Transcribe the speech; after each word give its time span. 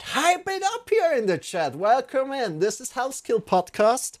chat. 0.00 0.08
Hype 0.08 0.48
it 0.48 0.62
up 0.62 0.88
here 0.88 1.12
in 1.12 1.26
the 1.26 1.38
chat. 1.38 1.76
Welcome 1.76 2.32
in. 2.32 2.58
This 2.58 2.80
is 2.80 2.92
Health 2.92 3.14
Skill 3.14 3.40
Podcast. 3.40 4.18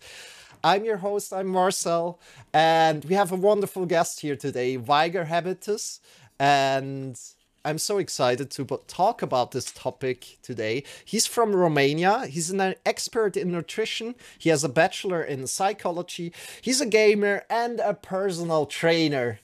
I'm 0.62 0.84
your 0.84 0.98
host, 0.98 1.32
I'm 1.32 1.46
Marcel, 1.46 2.18
and 2.52 3.04
we 3.06 3.14
have 3.14 3.32
a 3.32 3.36
wonderful 3.36 3.86
guest 3.86 4.20
here 4.20 4.36
today, 4.36 4.76
Viger 4.76 5.24
Habitus. 5.24 6.00
And 6.38 7.18
I'm 7.64 7.78
so 7.78 7.98
excited 7.98 8.50
to 8.52 8.64
talk 8.86 9.22
about 9.22 9.52
this 9.52 9.72
topic 9.72 10.38
today. 10.42 10.84
He's 11.04 11.26
from 11.26 11.56
Romania. 11.56 12.26
He's 12.26 12.50
an 12.50 12.74
expert 12.84 13.36
in 13.36 13.50
nutrition. 13.52 14.14
He 14.38 14.50
has 14.50 14.64
a 14.64 14.68
bachelor 14.68 15.22
in 15.22 15.46
psychology. 15.46 16.32
He's 16.60 16.80
a 16.80 16.86
gamer 16.86 17.44
and 17.48 17.80
a 17.80 17.94
personal 17.94 18.66
trainer. 18.66 19.40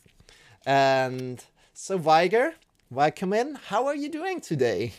And 0.67 1.43
so, 1.73 1.97
Viger, 1.97 2.55
welcome 2.91 3.33
in. 3.33 3.55
How 3.55 3.87
are 3.87 3.97
you 3.97 4.11
doing 4.11 4.41
today? 4.41 4.93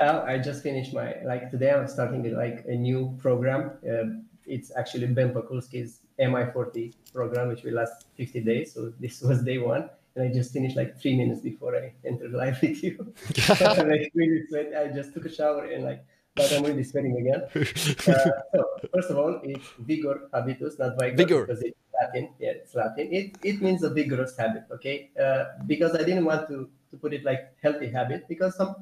Uh, 0.00 0.24
I 0.26 0.38
just 0.38 0.62
finished 0.62 0.92
my 0.92 1.16
like 1.24 1.50
today. 1.50 1.70
I'm 1.70 1.86
starting 1.88 2.22
like 2.34 2.64
a 2.66 2.74
new 2.74 3.16
program. 3.20 3.72
Uh, 3.88 4.20
it's 4.46 4.72
actually 4.76 5.06
Ben 5.06 5.32
Pakulski's 5.32 6.00
MI40 6.18 6.92
program, 7.12 7.48
which 7.48 7.62
will 7.62 7.74
last 7.74 8.06
50 8.16 8.40
days. 8.40 8.74
So 8.74 8.92
this 9.00 9.22
was 9.28 9.42
day 9.42 9.58
one, 9.58 9.88
and 10.16 10.24
I 10.28 10.32
just 10.32 10.52
finished 10.52 10.76
like 10.76 11.00
three 11.00 11.16
minutes 11.16 11.40
before 11.40 11.76
I 11.76 11.92
entered 12.04 12.32
live 12.32 12.60
with 12.60 12.82
you. 12.82 13.14
I 13.48 13.82
like 13.82 14.10
really 14.14 14.42
sweat. 14.48 14.72
I 14.76 14.88
just 14.88 15.14
took 15.14 15.26
a 15.26 15.32
shower 15.32 15.64
and 15.66 15.84
like, 15.84 16.04
but 16.34 16.52
I'm 16.52 16.64
really 16.64 16.84
sweating 16.84 17.16
again. 17.16 17.42
Uh, 18.06 18.30
so 18.54 18.64
first 18.92 19.10
of 19.10 19.16
all, 19.16 19.40
it's 19.44 19.68
vigor 19.78 20.28
habitus, 20.32 20.78
not 20.78 20.98
vigor, 20.98 21.16
vigor. 21.16 21.46
because 21.46 21.62
it's 21.62 21.78
Latin. 21.94 22.30
Yeah, 22.40 22.50
it's 22.50 22.74
Latin. 22.74 23.08
It 23.12 23.36
it 23.42 23.62
means 23.62 23.84
a 23.84 23.90
vigorous 23.90 24.36
habit. 24.36 24.64
Okay, 24.72 25.10
uh, 25.22 25.44
because 25.66 25.94
I 25.94 26.02
didn't 26.02 26.24
want 26.24 26.48
to 26.48 26.68
to 26.90 26.96
put 26.96 27.14
it 27.14 27.24
like 27.24 27.54
healthy 27.62 27.88
habit 27.88 28.26
because 28.28 28.56
some 28.56 28.74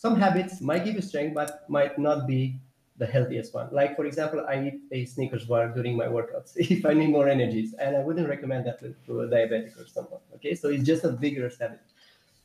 some 0.00 0.16
habits 0.16 0.62
might 0.62 0.82
give 0.86 0.94
you 0.94 1.02
strength 1.02 1.34
but 1.34 1.68
might 1.68 1.98
not 1.98 2.26
be 2.26 2.58
the 2.96 3.06
healthiest 3.06 3.52
one. 3.52 3.68
Like 3.70 3.96
for 3.96 4.06
example, 4.06 4.40
I 4.48 4.54
eat 4.68 4.80
a 4.92 5.04
Snickers 5.04 5.44
bar 5.44 5.68
during 5.68 5.94
my 5.94 6.06
workouts 6.06 6.52
if 6.56 6.86
I 6.86 6.94
need 6.94 7.10
more 7.10 7.28
energies, 7.28 7.74
and 7.78 7.96
I 7.96 8.00
wouldn't 8.00 8.28
recommend 8.28 8.66
that 8.66 8.78
to, 8.80 8.94
to 9.06 9.20
a 9.22 9.26
diabetic 9.26 9.78
or 9.80 9.86
someone. 9.86 10.20
Okay, 10.36 10.54
so 10.54 10.68
it's 10.68 10.84
just 10.84 11.04
a 11.04 11.12
vigorous 11.12 11.58
habit. 11.58 11.82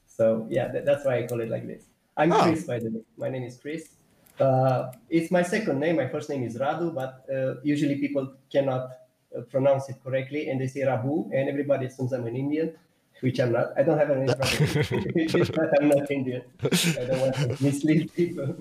So 0.05 0.47
yeah, 0.49 0.67
that, 0.73 0.85
that's 0.85 1.05
why 1.05 1.19
I 1.19 1.27
call 1.27 1.39
it 1.39 1.49
like 1.49 1.65
this. 1.65 1.83
I'm 2.17 2.33
oh. 2.33 2.41
Chris, 2.43 2.63
by 2.65 2.79
the 2.79 2.89
way. 2.89 3.03
My 3.17 3.29
name 3.29 3.43
is 3.43 3.57
Chris. 3.57 3.83
Uh, 4.39 4.91
it's 5.09 5.31
my 5.31 5.43
second 5.43 5.79
name. 5.79 5.95
My 5.95 6.09
first 6.09 6.29
name 6.29 6.43
is 6.43 6.57
Radu, 6.57 6.93
but 6.93 7.23
uh, 7.33 7.61
usually 7.63 7.95
people 8.05 8.33
cannot 8.51 8.89
uh, 9.37 9.41
pronounce 9.53 9.87
it 9.87 9.97
correctly, 10.03 10.49
and 10.49 10.59
they 10.59 10.67
say 10.67 10.81
Rabu, 10.81 11.29
and 11.33 11.47
everybody 11.47 11.85
assumes 11.85 12.11
I'm 12.11 12.27
an 12.27 12.35
Indian 12.35 12.75
which 13.21 13.39
I'm 13.39 13.51
not. 13.51 13.73
I 13.77 13.83
don't 13.83 13.97
have 13.97 14.11
any 14.11 14.25
problem. 14.25 15.71
I'm 15.81 15.89
not 15.89 16.11
Indian. 16.11 16.43
I 16.63 17.05
don't 17.05 17.21
want 17.21 17.35
to 17.35 17.63
mislead 17.63 18.13
people. 18.13 18.55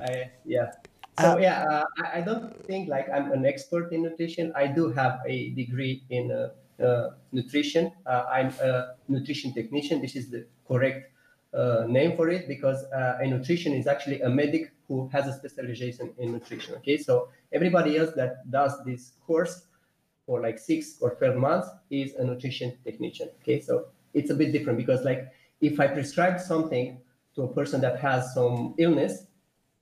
I, 0.00 0.30
yeah. 0.44 0.72
So 1.20 1.32
uh, 1.32 1.38
yeah, 1.38 1.64
uh, 1.64 1.84
I, 1.98 2.18
I, 2.18 2.20
don't 2.20 2.54
think 2.66 2.90
like 2.90 3.08
I'm 3.08 3.32
an 3.32 3.46
expert 3.46 3.90
in 3.90 4.02
nutrition. 4.02 4.52
I 4.54 4.66
do 4.66 4.92
have 4.92 5.20
a 5.26 5.50
degree 5.50 6.04
in 6.10 6.30
uh, 6.30 6.50
uh 6.82 7.10
nutrition. 7.32 7.90
Uh, 8.04 8.24
I'm 8.30 8.52
a 8.60 8.96
nutrition 9.08 9.54
technician. 9.54 10.02
This 10.02 10.14
is 10.14 10.28
the 10.30 10.46
correct 10.68 11.10
uh, 11.54 11.84
name 11.88 12.16
for 12.16 12.28
it 12.28 12.46
because 12.46 12.84
a 12.92 13.26
nutrition 13.26 13.72
is 13.72 13.86
actually 13.86 14.20
a 14.20 14.28
medic 14.28 14.72
who 14.88 15.08
has 15.08 15.26
a 15.26 15.32
specialization 15.32 16.12
in 16.18 16.32
nutrition. 16.32 16.74
Okay, 16.76 16.98
so 16.98 17.28
everybody 17.50 17.96
else 17.96 18.12
that 18.14 18.50
does 18.50 18.72
this 18.84 19.12
course 19.26 19.64
for 20.26 20.42
like 20.42 20.58
six 20.58 20.98
or 21.00 21.14
12 21.14 21.36
months 21.36 21.68
is 21.90 22.14
a 22.16 22.24
nutrition 22.24 22.76
technician. 22.84 23.30
Okay, 23.40 23.60
so 23.60 23.86
it's 24.16 24.30
a 24.30 24.34
bit 24.34 24.50
different 24.50 24.78
because 24.78 25.04
like 25.04 25.28
if 25.60 25.78
I 25.78 25.86
prescribe 25.86 26.40
something 26.40 26.98
to 27.34 27.42
a 27.42 27.48
person 27.52 27.80
that 27.82 28.00
has 28.00 28.32
some 28.34 28.74
illness, 28.78 29.26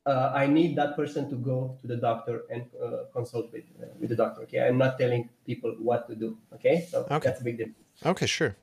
uh, 0.07 0.33
I 0.35 0.47
need 0.47 0.77
that 0.77 0.97
person 0.97 1.31
to 1.31 1.37
go 1.37 1.79
to 1.81 1.87
the 1.87 1.97
doctor 1.97 2.43
and 2.51 2.67
uh, 2.83 3.05
consult 3.13 3.53
with 3.53 3.65
uh, 3.81 3.87
with 3.99 4.11
the 4.11 4.17
doctor. 4.17 4.43
Okay, 4.43 4.61
I'm 4.67 4.77
not 4.77 4.99
telling 4.99 5.31
people 5.47 5.75
what 5.79 6.07
to 6.09 6.15
do. 6.15 6.37
Okay, 6.53 6.87
so 6.91 7.07
okay. 7.11 7.29
that's 7.29 7.41
a 7.41 7.45
big 7.45 7.59
difference. 7.59 7.79
Okay, 8.05 8.27
sure. 8.27 8.57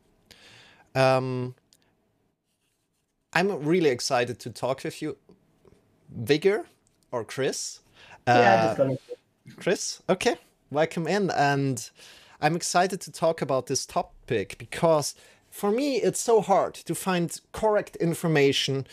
Um, 0.94 1.56
I'm 3.34 3.50
really 3.64 3.90
excited 3.90 4.40
to 4.40 4.50
talk 4.50 4.84
with 4.84 5.02
you, 5.02 5.18
Vigor 6.14 6.66
or 7.12 7.24
Chris. 7.24 7.80
yeah, 8.28 8.76
uh, 8.78 8.96
Chris. 9.58 10.04
Okay, 10.10 10.36
welcome 10.70 11.08
in, 11.08 11.32
and 11.32 11.90
I'm 12.42 12.56
excited 12.56 13.02
to 13.02 13.12
talk 13.12 13.42
about 13.42 13.66
this 13.66 13.86
topic 13.86 14.58
because 14.60 15.16
for 15.52 15.70
me, 15.70 15.98
it's 15.98 16.22
so 16.22 16.42
hard 16.42 16.74
to 16.74 16.96
find 16.96 17.40
correct 17.52 17.98
information 17.98 18.88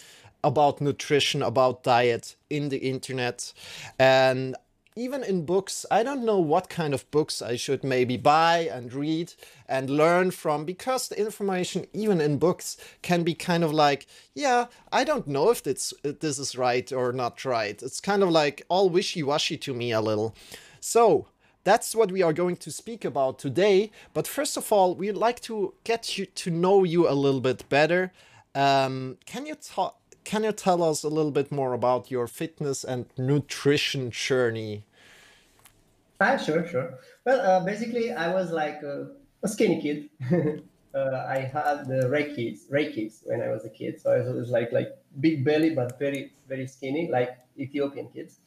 about 0.44 0.80
nutrition, 0.80 1.42
about 1.42 1.84
diet 1.84 2.36
in 2.50 2.69
the 2.69 2.78
internet. 2.78 3.52
And 3.98 4.56
even 4.96 5.22
in 5.22 5.46
books, 5.46 5.86
I 5.92 6.02
don't 6.02 6.24
know 6.24 6.41
what 6.41 6.69
kind 6.69 6.92
of 6.92 7.08
books 7.12 7.41
I 7.41 7.54
should 7.54 7.84
maybe 7.84 8.16
buy 8.16 8.69
and 8.70 8.92
read 8.92 9.32
and 9.69 9.88
learn 9.88 10.32
from 10.32 10.64
because 10.64 11.06
the 11.08 11.19
information, 11.19 11.86
even 11.92 12.20
in 12.20 12.38
books, 12.38 12.76
can 13.02 13.22
be 13.22 13.34
kind 13.34 13.62
of 13.62 13.72
like, 13.72 14.06
yeah, 14.34 14.66
I 14.90 15.04
don't 15.04 15.28
know 15.28 15.50
if 15.50 15.64
it's, 15.66 15.94
this 16.02 16.40
is 16.40 16.58
right 16.58 16.90
or 16.92 17.12
not 17.12 17.44
right. 17.44 17.80
It's 17.80 18.00
kind 18.00 18.25
of 18.25 18.30
like 18.30 18.66
all 18.69 18.90
wishy 18.90 19.22
washy 19.22 19.56
to 19.58 19.72
me 19.72 19.92
a 19.92 20.00
little. 20.00 20.34
So, 20.80 21.28
that's 21.68 21.94
what 21.94 22.10
we 22.10 22.22
are 22.22 22.32
going 22.32 22.56
to 22.56 22.70
speak 22.70 23.04
about 23.04 23.38
today. 23.38 23.90
But 24.14 24.26
first 24.26 24.56
of 24.56 24.72
all, 24.72 24.94
we'd 24.94 25.20
like 25.28 25.40
to 25.40 25.74
get 25.84 26.16
you 26.16 26.24
to 26.42 26.50
know 26.50 26.82
you 26.82 27.06
a 27.06 27.12
little 27.24 27.42
bit 27.42 27.68
better. 27.68 28.10
Um, 28.54 29.18
can 29.26 29.44
you 29.44 29.54
talk? 29.54 29.96
Can 30.24 30.44
you 30.44 30.52
tell 30.52 30.82
us 30.82 31.04
a 31.04 31.08
little 31.08 31.30
bit 31.30 31.52
more 31.52 31.72
about 31.74 32.10
your 32.10 32.26
fitness 32.26 32.84
and 32.84 33.06
nutrition 33.18 34.10
journey? 34.10 34.84
Ah, 36.20 36.36
sure, 36.38 36.66
sure. 36.66 36.98
Well, 37.26 37.40
uh, 37.40 37.60
basically, 37.64 38.12
I 38.12 38.32
was 38.32 38.50
like 38.50 38.82
a, 38.82 39.08
a 39.42 39.48
skinny 39.48 39.78
kid. 39.84 39.98
uh, 40.94 41.26
I 41.36 41.38
had 41.56 41.86
the 41.86 42.08
rickets, 42.08 42.64
rickets 42.70 43.22
when 43.24 43.42
I 43.42 43.48
was 43.48 43.66
a 43.66 43.70
kid. 43.70 44.00
So 44.00 44.10
I 44.10 44.20
was 44.40 44.48
like 44.48 44.72
like 44.72 44.90
big 45.20 45.44
belly, 45.44 45.70
but 45.74 45.98
very 45.98 46.32
very 46.48 46.66
skinny, 46.66 47.10
like 47.10 47.36
Ethiopian 47.58 48.08
kids. 48.08 48.40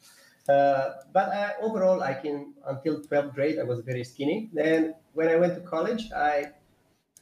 Uh, 0.48 0.90
but 1.12 1.56
overall, 1.60 2.02
I 2.02 2.14
can 2.14 2.54
until 2.66 3.00
12th 3.00 3.34
grade, 3.34 3.58
I 3.58 3.62
was 3.62 3.80
very 3.80 4.04
skinny. 4.04 4.50
Then 4.52 4.94
when 5.12 5.28
I 5.28 5.36
went 5.36 5.54
to 5.54 5.60
college, 5.60 6.10
I 6.12 6.46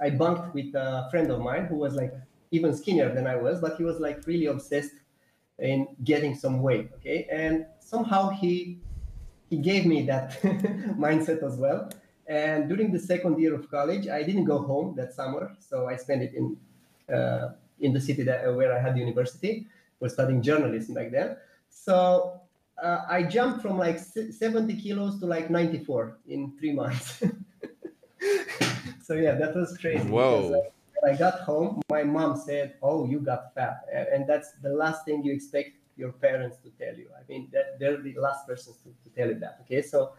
I 0.01 0.11
bunked 0.11 0.55
with 0.55 0.75
a 0.75 1.09
friend 1.11 1.31
of 1.31 1.41
mine 1.41 1.67
who 1.67 1.77
was 1.77 1.95
like 1.95 2.15
even 2.51 2.75
skinnier 2.75 3.15
than 3.15 3.27
I 3.27 3.37
was, 3.37 3.61
but 3.61 3.77
he 3.77 3.85
was 3.85 4.01
like 4.01 4.27
really 4.27 4.47
obsessed 4.47 4.95
in 5.59 5.87
getting 6.05 6.35
some 6.35 6.63
weight. 6.63 6.91
Okay, 6.97 7.29
and 7.31 7.67
somehow 7.81 8.31
he 8.31 8.79
he 9.51 9.59
gave 9.59 9.85
me 9.85 10.07
that 10.07 10.41
mindset 10.97 11.43
as 11.43 11.57
well. 11.57 11.91
And 12.27 12.69
during 12.69 12.93
the 12.93 12.99
second 12.99 13.39
year 13.41 13.55
of 13.55 13.71
college, 13.71 14.09
I 14.09 14.23
didn't 14.23 14.45
go 14.45 14.59
home 14.63 14.95
that 14.97 15.13
summer, 15.13 15.57
so 15.59 15.89
I 15.89 15.97
spent 15.97 16.23
it 16.23 16.33
in 16.33 16.57
uh, 17.15 17.51
in 17.81 17.93
the 17.93 18.01
city 18.01 18.23
that, 18.23 18.55
where 18.55 18.73
I 18.73 18.81
had 18.81 18.97
university. 18.97 19.67
Was 20.01 20.15
studying 20.15 20.41
journalism 20.41 20.95
back 20.95 21.11
then. 21.11 21.37
So 21.69 22.41
uh, 22.83 23.05
I 23.09 23.23
jumped 23.23 23.63
from 23.63 23.79
like 23.79 23.99
70 23.99 24.81
kilos 24.81 25.21
to 25.21 25.27
like 25.27 25.51
94 25.51 26.19
in 26.29 26.53
three 26.59 26.73
months. 26.73 27.23
so 29.03 29.15
yeah, 29.15 29.35
that 29.35 29.55
was 29.55 29.77
crazy. 29.79 30.09
Whoa. 30.09 30.49
Because, 30.49 30.53
uh, 30.53 30.71
when 31.01 31.15
I 31.15 31.19
got 31.19 31.41
home, 31.41 31.81
my 31.91 32.03
mom 32.03 32.37
said, 32.37 32.75
"Oh, 32.83 33.07
you 33.07 33.21
got 33.21 33.55
fat," 33.55 33.87
and 34.13 34.29
that's 34.29 34.53
the 34.63 34.71
last 34.71 35.07
thing 35.07 35.25
you 35.25 35.33
expect 35.33 35.71
your 35.97 36.13
parents 36.13 36.59
to 36.59 36.71
tell 36.79 36.95
you. 36.95 37.09
I 37.19 37.23
mean, 37.27 37.49
that 37.53 37.79
they're 37.79 38.01
the 38.01 38.15
last 38.19 38.47
persons 38.47 38.77
to, 38.85 38.89
to 38.89 39.17
tell 39.17 39.29
you 39.29 39.39
that. 39.41 39.61
Okay, 39.63 39.83
so 39.83 40.13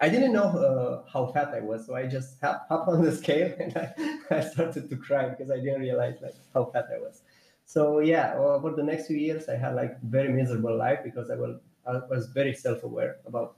I 0.00 0.08
didn't 0.08 0.32
know 0.32 0.44
uh, 0.44 1.10
how 1.12 1.26
fat 1.26 1.48
I 1.54 1.60
was, 1.60 1.86
so 1.86 1.94
I 1.96 2.06
just 2.06 2.40
hop, 2.40 2.66
hop 2.68 2.86
on 2.88 3.02
the 3.02 3.14
scale 3.22 3.52
and 3.58 3.76
I, 3.76 4.36
I, 4.36 4.40
started 4.40 4.88
to 4.88 4.96
cry 4.96 5.28
because 5.28 5.50
I 5.50 5.56
didn't 5.56 5.80
realize 5.80 6.18
like 6.22 6.36
how 6.54 6.66
fat 6.66 6.86
I 6.94 6.98
was. 6.98 7.22
So 7.64 7.98
yeah, 7.98 8.34
over 8.36 8.70
the 8.70 8.82
next 8.82 9.08
few 9.08 9.16
years, 9.16 9.48
I 9.48 9.56
had 9.56 9.74
like 9.74 10.00
very 10.02 10.32
miserable 10.32 10.76
life 10.76 11.00
because 11.02 11.30
I 11.30 11.34
was 11.34 11.58
I 11.88 12.00
was 12.08 12.26
very 12.26 12.54
self-aware 12.54 13.16
about 13.26 13.56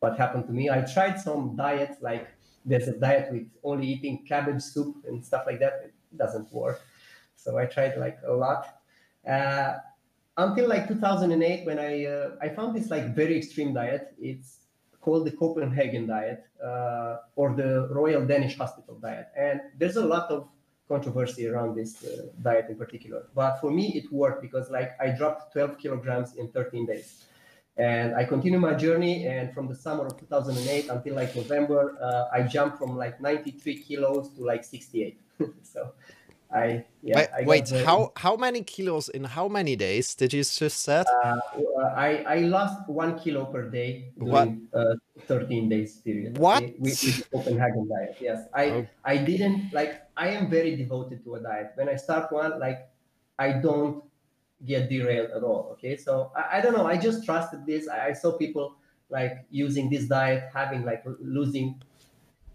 what 0.00 0.16
happened 0.18 0.46
to 0.46 0.52
me. 0.52 0.70
I 0.70 0.80
tried 0.82 1.20
some 1.20 1.56
diets, 1.56 1.98
like 2.00 2.28
there's 2.64 2.88
a 2.88 2.98
diet 2.98 3.32
with 3.32 3.46
only 3.62 3.86
eating 3.86 4.24
cabbage 4.26 4.62
soup 4.62 4.96
and 5.06 5.24
stuff 5.24 5.44
like 5.46 5.60
that. 5.60 5.74
It 5.84 5.94
doesn't 6.16 6.52
work. 6.52 6.80
So 7.36 7.58
I 7.58 7.66
tried 7.66 7.96
like 7.96 8.18
a 8.26 8.32
lot 8.32 8.80
uh, 9.26 9.74
until 10.36 10.68
like 10.68 10.88
2008 10.88 11.66
when 11.66 11.78
I 11.78 12.04
uh, 12.06 12.30
I 12.42 12.48
found 12.48 12.76
this 12.76 12.90
like 12.90 13.14
very 13.14 13.36
extreme 13.36 13.72
diet. 13.72 14.14
It's 14.20 14.66
called 15.00 15.26
the 15.26 15.30
Copenhagen 15.32 16.06
diet 16.06 16.44
uh, 16.62 17.16
or 17.36 17.54
the 17.54 17.88
Royal 17.90 18.26
Danish 18.26 18.56
Hospital 18.58 18.98
diet, 19.00 19.28
and 19.36 19.60
there's 19.78 19.96
a 19.96 20.04
lot 20.04 20.30
of 20.30 20.48
controversy 20.88 21.46
around 21.46 21.76
this 21.76 22.04
uh, 22.04 22.26
diet 22.42 22.66
in 22.68 22.76
particular. 22.76 23.28
But 23.34 23.60
for 23.60 23.70
me, 23.70 23.94
it 23.94 24.12
worked 24.12 24.42
because 24.42 24.70
like 24.70 24.90
I 25.00 25.10
dropped 25.10 25.52
12 25.52 25.78
kilograms 25.78 26.34
in 26.34 26.50
13 26.50 26.86
days 26.86 27.24
and 27.80 28.14
I 28.14 28.24
continued 28.24 28.60
my 28.60 28.74
journey. 28.74 29.26
And 29.26 29.52
from 29.54 29.66
the 29.66 29.74
summer 29.74 30.06
of 30.06 30.18
2008 30.18 30.88
until 30.90 31.14
like 31.14 31.34
November, 31.34 31.96
uh, 32.00 32.36
I 32.36 32.42
jumped 32.42 32.78
from 32.78 32.96
like 32.96 33.20
93 33.20 33.82
kilos 33.82 34.28
to 34.34 34.44
like 34.44 34.64
68. 34.64 35.20
so 35.62 35.92
I 36.52 36.84
yeah. 37.02 37.16
wait, 37.16 37.28
I 37.30 37.42
wait 37.46 37.66
the, 37.66 37.84
how 37.84 38.12
how 38.16 38.34
many 38.34 38.62
kilos 38.62 39.08
in 39.08 39.22
how 39.22 39.46
many 39.46 39.76
days 39.76 40.14
did 40.16 40.32
you 40.32 40.42
just 40.42 40.82
said? 40.82 41.06
Uh, 41.22 41.38
I 41.94 42.24
I 42.26 42.36
lost 42.40 42.88
one 42.88 43.18
kilo 43.20 43.44
per 43.46 43.70
day 43.70 44.10
during 44.18 44.66
uh, 44.74 44.98
13 45.26 45.68
days 45.68 45.98
period. 45.98 46.38
What? 46.38 46.62
With, 46.78 46.98
with 47.04 47.30
Copenhagen 47.30 47.88
diet. 47.88 48.16
Yes, 48.20 48.48
I 48.52 48.64
oh. 48.70 48.86
I 49.04 49.16
didn't 49.18 49.72
like. 49.72 50.02
I 50.16 50.30
am 50.30 50.50
very 50.50 50.74
devoted 50.74 51.22
to 51.24 51.36
a 51.36 51.40
diet. 51.40 51.70
When 51.76 51.88
I 51.88 51.94
start 51.94 52.32
one, 52.32 52.58
like 52.58 52.90
I 53.38 53.52
don't 53.52 54.02
get 54.66 54.88
derailed 54.88 55.30
at 55.30 55.42
all. 55.42 55.70
Okay, 55.72 55.96
so 55.96 56.32
I, 56.36 56.58
I 56.58 56.60
don't 56.60 56.74
know. 56.76 56.86
I 56.86 56.96
just 56.96 57.24
trusted 57.24 57.66
this. 57.66 57.88
I, 57.88 58.08
I 58.08 58.12
saw 58.12 58.32
people 58.32 58.76
like 59.08 59.44
using 59.50 59.90
this 59.90 60.04
diet, 60.04 60.44
having 60.54 60.84
like 60.84 61.02
losing 61.20 61.82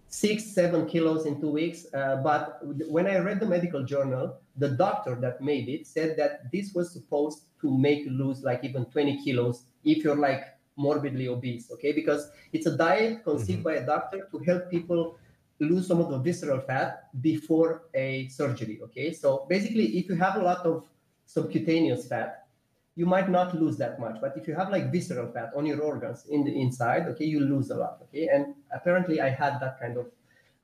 six, 0.07 0.45
seven 0.45 0.85
kilos 0.85 1.25
in 1.25 1.41
two 1.41 1.49
weeks. 1.49 1.87
Uh, 1.93 2.17
but 2.17 2.59
when 2.63 3.07
I 3.07 3.17
read 3.17 3.39
the 3.39 3.45
medical 3.45 3.83
journal, 3.83 4.37
the 4.57 4.69
doctor 4.69 5.15
that 5.15 5.41
made 5.41 5.67
it 5.67 5.85
said 5.85 6.15
that 6.17 6.51
this 6.51 6.73
was 6.73 6.91
supposed 6.91 7.41
to 7.61 7.77
make 7.77 8.05
you 8.05 8.11
lose 8.11 8.43
like 8.43 8.63
even 8.63 8.85
20 8.85 9.23
kilos 9.23 9.65
if 9.83 10.03
you're 10.03 10.15
like 10.15 10.45
morbidly 10.77 11.27
obese, 11.27 11.71
okay? 11.71 11.91
Because 11.91 12.29
it's 12.53 12.65
a 12.65 12.77
diet 12.77 13.23
conceived 13.23 13.59
mm-hmm. 13.59 13.63
by 13.63 13.75
a 13.75 13.85
doctor 13.85 14.27
to 14.31 14.39
help 14.39 14.69
people 14.69 15.17
lose 15.59 15.87
some 15.87 15.99
of 15.99 16.09
the 16.09 16.19
visceral 16.19 16.59
fat 16.61 17.09
before 17.21 17.83
a 17.93 18.27
surgery, 18.27 18.79
okay? 18.83 19.13
So 19.13 19.45
basically, 19.49 19.97
if 19.97 20.09
you 20.09 20.15
have 20.15 20.35
a 20.35 20.43
lot 20.43 20.65
of 20.65 20.85
subcutaneous 21.25 22.07
fat, 22.07 22.47
you 22.95 23.05
might 23.05 23.29
not 23.29 23.53
lose 23.53 23.77
that 23.77 23.99
much. 23.99 24.17
But 24.21 24.37
if 24.37 24.47
you 24.47 24.55
have 24.55 24.69
like 24.69 24.91
visceral 24.91 25.31
fat 25.31 25.51
on 25.55 25.65
your 25.65 25.81
organs 25.81 26.25
in 26.29 26.43
the 26.43 26.59
inside, 26.59 27.07
okay, 27.07 27.25
you 27.25 27.41
lose 27.41 27.69
a 27.69 27.75
lot. 27.75 27.99
Okay. 28.03 28.27
And 28.31 28.55
apparently 28.73 29.19
I 29.21 29.29
had 29.29 29.59
that 29.59 29.79
kind 29.79 29.97
of, 29.97 30.07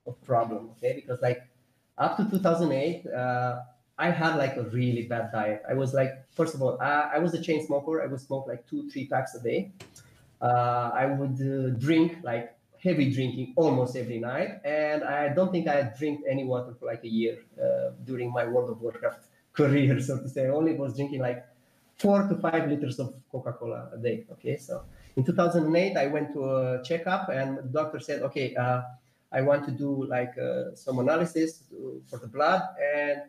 of 0.08 0.22
problem. 0.24 0.70
Okay. 0.78 0.94
Because 0.96 1.22
like 1.22 1.44
up 1.98 2.18
to 2.18 2.30
2008, 2.30 3.06
uh, 3.08 3.60
I 3.98 4.10
had 4.10 4.38
like 4.38 4.56
a 4.56 4.64
really 4.64 5.04
bad 5.04 5.32
diet. 5.32 5.62
I 5.70 5.74
was 5.74 5.94
like, 5.94 6.26
first 6.32 6.56
of 6.56 6.62
all, 6.62 6.80
I, 6.82 7.12
I 7.16 7.20
was 7.20 7.34
a 7.34 7.42
chain 7.42 7.66
smoker. 7.66 8.02
I 8.02 8.08
would 8.08 8.22
smoke 8.22 8.48
like 8.48 8.66
two, 8.68 8.90
three 8.90 9.08
packs 9.08 9.36
a 9.36 9.44
day. 9.44 9.72
Uh, 10.42 10.90
I 10.94 11.06
would 11.06 11.40
uh, 11.40 11.78
drink 11.78 12.18
like 12.24 12.56
heavy 12.82 13.12
drinking 13.14 13.54
almost 13.58 13.96
every 13.96 14.20
night. 14.20 14.62
And 14.66 15.04
I 15.04 15.30
don't 15.30 15.52
think 15.52 15.68
I 15.68 15.92
drank 16.00 16.22
any 16.28 16.46
water 16.46 16.74
for 16.80 16.86
like 16.86 17.04
a 17.04 17.10
year 17.10 17.40
uh, 17.62 17.92
during 18.06 18.32
my 18.32 18.48
World 18.48 18.72
of 18.72 18.82
Warcraft 18.82 19.26
career, 19.54 20.00
so 20.00 20.20
to 20.20 20.30
say. 20.30 20.46
I 20.46 20.50
only 20.50 20.74
was 20.74 20.96
drinking 20.96 21.22
like 21.22 21.46
four 21.98 22.28
to 22.28 22.36
five 22.36 22.70
liters 22.70 23.00
of 23.00 23.14
Coca-Cola 23.32 23.90
a 23.94 23.98
day. 23.98 24.26
Okay, 24.32 24.58
so 24.58 24.84
in 25.16 25.24
2008, 25.24 25.98
I 25.98 26.08
went 26.08 26.34
to 26.34 26.44
a 26.44 26.84
checkup, 26.84 27.30
and 27.30 27.58
the 27.58 27.64
doctor 27.64 28.00
said, 28.00 28.22
okay, 28.24 28.56
uh, 28.56 28.82
I 29.32 29.42
want 29.42 29.66
to 29.66 29.72
do 29.72 30.06
like 30.06 30.34
uh, 30.38 30.76
some 30.76 31.00
analysis 31.00 31.64
to, 31.70 32.02
for 32.10 32.20
the 32.20 32.28
blood, 32.28 32.62
and 32.96 33.22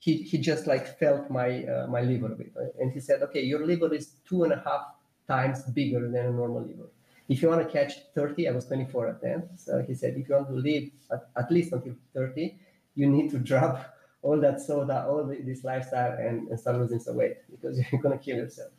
he, 0.00 0.22
he 0.22 0.38
just 0.38 0.66
like 0.66 0.98
felt 0.98 1.28
my 1.30 1.64
uh, 1.64 1.86
my 1.88 2.02
liver 2.02 2.32
a 2.32 2.36
bit, 2.36 2.52
and 2.80 2.92
he 2.92 3.00
said, 3.00 3.22
okay, 3.22 3.42
your 3.42 3.66
liver 3.66 3.92
is 3.92 4.14
two 4.28 4.44
and 4.44 4.52
a 4.52 4.62
half 4.64 4.82
times 5.26 5.62
bigger 5.64 6.00
than 6.08 6.26
a 6.26 6.30
normal 6.30 6.62
liver. 6.62 6.88
If 7.28 7.42
you 7.42 7.48
want 7.48 7.62
to 7.66 7.70
catch 7.70 7.92
30, 8.14 8.48
I 8.48 8.52
was 8.52 8.64
24 8.64 9.08
at 9.08 9.20
then, 9.20 9.50
so 9.56 9.84
he 9.86 9.94
said, 9.94 10.14
if 10.16 10.28
you 10.28 10.34
want 10.34 10.48
to 10.48 10.54
live 10.54 10.84
at, 11.12 11.28
at 11.36 11.50
least 11.50 11.72
until 11.72 11.94
30, 12.14 12.56
you 12.94 13.06
need 13.06 13.30
to 13.30 13.38
drop 13.38 13.97
all 14.22 14.40
that 14.40 14.60
soda, 14.60 15.06
all 15.08 15.24
the, 15.24 15.36
this 15.42 15.64
lifestyle, 15.64 16.12
and, 16.12 16.48
and 16.48 16.58
start 16.58 16.78
losing 16.78 17.00
some 17.00 17.16
weight 17.16 17.36
because 17.50 17.80
you're 17.92 18.00
gonna 18.00 18.18
kill 18.18 18.36
yourself. 18.36 18.72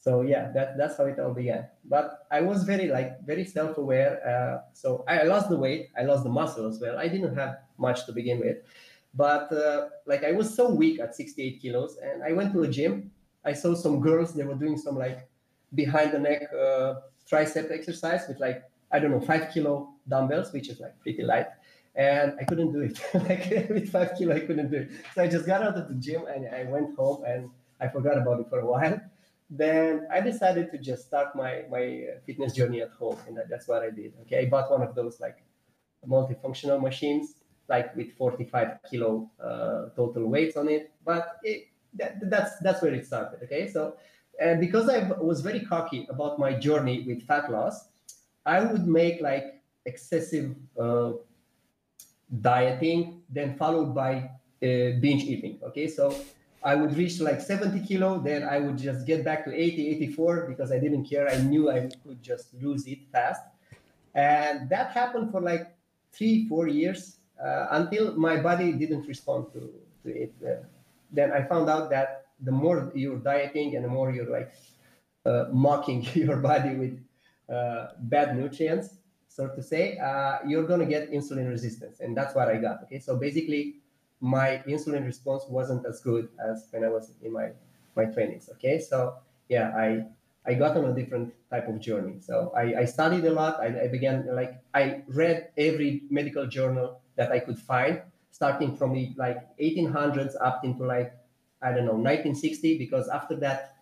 So 0.00 0.22
yeah, 0.22 0.52
that 0.52 0.78
that's 0.78 0.96
how 0.96 1.06
it 1.06 1.18
all 1.18 1.34
began. 1.34 1.66
But 1.84 2.26
I 2.30 2.40
was 2.40 2.64
very 2.64 2.88
like 2.88 3.24
very 3.26 3.44
self-aware. 3.44 4.12
Uh, 4.26 4.70
so 4.72 5.04
I 5.08 5.24
lost 5.24 5.48
the 5.48 5.56
weight, 5.56 5.90
I 5.98 6.02
lost 6.04 6.22
the 6.24 6.30
muscle 6.30 6.66
as 6.68 6.80
well. 6.80 6.98
I 6.98 7.08
didn't 7.08 7.36
have 7.36 7.58
much 7.78 8.06
to 8.06 8.12
begin 8.12 8.38
with, 8.38 8.58
but 9.14 9.52
uh, 9.52 9.88
like 10.06 10.24
I 10.24 10.32
was 10.32 10.54
so 10.54 10.70
weak 10.72 11.00
at 11.00 11.14
68 11.14 11.60
kilos, 11.60 11.98
and 12.02 12.22
I 12.22 12.32
went 12.32 12.52
to 12.52 12.62
a 12.62 12.68
gym. 12.68 13.10
I 13.44 13.52
saw 13.52 13.74
some 13.74 14.00
girls; 14.00 14.34
they 14.34 14.44
were 14.44 14.54
doing 14.54 14.78
some 14.78 14.96
like 14.96 15.28
behind 15.74 16.12
the 16.12 16.20
neck 16.20 16.42
uh, 16.52 16.94
tricep 17.30 17.70
exercise 17.72 18.26
with 18.28 18.38
like 18.38 18.62
I 18.92 19.00
don't 19.00 19.10
know 19.10 19.20
five 19.20 19.52
kilo 19.52 19.94
dumbbells, 20.08 20.52
which 20.52 20.68
is 20.68 20.78
like 20.78 20.98
pretty 21.00 21.22
light 21.22 21.48
and 21.98 22.34
I 22.40 22.44
couldn't 22.44 22.72
do 22.72 22.80
it. 22.80 22.98
like 23.28 23.68
with 23.68 23.90
five 23.90 24.12
kilo, 24.16 24.36
I 24.36 24.40
couldn't 24.40 24.70
do 24.70 24.78
it. 24.78 24.90
So 25.14 25.22
I 25.22 25.26
just 25.26 25.44
got 25.44 25.62
out 25.62 25.76
of 25.76 25.88
the 25.88 25.94
gym 25.94 26.24
and 26.26 26.46
I 26.48 26.62
went 26.64 26.96
home 26.96 27.24
and 27.24 27.50
I 27.80 27.88
forgot 27.88 28.16
about 28.16 28.40
it 28.40 28.48
for 28.48 28.60
a 28.60 28.66
while. 28.66 29.00
Then 29.50 30.06
I 30.12 30.20
decided 30.20 30.70
to 30.70 30.78
just 30.78 31.06
start 31.06 31.34
my 31.34 31.64
my 31.70 32.04
fitness 32.26 32.52
journey 32.52 32.82
at 32.82 32.90
home, 32.90 33.16
and 33.26 33.38
that's 33.50 33.66
what 33.66 33.82
I 33.82 33.90
did. 33.90 34.12
Okay, 34.22 34.40
I 34.40 34.44
bought 34.44 34.70
one 34.70 34.82
of 34.82 34.94
those 34.94 35.20
like 35.20 35.38
multifunctional 36.06 36.80
machines, 36.82 37.36
like 37.66 37.96
with 37.96 38.12
45 38.12 38.78
kilo 38.90 39.30
uh, 39.42 39.88
total 39.96 40.26
weights 40.26 40.58
on 40.58 40.68
it. 40.68 40.92
But 41.02 41.38
it, 41.42 41.68
that, 41.94 42.28
that's 42.28 42.58
that's 42.60 42.82
where 42.82 42.92
it 42.92 43.06
started. 43.06 43.42
Okay, 43.44 43.68
so 43.68 43.96
and 44.38 44.60
because 44.60 44.86
I 44.86 45.08
was 45.12 45.40
very 45.40 45.60
cocky 45.60 46.06
about 46.10 46.38
my 46.38 46.52
journey 46.52 47.04
with 47.06 47.26
fat 47.26 47.50
loss, 47.50 47.88
I 48.44 48.60
would 48.60 48.86
make 48.86 49.22
like 49.22 49.62
excessive 49.86 50.54
uh, 50.78 51.12
dieting, 52.40 53.22
then 53.30 53.56
followed 53.56 53.94
by 53.94 54.30
uh, 54.62 54.98
binge 55.00 55.24
eating. 55.24 55.58
Okay, 55.62 55.88
so 55.88 56.14
I 56.62 56.74
would 56.74 56.96
reach 56.96 57.20
like 57.20 57.40
70 57.40 57.86
kilo, 57.86 58.18
then 58.18 58.42
I 58.42 58.58
would 58.58 58.76
just 58.76 59.06
get 59.06 59.24
back 59.24 59.44
to 59.44 59.54
80, 59.54 59.88
84 59.88 60.46
because 60.48 60.72
I 60.72 60.78
didn't 60.78 61.04
care. 61.04 61.28
I 61.28 61.38
knew 61.38 61.70
I 61.70 61.88
could 62.04 62.22
just 62.22 62.52
lose 62.54 62.86
it 62.86 62.98
fast. 63.12 63.42
And 64.14 64.68
that 64.68 64.90
happened 64.90 65.30
for 65.30 65.40
like 65.40 65.68
three, 66.12 66.48
four 66.48 66.66
years 66.66 67.18
uh, 67.42 67.68
until 67.70 68.16
my 68.16 68.36
body 68.40 68.72
didn't 68.72 69.06
respond 69.06 69.46
to, 69.52 69.70
to 70.02 70.08
it. 70.08 70.34
Uh, 70.44 70.66
then 71.12 71.32
I 71.32 71.42
found 71.42 71.70
out 71.70 71.90
that 71.90 72.26
the 72.40 72.52
more 72.52 72.90
you're 72.94 73.18
dieting 73.18 73.76
and 73.76 73.84
the 73.84 73.88
more 73.88 74.10
you're 74.10 74.30
like 74.30 74.52
uh, 75.24 75.44
mocking 75.52 76.06
your 76.14 76.36
body 76.36 76.74
with 76.74 77.00
uh, 77.48 77.88
bad 78.00 78.36
nutrients, 78.36 78.97
so 79.38 79.46
to 79.46 79.62
say, 79.62 79.96
uh, 79.98 80.38
you're 80.44 80.66
going 80.66 80.80
to 80.80 80.86
get 80.86 81.12
insulin 81.12 81.48
resistance. 81.48 82.00
And 82.00 82.16
that's 82.16 82.34
what 82.34 82.48
I 82.48 82.56
got. 82.56 82.82
Okay. 82.82 82.98
So 82.98 83.16
basically, 83.16 83.76
my 84.20 84.64
insulin 84.66 85.06
response 85.06 85.44
wasn't 85.48 85.86
as 85.86 86.00
good 86.00 86.28
as 86.44 86.66
when 86.72 86.82
I 86.82 86.88
was 86.88 87.12
in 87.22 87.32
my, 87.32 87.50
my 87.94 88.06
20s. 88.06 88.50
Okay. 88.54 88.80
So 88.80 89.14
yeah, 89.48 89.70
I, 89.76 90.06
I 90.44 90.54
got 90.54 90.76
on 90.76 90.86
a 90.86 90.92
different 90.92 91.32
type 91.50 91.68
of 91.68 91.78
journey. 91.78 92.16
So 92.18 92.52
I, 92.56 92.80
I 92.82 92.84
studied 92.84 93.24
a 93.26 93.30
lot. 93.30 93.60
I, 93.60 93.84
I 93.84 93.86
began 93.86 94.26
like, 94.34 94.60
I 94.74 95.02
read 95.06 95.50
every 95.56 96.02
medical 96.10 96.48
journal 96.48 97.00
that 97.14 97.30
I 97.30 97.38
could 97.38 97.60
find, 97.60 98.02
starting 98.32 98.74
from 98.76 98.92
the 98.92 99.14
like 99.16 99.56
1800s 99.58 100.34
up 100.40 100.64
into 100.64 100.82
like, 100.82 101.14
I 101.62 101.70
don't 101.70 101.86
know, 101.86 101.94
1960, 101.94 102.76
because 102.76 103.08
after 103.08 103.36
that, 103.36 103.76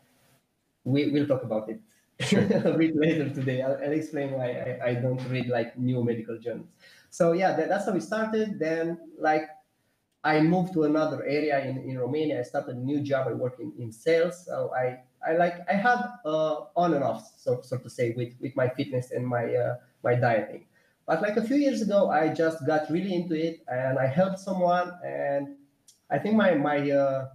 we, 0.84 1.10
we'll 1.10 1.26
talk 1.26 1.44
about 1.44 1.70
it 1.70 1.80
Sure. 2.20 2.42
Read 2.76 2.96
later 2.96 3.28
today. 3.28 3.62
I'll, 3.62 3.78
I'll 3.82 3.92
explain 3.92 4.32
why 4.32 4.78
I, 4.82 4.88
I, 4.88 4.94
don't 4.94 5.22
read 5.28 5.48
like 5.48 5.76
new 5.78 6.02
medical 6.02 6.38
journals. 6.38 6.68
So 7.10 7.32
yeah, 7.32 7.54
that, 7.54 7.68
that's 7.68 7.84
how 7.84 7.92
we 7.92 8.00
started. 8.00 8.58
Then 8.58 8.98
like 9.18 9.48
I 10.24 10.40
moved 10.40 10.72
to 10.72 10.84
another 10.84 11.24
area 11.24 11.64
in, 11.64 11.78
in 11.78 11.98
Romania. 11.98 12.40
I 12.40 12.42
started 12.42 12.76
a 12.76 12.80
new 12.80 13.00
job. 13.00 13.28
I 13.28 13.32
work 13.32 13.58
in, 13.60 13.72
in 13.78 13.92
sales. 13.92 14.46
So 14.46 14.72
I, 14.74 15.00
I 15.26 15.36
like 15.36 15.56
I 15.68 15.74
had 15.74 16.00
uh, 16.24 16.64
on 16.74 16.94
and 16.94 17.04
off, 17.04 17.32
so, 17.36 17.60
so 17.62 17.76
to 17.78 17.90
say, 17.90 18.12
with, 18.16 18.32
with 18.40 18.54
my 18.56 18.68
fitness 18.68 19.10
and 19.10 19.26
my 19.26 19.54
uh, 19.54 19.76
my 20.02 20.14
dieting. 20.14 20.66
But 21.06 21.22
like 21.22 21.36
a 21.36 21.42
few 21.42 21.56
years 21.56 21.82
ago, 21.82 22.10
I 22.10 22.32
just 22.32 22.66
got 22.66 22.90
really 22.90 23.14
into 23.14 23.34
it, 23.34 23.60
and 23.68 23.98
I 23.98 24.06
helped 24.06 24.40
someone. 24.40 24.92
And 25.04 25.56
I 26.10 26.18
think 26.18 26.34
my 26.36 26.54
my 26.54 26.90
uh, 26.90 27.28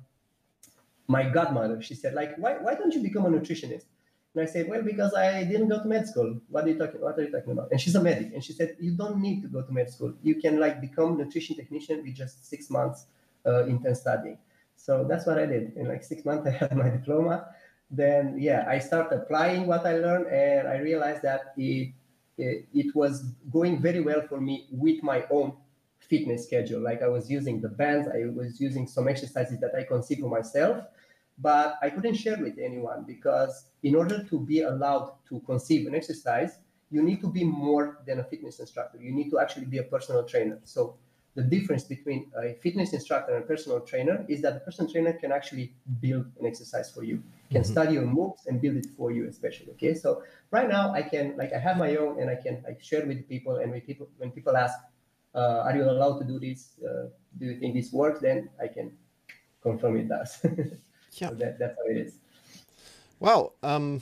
my 1.08 1.30
godmother, 1.30 1.82
she 1.82 1.96
said, 1.96 2.14
like, 2.14 2.36
why 2.38 2.54
why 2.58 2.76
don't 2.76 2.94
you 2.94 3.02
become 3.02 3.26
a 3.26 3.30
nutritionist? 3.30 3.86
And 4.34 4.44
I 4.44 4.46
said, 4.46 4.70
well, 4.70 4.82
because 4.82 5.14
I 5.14 5.44
didn't 5.44 5.68
go 5.68 5.82
to 5.82 5.88
med 5.88 6.08
school. 6.08 6.40
What 6.50 6.64
are 6.64 6.70
you 6.70 6.78
talking? 6.78 7.02
What 7.02 7.20
are 7.20 7.24
you 7.24 7.32
talking 7.32 7.52
about? 7.52 7.70
And 7.72 7.82
she's 7.82 7.96
a 7.96 8.02
medic, 8.02 8.32
and 8.34 8.44
she 8.44 8.54
said, 8.54 8.78
you 8.80 8.92
don't 8.92 9.18
need 9.18 9.42
to 9.42 9.50
go 9.50 9.62
to 9.62 9.72
med 9.72 9.90
school. 9.90 10.14
You 10.24 10.36
can 10.36 10.60
like 10.60 10.80
become 10.80 11.18
nutrition 11.18 11.56
technician 11.56 12.04
with 12.04 12.16
just 12.16 12.50
six 12.50 12.70
months 12.70 13.08
uh, 13.46 13.66
intense 13.66 14.00
studying. 14.00 14.38
So 14.78 15.06
that's 15.08 15.26
what 15.26 15.38
I 15.38 15.46
did. 15.46 15.74
In 15.76 15.88
like 15.88 16.04
six 16.04 16.24
months, 16.24 16.48
I 16.50 16.52
had 16.52 16.76
my 16.76 16.90
diploma. 16.90 17.48
Then 17.90 18.38
yeah, 18.40 18.66
I 18.68 18.80
started 18.80 19.18
applying 19.18 19.68
what 19.68 19.86
I 19.86 19.98
learned, 19.98 20.28
and 20.28 20.68
I 20.68 20.78
realized 20.78 21.24
that 21.24 21.54
it 21.58 21.94
it, 22.38 22.68
it 22.74 22.96
was 22.96 23.26
going 23.52 23.82
very 23.82 24.00
well 24.00 24.22
for 24.22 24.40
me 24.40 24.68
with 24.72 25.04
my 25.04 25.26
own 25.30 25.54
fitness 26.00 26.46
schedule. 26.46 26.82
Like 26.82 27.02
I 27.02 27.08
was 27.08 27.30
using 27.30 27.60
the 27.60 27.70
bands, 27.70 28.08
I 28.08 28.26
was 28.34 28.60
using 28.62 28.88
some 28.88 29.08
exercises 29.08 29.60
that 29.60 29.76
I 29.76 29.84
conceived 29.84 30.22
for 30.22 30.30
myself 30.30 30.86
but 31.38 31.78
I 31.82 31.90
couldn't 31.90 32.16
share 32.16 32.38
with 32.38 32.58
anyone 32.60 33.04
because 33.08 33.66
in 33.84 33.96
order 33.96 34.24
to 34.24 34.40
be 34.40 34.62
allowed 34.62 35.14
to 35.30 35.40
conceive 35.42 35.88
an 35.88 35.96
exercise, 35.96 36.60
you 36.92 37.02
need 37.02 37.22
to 37.22 37.28
be 37.28 37.44
more 37.44 38.00
than 38.06 38.20
a 38.20 38.24
fitness 38.24 38.60
instructor. 38.60 39.00
You 39.02 39.14
need 39.14 39.30
to 39.32 39.40
actually 39.40 39.66
be 39.66 39.78
a 39.80 39.84
personal 39.84 40.24
trainer. 40.24 40.60
So 40.66 40.98
the 41.36 41.44
difference 41.44 41.86
between 41.86 42.30
a 42.38 42.56
fitness 42.56 42.92
instructor 42.92 43.34
and 43.34 43.44
a 43.44 43.48
personal 43.48 43.80
trainer 43.80 44.26
is 44.28 44.42
that 44.42 44.54
the 44.54 44.60
personal 44.60 44.92
trainer 44.92 45.14
can 45.14 45.32
actually 45.32 45.74
build 46.02 46.26
an 46.40 46.46
exercise 46.46 46.92
for 46.92 47.04
you, 47.04 47.24
can 47.50 47.62
mm-hmm. 47.62 47.72
study 47.72 47.94
your 47.94 48.06
moves 48.06 48.48
and 48.48 48.62
build 48.62 48.76
it 48.76 48.88
for 48.98 49.12
you, 49.12 49.28
especially. 49.30 49.72
Okay. 49.72 49.94
So 49.94 50.24
right 50.52 50.68
now 50.68 50.92
I 50.92 51.02
can 51.02 51.36
like 51.38 51.54
I 51.54 51.60
have 51.60 51.78
my 51.78 51.96
own 51.96 52.20
and 52.20 52.30
I 52.30 52.36
can 52.36 52.62
like 52.68 52.84
share 52.84 53.06
with 53.06 53.28
people 53.30 53.58
and 53.58 53.72
with 53.72 53.86
people 53.86 54.10
when 54.18 54.32
people 54.32 54.58
ask, 54.58 54.78
uh, 55.34 55.64
are 55.66 55.76
you 55.76 55.84
allowed 55.84 56.20
to 56.20 56.26
do 56.26 56.38
this? 56.38 56.72
Uh, 56.84 57.08
do 57.40 57.46
you 57.46 57.58
think 57.60 57.76
this 57.76 57.94
works? 57.94 58.20
Then 58.20 58.50
I 58.62 58.68
can 58.68 58.92
confirm 59.64 59.96
it 59.98 60.10
does. 60.10 60.46
yeah. 61.14 61.30
So 61.30 61.36
that, 61.36 61.60
that's 61.60 61.78
how 61.78 61.90
it 61.90 61.98
is. 61.98 62.14
Well, 63.20 63.54
um, 63.62 64.02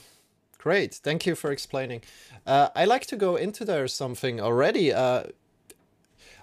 great. 0.57 0.95
Thank 0.95 1.25
you 1.25 1.35
for 1.35 1.51
explaining. 1.51 2.01
Uh, 2.45 2.69
I 2.75 2.85
like 2.85 3.05
to 3.07 3.15
go 3.15 3.35
into 3.35 3.65
there 3.65 3.87
something 3.87 4.39
already. 4.39 4.93
Uh, 4.93 5.23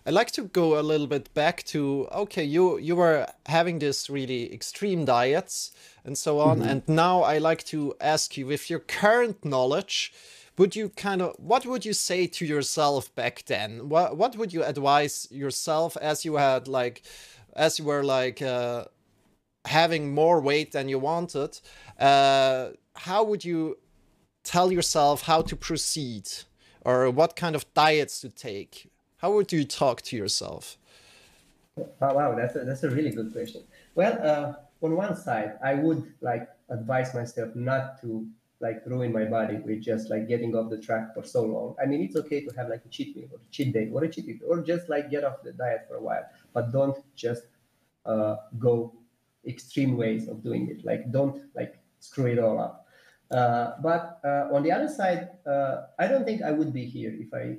I 0.07 0.11
like 0.11 0.31
to 0.33 0.43
go 0.43 0.79
a 0.79 0.83
little 0.83 1.09
bit 1.09 1.35
back 1.35 1.65
to 1.65 2.07
okay, 2.13 2.45
you 2.45 2.79
you 2.79 2.95
were 2.95 3.27
having 3.47 3.81
this 3.81 4.09
really 4.09 4.53
extreme 4.53 5.05
diets 5.05 5.73
and 6.05 6.17
so 6.17 6.39
on, 6.39 6.61
mm-hmm. 6.61 6.69
and 6.69 6.89
now 6.89 7.23
I 7.23 7.39
like 7.39 7.65
to 7.65 7.95
ask 8.01 8.37
you 8.37 8.47
with 8.47 8.71
your 8.71 8.79
current 8.79 9.45
knowledge, 9.45 10.13
would 10.59 10.77
you 10.77 10.91
kind 10.91 11.23
of 11.23 11.35
what 11.39 11.67
would 11.67 11.85
you 11.85 11.93
say 11.93 12.29
to 12.29 12.47
yourself 12.47 13.13
back 13.17 13.45
then? 13.47 13.89
What 13.89 14.17
what 14.17 14.37
would 14.37 14.53
you 14.53 14.63
advise 14.63 15.27
yourself 15.31 15.97
as 15.97 16.25
you 16.25 16.37
had 16.37 16.69
like 16.69 17.03
as 17.55 17.79
you 17.81 17.85
were 17.85 18.05
like 18.05 18.41
uh, 18.41 18.85
having 19.67 20.15
more 20.15 20.41
weight 20.41 20.73
than 20.73 20.89
you 20.89 20.99
wanted? 20.99 21.61
Uh, 21.99 22.71
how 22.95 23.25
would 23.25 23.45
you 23.45 23.79
tell 24.43 24.73
yourself 24.73 25.23
how 25.23 25.43
to 25.43 25.57
proceed 25.57 26.29
or 26.83 27.11
what 27.11 27.37
kind 27.37 27.55
of 27.55 27.73
diets 27.75 28.21
to 28.21 28.29
take? 28.29 28.91
How 29.19 29.33
would 29.33 29.53
you 29.53 29.65
talk 29.65 30.03
to 30.03 30.17
yourself? 30.17 30.79
Oh, 31.79 32.15
wow, 32.15 32.35
that's 32.35 32.57
a, 32.57 32.61
that's 32.61 32.85
a 32.85 32.91
really 32.91 33.11
good 33.11 33.33
question. 33.33 33.63
Well, 33.95 34.19
uh, 34.23 34.85
on 34.85 34.97
one 34.97 35.17
side, 35.17 35.59
I 35.63 35.75
would 35.75 36.15
like 36.21 36.49
advise 36.71 37.15
myself 37.15 37.55
not 37.55 38.01
to 38.01 38.27
like 38.61 38.83
ruin 38.87 39.13
my 39.13 39.25
body 39.25 39.57
with 39.57 39.83
just 39.83 40.09
like 40.09 40.29
getting 40.29 40.55
off 40.57 40.71
the 40.71 40.79
track 40.79 41.13
for 41.15 41.23
so 41.23 41.45
long. 41.45 41.77
I 41.83 41.87
mean, 41.87 42.03
it's 42.03 42.17
okay 42.17 42.41
to 42.45 42.57
have 42.57 42.69
like 42.69 42.83
a 42.87 42.89
cheat 42.89 43.15
meal 43.15 43.29
or 43.31 43.39
a 43.39 43.51
cheat 43.51 43.75
day 43.75 43.91
or 43.93 44.05
a 44.05 44.09
cheat 44.09 44.27
day 44.27 44.39
or 44.47 44.63
just 44.63 44.89
like 44.89 45.11
get 45.11 45.25
off 45.25 45.43
the 45.43 45.53
diet 45.53 45.85
for 45.89 45.97
a 45.97 46.01
while, 46.01 46.25
but 46.55 46.73
don't 46.73 46.97
just 47.15 47.43
uh, 48.07 48.37
go 48.59 48.95
extreme 49.47 49.97
ways 49.97 50.29
of 50.29 50.43
doing 50.43 50.69
it. 50.69 50.85
Like, 50.85 51.11
don't 51.13 51.43
like 51.55 51.79
screw 52.01 52.27
it 52.27 52.39
all 52.39 52.59
up. 52.59 52.87
Uh, 53.31 53.73
but 53.83 54.21
uh, 54.25 54.55
on 54.55 54.63
the 54.63 54.71
other 54.71 54.89
side, 54.89 55.31
uh, 55.47 55.87
I 55.99 56.07
don't 56.07 56.25
think 56.25 56.43
I 56.43 56.53
would 56.53 56.73
be 56.73 56.85
here 56.85 57.13
if 57.19 57.35
I 57.35 57.59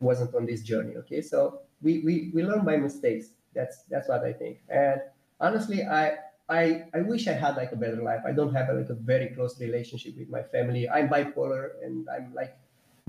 wasn't 0.00 0.34
on 0.34 0.46
this 0.46 0.62
journey. 0.62 0.96
Okay, 0.96 1.20
so 1.20 1.60
we 1.82 2.00
we, 2.04 2.30
we 2.34 2.42
learn 2.42 2.64
by 2.64 2.76
mistakes. 2.76 3.30
That's 3.54 3.82
that's 3.90 4.08
what 4.08 4.22
I 4.24 4.32
think. 4.32 4.60
And 4.68 5.00
honestly, 5.40 5.82
I 5.84 6.18
I 6.48 6.84
I 6.94 7.00
wish 7.00 7.26
I 7.26 7.32
had 7.32 7.56
like 7.56 7.72
a 7.72 7.76
better 7.76 8.02
life. 8.02 8.22
I 8.24 8.32
don't 8.32 8.54
have 8.54 8.68
like 8.74 8.90
a 8.90 8.94
very 8.94 9.28
close 9.34 9.60
relationship 9.60 10.16
with 10.16 10.30
my 10.30 10.42
family. 10.42 10.88
I'm 10.88 11.08
bipolar 11.08 11.70
and 11.82 12.06
I'm 12.08 12.32
like 12.34 12.56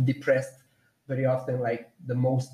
depressed 0.03 0.63
very 1.07 1.25
often. 1.25 1.59
Like 1.59 1.91
the 2.07 2.15
most 2.15 2.51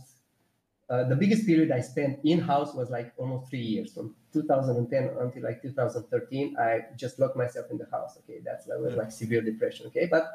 uh, 0.89 1.03
the 1.03 1.15
biggest 1.15 1.45
period 1.45 1.71
I 1.71 1.81
spent 1.81 2.19
in 2.23 2.39
house 2.39 2.73
was 2.73 2.89
like 2.89 3.13
almost 3.17 3.49
three 3.49 3.61
years 3.61 3.93
from 3.93 4.15
2010 4.33 5.11
until 5.19 5.43
like 5.43 5.61
2013. 5.61 6.57
I 6.57 6.81
just 6.97 7.19
locked 7.19 7.37
myself 7.37 7.67
in 7.69 7.77
the 7.77 7.87
house. 7.91 8.17
Okay, 8.19 8.39
that's 8.43 8.65
that 8.65 8.79
was 8.79 8.95
like 8.95 9.11
severe 9.11 9.41
depression. 9.41 9.85
Okay, 9.87 10.07
but 10.09 10.31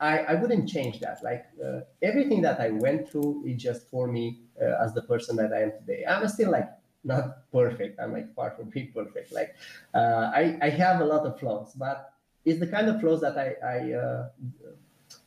I, 0.00 0.20
I 0.20 0.34
wouldn't 0.34 0.68
change 0.68 1.00
that. 1.00 1.22
Like 1.22 1.44
uh, 1.62 1.80
everything 2.02 2.40
that 2.42 2.60
I 2.60 2.70
went 2.70 3.10
through 3.10 3.44
is 3.46 3.62
just 3.62 3.88
for 3.90 4.06
me 4.06 4.40
uh, 4.60 4.82
as 4.82 4.94
the 4.94 5.02
person 5.02 5.36
that 5.36 5.52
I 5.52 5.62
am 5.62 5.72
today. 5.72 6.04
I'm 6.08 6.26
still 6.28 6.50
like 6.50 6.70
not 7.04 7.50
perfect. 7.52 8.00
I'm 8.00 8.12
like 8.12 8.34
far 8.34 8.52
from 8.52 8.70
being 8.70 8.92
perfect. 8.92 9.32
Like 9.32 9.54
uh, 9.94 10.30
I, 10.34 10.58
I 10.62 10.70
have 10.70 11.02
a 11.02 11.04
lot 11.04 11.26
of 11.26 11.38
flaws, 11.38 11.74
but 11.74 12.14
it's 12.46 12.58
the 12.58 12.66
kind 12.66 12.88
of 12.88 13.00
flaws 13.02 13.20
that 13.20 13.36
I 13.36 13.54
I, 13.62 13.92
uh, 13.92 14.28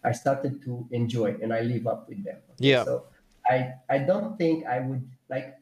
I 0.04 0.12
started 0.14 0.64
to 0.64 0.88
enjoy 0.90 1.36
and 1.42 1.54
I 1.54 1.62
live 1.62 1.86
up 1.86 2.10
with 2.10 2.24
them. 2.24 2.38
Okay? 2.54 2.70
Yeah. 2.70 2.84
So 2.84 3.06
I 3.46 3.74
I 3.90 4.00
don't 4.00 4.38
think 4.38 4.66
I 4.66 4.80
would 4.80 5.10
like. 5.30 5.60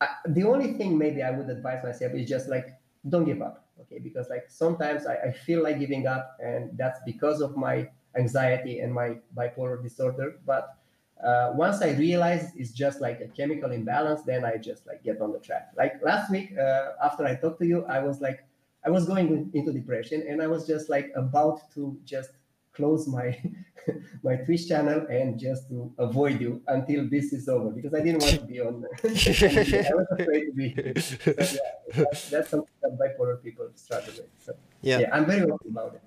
I, 0.00 0.08
the 0.26 0.44
only 0.44 0.74
thing 0.74 0.98
maybe 0.98 1.22
I 1.22 1.30
would 1.30 1.48
advise 1.48 1.84
myself 1.84 2.12
is 2.14 2.28
just 2.28 2.48
like 2.48 2.80
don't 3.08 3.24
give 3.24 3.42
up. 3.42 3.68
Okay, 3.80 3.98
because 3.98 4.28
like 4.30 4.44
sometimes 4.48 5.06
I, 5.06 5.16
I 5.16 5.32
feel 5.32 5.62
like 5.62 5.78
giving 5.78 6.06
up, 6.06 6.36
and 6.40 6.76
that's 6.78 7.00
because 7.04 7.40
of 7.40 7.56
my 7.56 7.90
anxiety 8.16 8.80
and 8.80 8.92
my 8.92 9.18
bipolar 9.36 9.82
disorder. 9.82 10.40
But 10.46 10.78
uh, 11.22 11.52
once 11.54 11.82
I 11.82 11.92
realize 11.92 12.54
it's 12.56 12.72
just 12.72 13.00
like 13.00 13.20
a 13.20 13.28
chemical 13.28 13.70
imbalance, 13.72 14.22
then 14.22 14.44
I 14.44 14.56
just 14.56 14.86
like 14.86 15.02
get 15.02 15.20
on 15.20 15.32
the 15.32 15.38
track. 15.40 15.72
Like 15.76 16.02
last 16.02 16.30
week, 16.30 16.56
uh, 16.58 16.92
after 17.02 17.24
I 17.24 17.34
talked 17.36 17.60
to 17.60 17.66
you, 17.66 17.84
I 17.86 18.00
was 18.00 18.20
like, 18.20 18.44
I 18.84 18.90
was 18.90 19.06
going 19.06 19.50
into 19.54 19.72
depression, 19.72 20.24
and 20.28 20.42
I 20.42 20.46
was 20.48 20.66
just 20.66 20.88
like 20.88 21.12
about 21.14 21.70
to 21.72 21.98
just 22.04 22.30
close 22.72 23.06
my 23.06 23.38
my 24.22 24.36
Twitch 24.36 24.68
channel 24.68 25.06
and 25.10 25.38
just 25.38 25.68
to 25.68 25.92
avoid 25.98 26.40
you 26.40 26.62
until 26.68 27.08
this 27.08 27.32
is 27.32 27.48
over 27.48 27.70
because 27.70 27.94
I 27.94 28.00
didn't 28.00 28.22
want 28.22 28.40
to 28.40 28.46
be 28.46 28.60
on. 28.60 28.84
I 29.04 29.08
was 29.08 30.06
afraid 30.18 30.44
to 30.46 30.52
be. 30.54 30.68
Yeah, 31.94 32.04
that's, 32.30 32.48
something 32.48 32.72
that 32.80 32.98
bipolar 32.98 33.42
people 33.42 33.68
struggle 33.74 34.14
with. 34.16 34.30
So, 34.38 34.54
yeah. 34.80 35.00
yeah, 35.00 35.10
I'm 35.12 35.26
very 35.26 35.42
open 35.42 35.70
about 35.70 35.94
it 35.94 36.02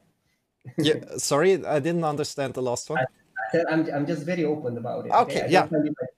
yeah, 0.77 1.17
sorry, 1.17 1.63
I 1.65 1.79
didn't 1.79 2.03
understand 2.03 2.53
the 2.53 2.61
last 2.61 2.89
one. 2.89 2.99
I, 2.99 3.57
I 3.57 3.63
I'm, 3.71 3.87
I'm 3.93 4.05
just 4.05 4.23
very 4.23 4.45
open 4.45 4.77
about 4.77 5.05
it. 5.05 5.11
Okay, 5.11 5.43
okay? 5.43 5.51
yeah. 5.51 5.67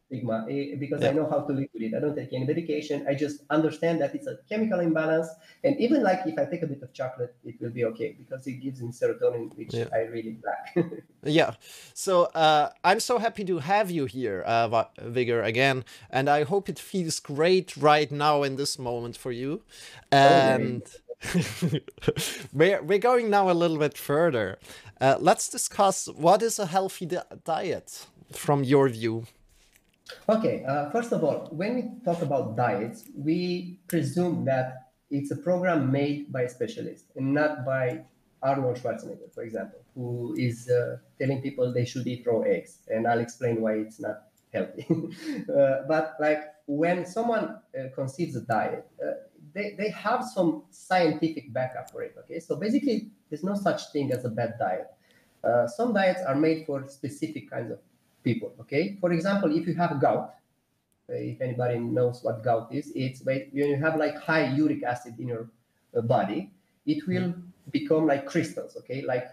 Stigma 0.07 0.45
eh, 0.49 0.75
because 0.79 1.01
yeah. 1.01 1.09
I 1.09 1.11
know 1.11 1.27
how 1.29 1.41
to 1.41 1.53
live 1.53 1.67
with 1.73 1.83
it. 1.83 1.93
I 1.93 1.99
don't 1.99 2.15
take 2.15 2.33
any 2.33 2.45
medication. 2.45 3.05
I 3.07 3.13
just 3.13 3.41
understand 3.49 4.01
that 4.01 4.15
it's 4.15 4.27
a 4.27 4.37
chemical 4.49 4.79
imbalance, 4.79 5.27
and 5.63 5.79
even 5.79 6.01
like 6.01 6.21
if 6.25 6.39
I 6.39 6.45
take 6.45 6.63
a 6.63 6.67
bit 6.67 6.81
of 6.81 6.93
chocolate, 6.93 7.35
it 7.43 7.55
will 7.61 7.69
be 7.69 7.83
okay 7.85 8.15
because 8.17 8.47
it 8.47 8.53
gives 8.53 8.81
me 8.81 8.89
serotonin, 8.89 9.55
which 9.57 9.73
yeah. 9.73 9.87
I 9.93 9.99
really 9.99 10.37
lack. 10.43 10.85
yeah. 11.23 11.55
So 11.93 12.25
uh, 12.35 12.69
I'm 12.83 12.99
so 12.99 13.17
happy 13.17 13.43
to 13.45 13.59
have 13.59 13.91
you 13.91 14.05
here, 14.05 14.41
uh, 14.45 14.85
Vigor, 15.01 15.41
again, 15.41 15.83
and 16.09 16.29
I 16.29 16.43
hope 16.43 16.69
it 16.69 16.79
feels 16.79 17.19
great 17.19 17.75
right 17.75 18.11
now 18.11 18.43
in 18.43 18.55
this 18.55 18.79
moment 18.79 19.17
for 19.17 19.31
you. 19.31 19.61
And. 20.11 20.83
Oh, 20.83 21.01
we're, 22.53 22.79
we're 22.83 22.99
going 22.99 23.31
now 23.31 23.49
a 23.49 23.51
little 23.51 23.79
bit 23.79 23.97
further. 23.97 24.59
Uh, 25.01 25.15
let's 25.19 25.49
discuss 25.49 26.05
what 26.05 26.43
is 26.43 26.59
a 26.59 26.67
healthy 26.67 27.07
di 27.07 27.19
diet 27.43 28.05
from 28.31 28.63
your 28.63 28.87
view. 28.87 29.25
Okay, 30.29 30.63
uh, 30.67 30.89
first 30.89 31.11
of 31.11 31.23
all, 31.23 31.47
when 31.51 31.75
we 31.75 31.83
talk 32.03 32.21
about 32.21 32.55
diets, 32.55 33.05
we 33.15 33.79
presume 33.87 34.45
that 34.45 34.87
it's 35.09 35.31
a 35.31 35.37
program 35.37 35.91
made 35.91 36.31
by 36.31 36.43
a 36.43 36.49
specialist 36.49 37.05
and 37.15 37.33
not 37.33 37.65
by 37.65 38.01
Arnold 38.43 38.77
Schwarzenegger, 38.77 39.33
for 39.33 39.43
example, 39.43 39.79
who 39.95 40.35
is 40.37 40.69
uh, 40.69 40.97
telling 41.19 41.41
people 41.41 41.73
they 41.73 41.85
should 41.85 42.05
eat 42.07 42.25
raw 42.27 42.41
eggs. 42.41 42.79
And 42.87 43.07
I'll 43.07 43.19
explain 43.19 43.61
why 43.61 43.73
it's 43.73 43.99
not 43.99 44.23
healthy. 44.53 44.85
uh, 45.49 45.87
but 45.87 46.15
like 46.19 46.43
when 46.67 47.05
someone 47.05 47.59
uh, 47.77 47.89
conceives 47.95 48.35
a 48.35 48.41
diet, 48.41 48.85
uh, 49.03 49.11
they, 49.53 49.75
they 49.77 49.89
have 49.89 50.23
some 50.23 50.63
scientific 50.69 51.51
backup 51.53 51.89
for 51.89 52.03
it. 52.03 52.15
Okay, 52.19 52.39
so 52.39 52.55
basically, 52.55 53.09
there's 53.29 53.43
no 53.43 53.55
such 53.55 53.91
thing 53.91 54.11
as 54.11 54.25
a 54.25 54.29
bad 54.29 54.53
diet. 54.59 54.87
Uh, 55.43 55.67
some 55.67 55.93
diets 55.93 56.21
are 56.27 56.35
made 56.35 56.65
for 56.65 56.87
specific 56.87 57.49
kinds 57.49 57.71
of 57.71 57.79
people. 58.27 58.53
Okay, 58.63 58.97
for 59.01 59.11
example, 59.13 59.55
if 59.55 59.67
you 59.67 59.75
have 59.75 59.99
gout, 60.01 60.35
if 61.09 61.39
anybody 61.41 61.79
knows 61.79 62.23
what 62.23 62.43
gout 62.43 62.67
is, 62.73 62.91
it's 62.95 63.23
when 63.23 63.49
you 63.53 63.77
have 63.85 63.95
like 64.03 64.15
high 64.19 64.45
uric 64.61 64.83
acid 64.83 65.13
in 65.19 65.27
your 65.33 65.49
uh, 65.95 66.01
body, 66.01 66.51
it 66.85 67.07
will 67.07 67.33
become 67.71 68.07
like 68.07 68.25
crystals. 68.25 68.75
Okay, 68.81 69.01
like 69.13 69.27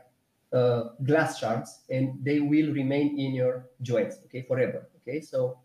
uh, 0.52 0.80
glass 1.10 1.38
shards, 1.40 1.80
and 1.90 2.24
they 2.24 2.38
will 2.40 2.72
remain 2.72 3.18
in 3.18 3.34
your 3.34 3.66
joints. 3.82 4.18
Okay, 4.26 4.42
forever. 4.42 4.88
Okay, 5.02 5.20
so 5.20 5.58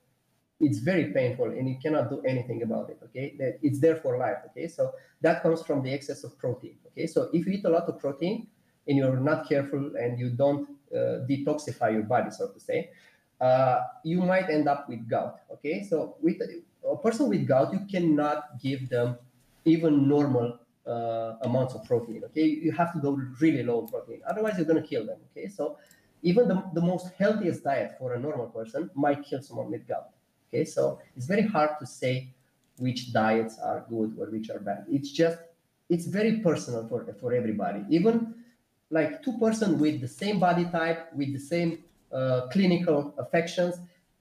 it's 0.60 0.80
very 0.80 1.06
painful 1.14 1.46
and 1.46 1.70
you 1.70 1.78
cannot 1.82 2.10
do 2.10 2.22
anything 2.28 2.64
about 2.64 2.90
it 2.90 3.00
okay 3.04 3.34
that 3.40 3.58
it's 3.62 3.80
there 3.80 3.96
for 3.96 4.18
life 4.18 4.40
okay 4.46 4.68
so 4.68 4.92
that 5.22 5.42
comes 5.42 5.62
from 5.62 5.82
the 5.82 5.92
excess 5.98 6.24
of 6.24 6.38
protein 6.38 6.76
okay 6.88 7.08
so 7.08 7.30
if 7.34 7.46
you 7.46 7.54
eat 7.54 7.66
a 7.66 7.70
lot 7.70 7.88
of 7.88 7.98
protein 7.98 8.46
and 8.88 8.98
you're 8.98 9.20
not 9.32 9.48
careful 9.48 9.92
and 9.96 10.20
you 10.20 10.30
don't 10.30 10.68
uh, 10.94 11.24
detoxify 11.30 11.94
your 11.94 12.04
body 12.04 12.30
so 12.30 12.50
to 12.50 12.60
say 12.60 12.90
uh, 13.42 13.82
you 14.04 14.22
might 14.22 14.50
end 14.50 14.68
up 14.68 14.88
with 14.90 15.08
gout 15.10 15.40
okay 15.52 15.84
so 15.84 16.16
with 16.22 16.38
a 16.42 16.98
person 16.98 17.30
with 17.30 17.48
gout 17.48 17.74
you 17.74 17.82
cannot 17.92 18.60
give 18.62 18.90
them 18.90 19.18
even 19.66 20.08
normal 20.08 20.60
uh, 20.88 21.36
amounts 21.42 21.74
of 21.76 21.84
protein 21.86 22.24
okay 22.24 22.46
you 22.46 22.72
have 22.72 22.92
to 22.94 23.00
go 23.00 23.12
really 23.40 23.64
low 23.64 23.82
protein 23.84 24.22
otherwise 24.28 24.58
you're 24.58 24.66
to 24.66 24.82
kill 24.82 25.06
them 25.06 25.20
okay 25.32 25.48
so 25.48 25.78
even 26.22 26.48
the, 26.48 26.64
the 26.74 26.82
most 26.82 27.14
healthiest 27.18 27.64
diet 27.64 27.92
for 27.98 28.14
a 28.14 28.20
normal 28.20 28.48
person 28.48 28.90
might 28.94 29.24
kill 29.24 29.42
someone 29.42 29.72
with 29.72 29.88
gout 29.88 30.10
Okay, 30.50 30.66
so 30.66 31.00
it's 31.16 31.28
very 31.28 31.44
hard 31.44 31.72
to 31.80 31.86
say 31.86 32.34
which 32.78 33.14
diets 33.14 33.60
are 33.60 33.86
good 33.90 34.18
or 34.20 34.28
which 34.32 34.50
are 34.50 34.60
bad. 34.60 34.86
It's 34.90 35.12
just 35.12 35.38
it's 35.90 36.06
very 36.06 36.40
personal 36.40 36.88
for 36.88 37.06
for 37.20 37.34
everybody. 37.34 37.86
Even 37.90 38.36
like 38.90 39.22
two 39.24 39.38
person 39.38 39.78
with 39.80 40.02
the 40.02 40.08
same 40.08 40.40
body 40.40 40.66
type 40.66 41.14
with 41.14 41.34
the 41.34 41.40
same 41.40 41.84
uh, 42.12 42.48
clinical 42.52 43.14
affections, 43.18 43.76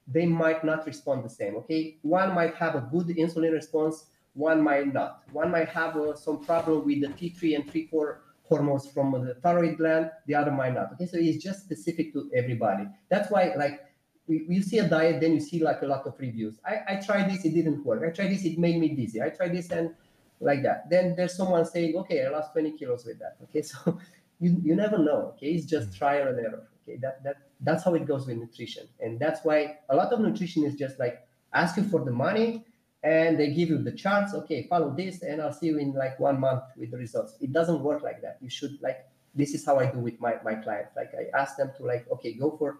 they 0.07 0.25
might 0.25 0.63
not 0.63 0.85
respond 0.85 1.23
the 1.23 1.29
same. 1.29 1.55
Okay, 1.57 1.97
one 2.01 2.33
might 2.33 2.55
have 2.55 2.75
a 2.75 2.87
good 2.91 3.07
insulin 3.07 3.51
response, 3.51 4.05
one 4.33 4.61
might 4.61 4.91
not. 4.93 5.23
One 5.31 5.51
might 5.51 5.69
have 5.69 5.95
uh, 5.97 6.15
some 6.15 6.43
problem 6.43 6.85
with 6.85 7.01
the 7.01 7.07
T3 7.07 7.55
and 7.55 7.71
T4 7.71 8.17
hormones 8.43 8.87
from 8.87 9.11
the 9.11 9.35
thyroid 9.35 9.77
gland, 9.77 10.09
the 10.25 10.35
other 10.35 10.51
might 10.51 10.73
not. 10.73 10.93
Okay, 10.93 11.05
so 11.05 11.17
it's 11.17 11.43
just 11.43 11.61
specific 11.61 12.13
to 12.13 12.29
everybody. 12.35 12.87
That's 13.09 13.29
why 13.31 13.53
like 13.55 13.81
you 14.27 14.61
see 14.61 14.77
a 14.79 14.87
diet, 14.87 15.21
then 15.21 15.33
you 15.33 15.39
see 15.39 15.59
like 15.59 15.81
a 15.81 15.87
lot 15.87 16.05
of 16.05 16.13
reviews. 16.19 16.59
I, 16.65 16.93
I 16.93 16.95
tried 17.01 17.29
this, 17.29 17.45
it 17.45 17.53
didn't 17.53 17.83
work. 17.83 18.03
I 18.05 18.11
tried 18.11 18.31
this, 18.31 18.45
it 18.45 18.59
made 18.59 18.79
me 18.79 18.89
dizzy. 18.89 19.21
I 19.21 19.29
tried 19.29 19.55
this 19.55 19.71
and 19.71 19.93
like 20.39 20.63
that. 20.63 20.89
Then 20.89 21.15
there's 21.15 21.35
someone 21.35 21.65
saying, 21.65 21.95
okay, 21.97 22.25
I 22.25 22.29
lost 22.29 22.53
20 22.53 22.77
kilos 22.77 23.05
with 23.05 23.19
that. 23.19 23.37
Okay, 23.43 23.61
so 23.63 23.99
you, 24.39 24.61
you 24.63 24.75
never 24.75 24.97
know. 24.97 25.33
Okay, 25.35 25.47
it's 25.47 25.65
just 25.65 25.95
trial 25.95 26.27
and 26.27 26.39
error. 26.39 26.67
Okay, 26.83 26.97
that 26.97 27.23
that 27.23 27.37
that's 27.61 27.83
how 27.83 27.93
it 27.95 28.05
goes 28.05 28.27
with 28.27 28.37
nutrition, 28.37 28.87
and 28.99 29.19
that's 29.19 29.43
why 29.43 29.77
a 29.89 29.95
lot 29.95 30.13
of 30.13 30.19
nutrition 30.19 30.63
is 30.63 30.75
just 30.75 30.99
like 30.99 31.27
ask 31.53 31.77
you 31.77 31.83
for 31.83 32.03
the 32.03 32.11
money, 32.11 32.65
and 33.03 33.39
they 33.39 33.51
give 33.51 33.69
you 33.69 33.77
the 33.77 33.91
charts. 33.91 34.33
Okay, 34.33 34.67
follow 34.69 34.93
this, 34.95 35.23
and 35.23 35.41
I'll 35.41 35.53
see 35.53 35.67
you 35.67 35.77
in 35.77 35.93
like 35.93 36.19
one 36.19 36.39
month 36.39 36.63
with 36.77 36.91
the 36.91 36.97
results. 36.97 37.35
It 37.41 37.51
doesn't 37.51 37.81
work 37.81 38.01
like 38.01 38.21
that. 38.21 38.37
You 38.41 38.49
should 38.49 38.81
like 38.81 39.05
this 39.35 39.53
is 39.53 39.65
how 39.65 39.79
I 39.79 39.85
do 39.85 39.99
with 39.99 40.19
my 40.19 40.35
my 40.43 40.55
clients. 40.55 40.95
Like 40.95 41.11
I 41.13 41.37
ask 41.37 41.57
them 41.57 41.71
to 41.77 41.83
like 41.85 42.05
okay, 42.11 42.33
go 42.33 42.55
for 42.57 42.79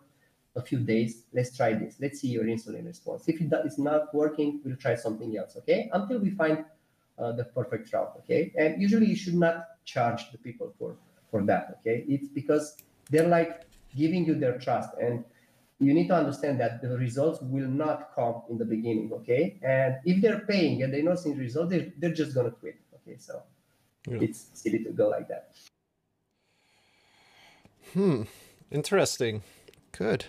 a 0.55 0.61
few 0.61 0.79
days. 0.79 1.23
Let's 1.33 1.55
try 1.55 1.73
this. 1.73 1.97
Let's 1.99 2.19
see 2.21 2.29
your 2.29 2.45
insulin 2.45 2.85
response. 2.85 3.27
If 3.27 3.41
it 3.41 3.51
is 3.65 3.77
not 3.77 4.13
working, 4.13 4.61
we'll 4.63 4.77
try 4.77 4.95
something 4.95 5.37
else. 5.37 5.55
Okay, 5.57 5.89
until 5.93 6.19
we 6.19 6.31
find 6.31 6.65
uh, 7.17 7.33
the 7.33 7.43
perfect 7.43 7.91
route. 7.93 8.13
Okay, 8.19 8.51
and 8.57 8.81
usually 8.81 9.05
you 9.07 9.15
should 9.15 9.35
not 9.35 9.65
charge 9.85 10.31
the 10.31 10.37
people 10.37 10.73
for 10.77 10.95
for 11.29 11.43
that. 11.43 11.79
Okay, 11.79 12.05
it's 12.07 12.27
because 12.27 12.77
they're 13.09 13.27
like 13.27 13.68
giving 13.95 14.25
you 14.25 14.35
their 14.35 14.57
trust. 14.57 14.89
And 15.01 15.23
you 15.79 15.93
need 15.93 16.07
to 16.07 16.15
understand 16.15 16.59
that 16.59 16.81
the 16.81 16.97
results 16.97 17.39
will 17.41 17.67
not 17.67 18.13
come 18.13 18.41
in 18.49 18.57
the 18.57 18.65
beginning 18.65 19.11
okay? 19.13 19.59
And 19.63 19.95
if 20.05 20.21
they're 20.21 20.41
paying 20.41 20.83
and 20.83 20.93
they're 20.93 21.03
not 21.03 21.19
seeing 21.19 21.37
results 21.37 21.71
they're, 21.71 21.87
they're 21.97 22.13
just 22.13 22.33
going 22.33 22.47
to 22.47 22.51
quit 22.51 22.75
okay? 22.95 23.17
So 23.17 23.41
yeah. 24.07 24.19
it's 24.21 24.47
silly 24.53 24.83
to 24.83 24.91
go 24.91 25.07
like 25.07 25.27
that. 25.29 25.53
Hmm 27.93 28.23
interesting. 28.71 29.41
Good. 29.91 30.25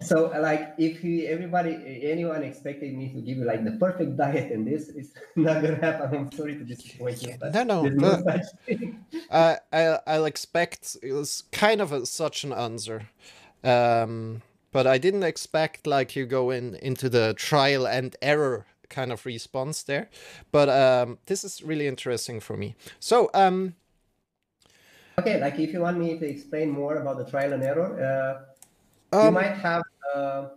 So 0.00 0.32
like 0.40 0.74
if 0.78 1.04
you 1.04 1.26
everybody 1.28 2.00
anyone 2.02 2.42
expected 2.42 2.92
me 2.92 3.12
to 3.12 3.20
give 3.20 3.38
you 3.38 3.44
like 3.44 3.64
the 3.64 3.72
perfect 3.72 4.16
diet 4.16 4.50
and 4.50 4.66
this 4.66 4.88
is 4.88 5.14
not 5.36 5.62
gonna 5.62 5.76
happen. 5.76 6.16
I'm 6.16 6.32
sorry 6.32 6.56
to 6.56 6.64
disappoint 6.64 7.22
you 7.22 7.36
but 7.38 7.54
no 7.54 7.62
no, 7.62 7.82
no 7.82 8.22
uh, 9.30 9.56
I, 9.72 9.98
i'll 10.06 10.24
expect 10.24 10.96
it 11.02 11.12
was 11.12 11.44
kind 11.52 11.80
of 11.80 11.92
a, 11.92 12.06
such 12.06 12.44
an 12.44 12.52
answer. 12.52 13.08
Um 13.64 14.42
but 14.72 14.86
i 14.86 14.98
didn't 14.98 15.22
expect 15.22 15.86
like 15.86 16.16
you 16.16 16.26
go 16.26 16.50
in 16.50 16.74
into 16.76 17.08
the 17.08 17.34
trial 17.34 17.86
and 17.86 18.16
error 18.22 18.66
kind 18.88 19.12
of 19.12 19.24
response 19.24 19.82
there. 19.82 20.08
But 20.50 20.68
um 20.68 21.18
this 21.26 21.44
is 21.44 21.62
really 21.62 21.86
interesting 21.86 22.40
for 22.40 22.56
me. 22.56 22.74
So 23.00 23.30
um 23.34 23.74
okay 25.18 25.40
like 25.40 25.58
if 25.58 25.72
you 25.72 25.80
want 25.80 25.98
me 25.98 26.18
to 26.18 26.26
explain 26.26 26.70
more 26.70 26.96
about 26.96 27.18
the 27.18 27.24
trial 27.24 27.52
and 27.52 27.62
error 27.62 27.90
uh 28.00 28.52
um, 29.12 29.26
you 29.26 29.32
might 29.32 29.56
have 29.56 29.82
uh, 30.14 30.48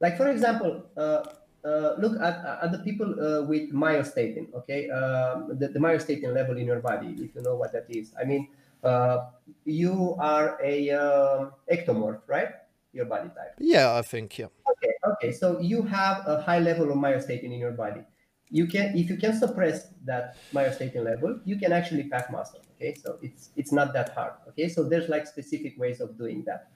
like 0.00 0.16
for 0.16 0.28
example, 0.28 0.84
uh, 0.96 1.24
uh, 1.64 1.94
look 1.98 2.20
at, 2.20 2.44
at 2.62 2.72
the 2.72 2.78
people 2.78 3.08
with 3.46 3.72
myostatin, 3.72 4.52
okay? 4.54 4.90
Um, 4.90 5.58
the, 5.58 5.68
the 5.68 5.78
myostatin 5.78 6.34
level 6.34 6.56
in 6.56 6.66
your 6.66 6.80
body, 6.80 7.14
if 7.18 7.34
you 7.34 7.42
know 7.42 7.56
what 7.56 7.72
that 7.72 7.86
is. 7.88 8.12
I 8.20 8.24
mean, 8.24 8.48
uh, 8.82 9.26
you 9.64 10.16
are 10.18 10.58
a 10.62 10.90
um, 10.90 11.52
ectomorph, 11.70 12.22
right? 12.26 12.48
Your 12.92 13.04
body 13.04 13.28
type. 13.28 13.54
Yeah, 13.58 13.94
I 13.94 14.02
think, 14.02 14.38
yeah. 14.38 14.46
Okay, 14.70 14.92
okay. 15.12 15.32
So 15.32 15.60
you 15.60 15.82
have 15.82 16.26
a 16.26 16.40
high 16.40 16.58
level 16.60 16.90
of 16.90 16.96
myostatin 16.96 17.44
in 17.44 17.58
your 17.58 17.72
body 17.72 18.02
you 18.50 18.66
can 18.66 18.96
if 18.96 19.10
you 19.10 19.16
can 19.16 19.38
suppress 19.38 19.88
that 20.04 20.36
myostatin 20.54 21.04
level 21.04 21.38
you 21.44 21.58
can 21.58 21.72
actually 21.72 22.04
pack 22.04 22.30
muscle 22.30 22.60
okay 22.76 22.94
so 22.94 23.18
it's 23.22 23.50
it's 23.56 23.72
not 23.72 23.92
that 23.92 24.14
hard 24.14 24.32
okay 24.48 24.68
so 24.68 24.82
there's 24.82 25.08
like 25.08 25.26
specific 25.26 25.78
ways 25.78 26.00
of 26.00 26.16
doing 26.16 26.44
that 26.44 26.70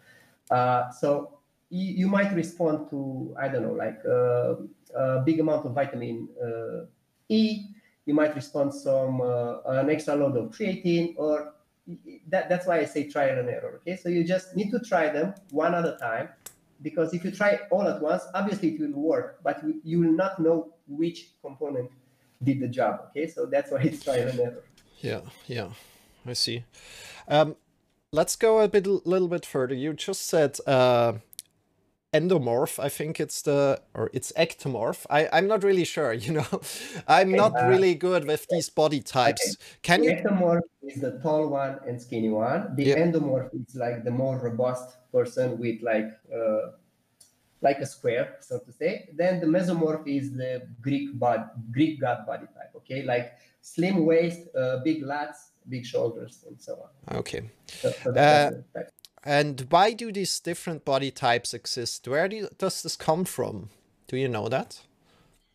uh, 0.51 0.91
so 0.91 1.39
you, 1.73 1.89
you 2.01 2.09
might 2.17 2.33
respond 2.43 2.91
to 2.91 3.35
I 3.41 3.49
don't 3.49 3.65
know 3.67 3.77
like 3.85 4.01
uh, 4.07 4.55
a 4.95 5.23
big 5.25 5.41
amount 5.41 5.67
of 5.67 5.73
vitamin 5.73 6.29
uh, 6.37 6.85
E. 7.29 7.45
You 8.05 8.15
might 8.15 8.35
respond 8.35 8.75
some 8.75 9.21
uh, 9.21 9.63
an 9.81 9.89
extra 9.89 10.15
load 10.17 10.37
of 10.37 10.51
creatine, 10.51 11.15
or 11.17 11.55
that, 12.33 12.49
that's 12.49 12.67
why 12.67 12.81
I 12.81 12.85
say 12.85 13.09
trial 13.09 13.39
and 13.39 13.49
error. 13.49 13.81
Okay, 13.81 13.97
so 13.97 14.09
you 14.09 14.25
just 14.25 14.57
need 14.57 14.71
to 14.73 14.81
try 14.81 15.09
them 15.09 15.35
one 15.51 15.73
at 15.73 15.85
a 15.85 15.97
time, 15.99 16.29
because 16.83 17.15
if 17.15 17.25
you 17.25 17.31
try 17.31 17.61
all 17.71 17.87
at 17.87 18.03
once, 18.03 18.25
obviously 18.35 18.71
it 18.75 18.81
will 18.81 19.01
work, 19.01 19.39
but 19.45 19.63
you 19.85 20.01
will 20.01 20.17
not 20.25 20.41
know 20.41 20.75
which 20.89 21.29
component 21.41 21.91
did 22.43 22.59
the 22.59 22.67
job. 22.67 23.07
Okay, 23.11 23.29
so 23.29 23.47
that's 23.47 23.71
why 23.71 23.83
it's 23.83 24.03
trial 24.03 24.29
and 24.29 24.41
error. 24.41 24.65
Yeah, 24.99 25.21
yeah, 25.47 25.69
I 26.27 26.33
see. 26.33 26.65
Um, 27.29 27.55
let's 28.11 28.35
go 28.35 28.59
a 28.59 28.69
bit, 28.69 28.85
little 28.87 29.29
bit 29.29 29.47
further. 29.47 29.77
You 29.77 29.93
just 29.95 30.27
said 30.27 30.59
uh, 30.67 31.13
endomorph 32.13 32.79
i 32.79 32.89
think 32.89 33.19
it's 33.19 33.43
the 33.43 33.81
or 33.95 34.11
it's 34.13 34.33
ectomorph. 34.33 35.07
I 35.09 35.29
i'm 35.33 35.47
not 35.47 35.63
really 35.65 35.85
sure 35.85 36.13
you 36.27 36.33
know? 36.33 36.47
I'm 37.09 37.29
okay, 37.29 37.37
not 37.37 37.53
uh, 37.57 37.67
really 37.67 37.95
good 37.95 38.27
with 38.27 38.47
these 38.51 38.69
body 38.69 39.01
types. 39.01 39.57
Okay. 39.57 39.65
can 39.83 40.01
the 40.01 40.07
you 40.07 40.13
ectomorph 40.17 40.61
is 40.83 41.01
the 41.01 41.19
tall 41.23 41.49
one 41.49 41.79
and 41.87 42.01
skinny 42.01 42.29
one. 42.29 42.75
The 42.77 42.87
endomorph 42.87 43.51
is 43.55 43.75
like 43.75 44.05
the 44.05 44.11
more 44.11 44.39
robust 44.39 44.97
person 45.11 45.59
with 45.59 45.81
like 45.83 46.11
uh, 46.35 46.73
like 47.61 47.79
a 47.79 47.87
square 47.87 48.37
so 48.41 48.59
to 48.59 48.73
say. 48.73 49.09
Then 49.17 49.41
the 49.41 49.47
mesomorph 49.47 50.07
is 50.07 50.33
the 50.35 50.67
greek 50.81 51.19
body 51.19 51.45
greek 51.71 52.01
god 52.01 52.27
body 52.27 52.47
type 52.55 52.73
okay? 52.77 53.03
Like 53.03 53.33
slim 53.63 54.05
waist 54.05 54.49
uh, 54.55 54.81
big 54.85 55.03
lats 55.03 55.53
big 55.69 55.87
shoulders 55.87 56.45
and 56.47 56.61
so 56.61 56.73
on. 56.85 57.17
Okay. 57.19 57.43
So, 57.67 57.91
so 58.03 58.15
uh, 58.15 58.51
and 59.25 59.67
why 59.71 59.93
do 59.93 60.11
these 60.13 60.41
different 60.41 60.85
body 60.85 61.11
types 61.11 61.55
exist? 61.55 62.09
Where 62.09 62.29
do 62.29 62.49
does 62.59 62.83
this 62.83 62.97
come 62.97 63.25
from? 63.25 63.71
Do 64.09 64.17
you 64.17 64.29
know 64.29 64.49
that? 64.49 64.81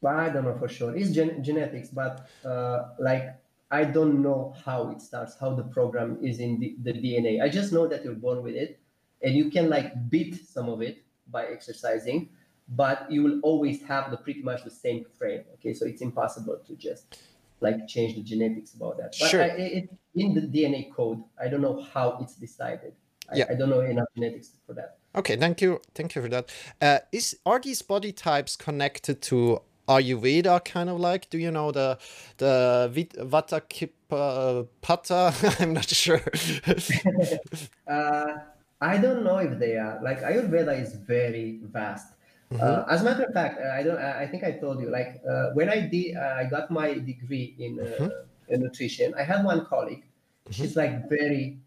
I 0.06 0.30
don't 0.30 0.46
know 0.46 0.56
for 0.58 0.68
sure. 0.68 0.96
It's 0.96 1.12
gen- 1.12 1.44
genetics, 1.44 1.90
but 1.90 2.30
uh, 2.46 2.90
like 3.00 3.36
I 3.72 3.84
don't 3.84 4.22
know 4.22 4.56
how 4.64 4.90
it 4.92 5.02
starts, 5.02 5.36
how 5.40 5.54
the 5.54 5.64
program 5.64 6.18
is 6.22 6.40
in 6.40 6.60
the, 6.60 6.76
the 6.84 6.94
DNA. 6.94 7.42
I 7.42 7.50
just 7.50 7.74
know 7.74 7.88
that 7.88 8.06
you're 8.06 8.14
born 8.14 8.42
with 8.44 8.56
it, 8.56 8.80
and 9.22 9.36
you 9.36 9.50
can 9.50 9.70
like 9.70 10.10
beat 10.10 10.48
some 10.48 10.70
of 10.70 10.82
it 10.82 11.04
by 11.30 11.46
exercising, 11.46 12.30
but 12.70 13.12
you 13.12 13.24
will 13.24 13.40
always 13.42 13.82
have 13.84 14.12
the 14.12 14.18
pretty 14.18 14.42
much 14.42 14.64
the 14.64 14.72
same 14.72 15.06
frame. 15.18 15.42
Okay, 15.56 15.74
so 15.74 15.86
it's 15.86 16.02
impossible 16.02 16.58
to 16.66 16.76
just 16.76 17.18
like 17.60 17.88
change 17.88 18.16
the 18.16 18.22
genetics 18.22 18.76
about 18.76 18.98
that. 18.98 19.16
But 19.20 19.30
sure. 19.30 19.44
I, 19.44 19.48
it, 19.48 19.90
in 20.16 20.34
the 20.34 20.42
DNA 20.42 20.94
code, 20.94 21.24
I 21.42 21.48
don't 21.48 21.62
know 21.62 21.82
how 21.94 22.20
it's 22.22 22.36
decided. 22.36 22.94
I, 23.32 23.38
yeah. 23.38 23.46
I 23.50 23.56
don't 23.56 23.70
know 23.70 23.82
enough 23.82 24.08
genetics 24.16 24.52
for 24.66 24.74
that. 24.74 24.98
Okay, 25.16 25.36
thank 25.36 25.62
you, 25.62 25.82
thank 25.96 26.16
you 26.16 26.22
for 26.22 26.30
that. 26.30 26.50
Uh, 26.82 27.00
is 27.12 27.38
are 27.46 27.60
these 27.60 27.82
body 27.82 28.12
types 28.12 28.56
connected 28.56 29.22
to 29.24 29.62
Ayurveda 29.88 30.64
kind 30.64 30.90
of 30.90 31.00
like? 31.00 31.30
Do 31.30 31.38
you 31.38 31.52
know 31.52 31.72
the 31.72 31.98
the 32.38 32.92
Vata 33.18 33.62
Pitta 33.68 34.68
Pata? 34.82 35.34
I'm 35.60 35.74
not 35.74 35.90
sure. 35.90 36.22
uh, 37.88 38.34
I 38.80 38.98
don't 38.98 39.24
know 39.24 39.38
if 39.38 39.58
they 39.58 39.78
are. 39.78 40.00
Like 40.04 40.22
Ayurveda 40.22 40.80
is 40.80 40.94
very 40.94 41.60
vast. 41.64 42.14
Mm-hmm. 42.52 42.64
Uh, 42.64 42.94
as 42.94 43.02
a 43.02 43.04
matter 43.04 43.24
of 43.24 43.34
fact, 43.34 43.60
I 43.60 43.84
don't. 43.84 43.98
I 43.98 44.28
think 44.28 44.44
I 44.44 44.52
told 44.52 44.80
you. 44.80 44.90
Like 44.90 45.22
uh, 45.28 45.52
when 45.54 45.70
I 45.70 45.82
did, 45.82 46.16
uh, 46.16 46.36
I 46.38 46.46
got 46.46 46.70
my 46.70 46.94
degree 46.94 47.56
in, 47.60 47.80
uh, 47.80 47.84
mm-hmm. 47.84 48.54
in 48.54 48.62
nutrition. 48.62 49.14
I 49.16 49.24
had 49.24 49.44
one 49.44 49.66
colleague. 49.66 50.04
Mm-hmm. 50.04 50.52
She's 50.52 50.76
like 50.76 51.10
very 51.10 51.60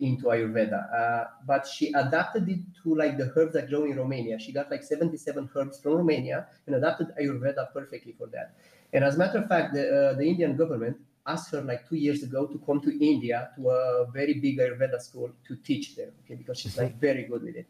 into 0.00 0.24
Ayurveda. 0.26 0.92
Uh, 0.94 1.24
but 1.46 1.66
she 1.66 1.92
adapted 1.92 2.48
it 2.48 2.60
to 2.82 2.94
like 2.94 3.18
the 3.18 3.32
herbs 3.36 3.52
that 3.54 3.68
grow 3.68 3.84
in 3.84 3.96
Romania. 3.96 4.38
She 4.38 4.52
got 4.52 4.70
like 4.70 4.82
77 4.82 5.50
herbs 5.54 5.80
from 5.80 5.96
Romania 5.96 6.46
and 6.66 6.76
adapted 6.76 7.08
Ayurveda 7.20 7.72
perfectly 7.72 8.14
for 8.16 8.26
that. 8.28 8.54
And 8.92 9.04
as 9.04 9.16
a 9.16 9.18
matter 9.18 9.38
of 9.38 9.48
fact, 9.48 9.74
the, 9.74 10.10
uh, 10.10 10.12
the 10.14 10.24
Indian 10.24 10.56
government 10.56 10.96
asked 11.26 11.50
her 11.50 11.62
like 11.62 11.88
two 11.88 11.96
years 11.96 12.22
ago 12.22 12.46
to 12.46 12.58
come 12.66 12.80
to 12.80 13.04
India 13.04 13.50
to 13.56 13.70
a 13.70 14.06
very 14.12 14.34
big 14.34 14.58
Ayurveda 14.58 15.00
school 15.00 15.30
to 15.48 15.56
teach 15.56 15.96
there, 15.96 16.10
okay, 16.24 16.34
because 16.34 16.58
she's 16.58 16.78
like 16.78 16.98
very 17.00 17.24
good 17.24 17.42
with 17.42 17.56
it. 17.56 17.66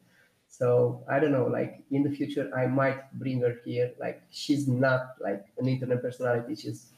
So 0.48 1.02
I 1.08 1.18
don't 1.18 1.32
know, 1.32 1.46
like 1.46 1.82
in 1.90 2.02
the 2.02 2.10
future, 2.10 2.50
I 2.56 2.66
might 2.66 3.12
bring 3.18 3.40
her 3.40 3.56
here. 3.64 3.92
Like 3.98 4.22
she's 4.30 4.68
not 4.68 5.16
like 5.20 5.44
an 5.58 5.66
internet 5.66 6.02
personality. 6.02 6.54
She's 6.54 6.92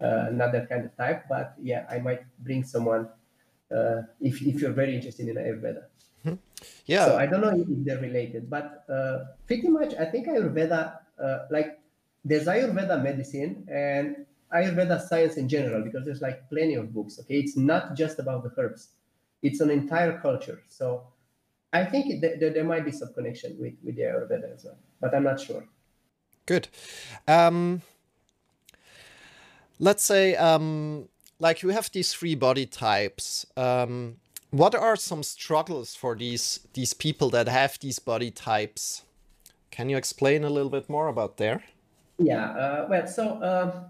uh, 0.00 0.28
not 0.32 0.52
that 0.52 0.68
kind 0.68 0.84
of 0.84 0.96
type, 0.96 1.24
but 1.28 1.54
yeah, 1.62 1.86
I 1.90 1.98
might 1.98 2.22
bring 2.40 2.64
someone 2.64 3.08
uh, 3.74 4.02
if, 4.20 4.42
if 4.42 4.60
you're 4.60 4.72
very 4.72 4.94
interested 4.94 5.28
in 5.28 5.36
Ayurveda. 5.36 5.84
Hmm. 6.24 6.34
Yeah. 6.86 7.06
So 7.06 7.16
I 7.16 7.26
don't 7.26 7.40
know 7.40 7.50
if 7.50 7.66
they're 7.84 8.00
related, 8.00 8.50
but 8.50 8.84
uh, 8.88 9.24
pretty 9.46 9.68
much 9.68 9.94
I 9.94 10.04
think 10.04 10.26
Ayurveda, 10.28 10.98
uh, 11.22 11.38
like 11.50 11.78
there's 12.24 12.46
Ayurveda 12.46 13.02
medicine 13.02 13.66
and 13.70 14.26
Ayurveda 14.52 15.00
science 15.00 15.36
in 15.36 15.48
general, 15.48 15.82
because 15.82 16.04
there's 16.04 16.20
like 16.20 16.48
plenty 16.50 16.74
of 16.74 16.92
books. 16.92 17.18
Okay, 17.20 17.38
it's 17.38 17.56
not 17.56 17.94
just 17.94 18.18
about 18.18 18.42
the 18.42 18.52
herbs; 18.60 18.88
it's 19.42 19.60
an 19.60 19.70
entire 19.70 20.18
culture. 20.18 20.60
So 20.68 21.04
I 21.72 21.84
think 21.84 22.20
th- 22.20 22.40
th- 22.40 22.52
there 22.52 22.64
might 22.64 22.84
be 22.84 22.92
some 22.92 23.12
connection 23.14 23.56
with 23.58 23.74
with 23.82 23.96
the 23.96 24.02
Ayurveda 24.02 24.54
as 24.54 24.64
well, 24.64 24.76
but 25.00 25.14
I'm 25.14 25.24
not 25.24 25.40
sure. 25.40 25.64
Good. 26.46 26.68
Um, 27.28 27.82
let's 29.78 30.02
say 30.02 30.34
um, 30.34 31.08
like 31.40 31.62
you 31.62 31.70
have 31.70 31.90
these 31.90 32.14
three 32.14 32.36
body 32.36 32.66
types. 32.66 33.46
Um, 33.56 34.16
what 34.50 34.74
are 34.74 34.96
some 34.96 35.22
struggles 35.22 35.94
for 35.94 36.14
these 36.14 36.60
these 36.74 36.94
people 36.94 37.30
that 37.30 37.48
have 37.48 37.78
these 37.80 37.98
body 37.98 38.30
types? 38.30 39.02
Can 39.70 39.88
you 39.88 39.96
explain 39.96 40.44
a 40.44 40.50
little 40.50 40.70
bit 40.70 40.88
more 40.88 41.08
about 41.08 41.36
there? 41.36 41.62
Yeah, 42.18 42.50
uh, 42.50 42.86
well, 42.90 43.06
so 43.06 43.40
uh, 43.40 43.84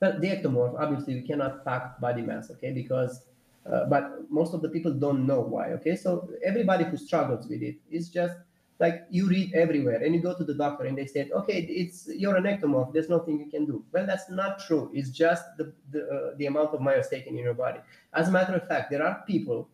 well, 0.00 0.20
the 0.20 0.28
ectomorph, 0.28 0.78
obviously, 0.78 1.14
we 1.14 1.22
cannot 1.22 1.64
pack 1.64 2.00
body 2.00 2.22
mass, 2.22 2.50
okay, 2.50 2.72
because, 2.72 3.22
uh, 3.70 3.86
but 3.86 4.30
most 4.30 4.52
of 4.52 4.60
the 4.60 4.68
people 4.68 4.92
don't 4.92 5.26
know 5.26 5.40
why, 5.40 5.72
okay? 5.72 5.96
So 5.96 6.28
everybody 6.44 6.84
who 6.84 6.96
struggles 6.96 7.46
with 7.48 7.62
it 7.62 7.76
is 7.90 8.10
just 8.10 8.36
like 8.78 9.06
you 9.10 9.26
read 9.26 9.54
everywhere 9.54 10.02
and 10.02 10.14
you 10.14 10.20
go 10.20 10.34
to 10.34 10.44
the 10.44 10.54
doctor 10.54 10.84
and 10.84 10.96
they 10.98 11.06
said, 11.06 11.30
okay, 11.32 11.62
it's 11.62 12.08
you're 12.14 12.36
an 12.36 12.44
ectomorph, 12.44 12.92
there's 12.92 13.08
nothing 13.08 13.38
you 13.38 13.50
can 13.50 13.64
do. 13.64 13.84
Well, 13.92 14.06
that's 14.06 14.28
not 14.30 14.58
true. 14.66 14.90
It's 14.92 15.10
just 15.10 15.44
the, 15.56 15.72
the, 15.90 16.06
uh, 16.06 16.36
the 16.36 16.46
amount 16.46 16.74
of 16.74 16.80
myostatin 16.80 17.28
in 17.28 17.38
your 17.38 17.54
body. 17.54 17.80
As 18.12 18.28
a 18.28 18.30
matter 18.30 18.54
of 18.54 18.66
fact, 18.68 18.90
there 18.90 19.02
are 19.02 19.22
people 19.26 19.68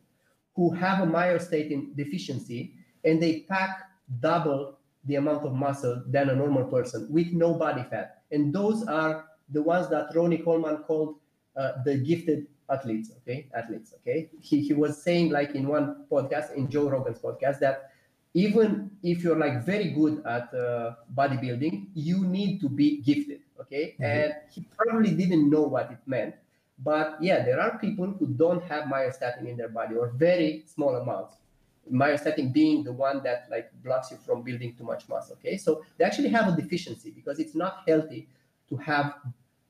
who 0.54 0.70
have 0.70 1.02
a 1.02 1.10
myostatin 1.10 1.96
deficiency 1.96 2.74
and 3.04 3.20
they 3.20 3.40
pack 3.48 3.90
double 4.20 4.78
the 5.04 5.16
amount 5.16 5.44
of 5.44 5.52
muscle 5.52 6.02
than 6.06 6.30
a 6.30 6.36
normal 6.36 6.64
person 6.64 7.08
with 7.10 7.32
no 7.32 7.54
body 7.54 7.84
fat. 7.90 8.22
And 8.30 8.52
those 8.52 8.84
are 8.84 9.26
the 9.50 9.62
ones 9.62 9.88
that 9.90 10.14
Ronnie 10.14 10.38
Coleman 10.38 10.78
called 10.78 11.16
uh, 11.56 11.72
the 11.84 11.96
gifted 11.98 12.46
athletes, 12.70 13.10
okay? 13.18 13.48
Athletes, 13.54 13.94
okay? 14.00 14.30
He, 14.40 14.60
he 14.60 14.72
was 14.72 15.02
saying, 15.02 15.30
like 15.30 15.54
in 15.54 15.66
one 15.66 16.06
podcast, 16.10 16.54
in 16.54 16.70
Joe 16.70 16.88
Rogan's 16.88 17.18
podcast, 17.18 17.58
that 17.60 17.91
even 18.34 18.90
if 19.02 19.22
you're 19.22 19.38
like 19.38 19.64
very 19.64 19.90
good 19.90 20.22
at 20.26 20.52
uh, 20.54 20.94
bodybuilding, 21.14 21.88
you 21.94 22.24
need 22.24 22.60
to 22.60 22.68
be 22.68 23.02
gifted, 23.02 23.40
okay? 23.60 23.94
Mm-hmm. 23.94 24.04
And 24.04 24.34
he 24.50 24.66
probably 24.76 25.10
didn't 25.14 25.50
know 25.50 25.62
what 25.62 25.90
it 25.90 25.98
meant. 26.06 26.34
But 26.78 27.18
yeah, 27.20 27.44
there 27.44 27.60
are 27.60 27.78
people 27.78 28.06
who 28.06 28.26
don't 28.26 28.62
have 28.64 28.84
myostatin 28.84 29.46
in 29.46 29.56
their 29.56 29.68
body 29.68 29.94
or 29.96 30.08
very 30.08 30.64
small 30.66 30.96
amounts 30.96 31.36
myostatin 31.90 32.52
being 32.52 32.84
the 32.84 32.92
one 32.92 33.22
that 33.22 33.46
like 33.50 33.70
blocks 33.82 34.10
you 34.10 34.16
from 34.16 34.42
building 34.42 34.74
too 34.76 34.84
much 34.84 35.08
muscle 35.08 35.36
okay 35.38 35.56
so 35.56 35.84
they 35.98 36.04
actually 36.04 36.28
have 36.28 36.52
a 36.52 36.56
deficiency 36.56 37.10
because 37.10 37.38
it's 37.38 37.54
not 37.54 37.82
healthy 37.86 38.28
to 38.68 38.76
have 38.76 39.14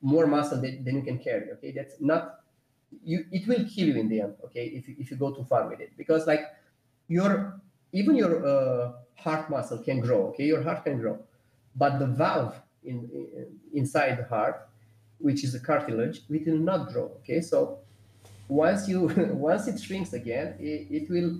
more 0.03 0.27
muscle 0.27 0.61
than, 0.61 0.85
than 0.85 0.96
you 0.96 1.03
can 1.03 1.18
carry 1.18 1.51
okay 1.53 1.70
that's 1.70 2.01
not 2.01 2.40
you 3.03 3.25
it 3.33 3.46
will 3.46 3.64
kill 3.64 3.88
you 3.88 3.94
in 3.94 4.09
the 4.09 4.20
end 4.20 4.35
okay 4.44 4.66
if 4.66 4.88
you, 4.88 4.96
if 4.98 5.11
you 5.11 5.16
go 5.16 5.33
too 5.33 5.44
far 5.44 5.68
with 5.68 5.81
it 5.81 5.90
because 5.96 6.27
like 6.27 6.44
your 7.09 7.61
even 7.92 8.16
your 8.16 8.46
uh, 8.46 8.92
heart 9.16 9.48
muscle 9.50 9.78
can 9.78 10.00
grow 10.00 10.28
okay 10.28 10.44
your 10.44 10.62
heart 10.62 10.85
can 10.85 10.98
grow 10.98 11.18
but 11.76 11.98
the 11.98 12.07
valve 12.07 12.61
in, 12.85 13.09
in 13.12 13.46
inside 13.74 14.18
the 14.18 14.24
heart 14.24 14.68
which 15.18 15.44
is 15.44 15.55
a 15.55 15.61
cartilage 15.61 16.22
it 16.28 16.46
will 16.46 16.64
not 16.72 16.92
grow 16.92 17.05
okay 17.20 17.40
so 17.40 17.78
once 18.48 18.88
you 18.88 19.00
once 19.50 19.68
it 19.68 19.81
shrinks 19.81 20.12
again 20.12 20.55
it, 20.59 20.87
it 20.90 21.11
will 21.11 21.37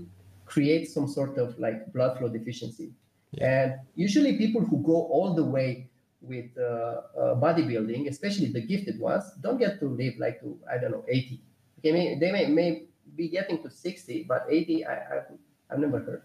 create 0.52 0.90
some 0.90 1.08
sort 1.08 1.38
of 1.38 1.58
like 1.58 1.92
blood 1.92 2.18
flow 2.18 2.28
deficiency. 2.28 2.92
Yeah. 3.32 3.44
And 3.50 3.68
usually 3.94 4.36
people 4.36 4.60
who 4.60 4.78
go 4.82 4.98
all 5.14 5.34
the 5.34 5.44
way 5.44 5.88
with 6.20 6.50
uh, 6.58 6.62
uh, 6.62 7.34
bodybuilding, 7.44 8.08
especially 8.08 8.48
the 8.52 8.60
gifted 8.60 9.00
ones, 9.00 9.24
don't 9.40 9.58
get 9.58 9.80
to 9.80 9.86
live 9.88 10.14
like 10.18 10.40
to, 10.40 10.58
I 10.70 10.76
don't 10.78 10.92
know, 10.92 11.04
80. 11.08 11.40
Okay, 11.78 11.92
may, 11.92 12.18
they 12.18 12.30
may, 12.30 12.46
may 12.46 12.82
be 13.16 13.28
getting 13.28 13.62
to 13.62 13.70
60, 13.70 14.26
but 14.28 14.46
80, 14.48 14.84
I, 14.84 14.92
I've, 14.92 15.28
I've 15.70 15.78
never 15.78 15.98
heard. 16.00 16.22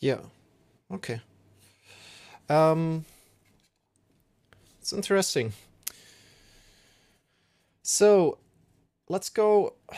Yeah. 0.00 0.18
Okay. 0.92 1.20
Um, 2.48 3.04
it's 4.80 4.92
interesting. 4.92 5.52
So 7.82 8.38
let's 9.08 9.28
go 9.28 9.74
a 9.90 9.96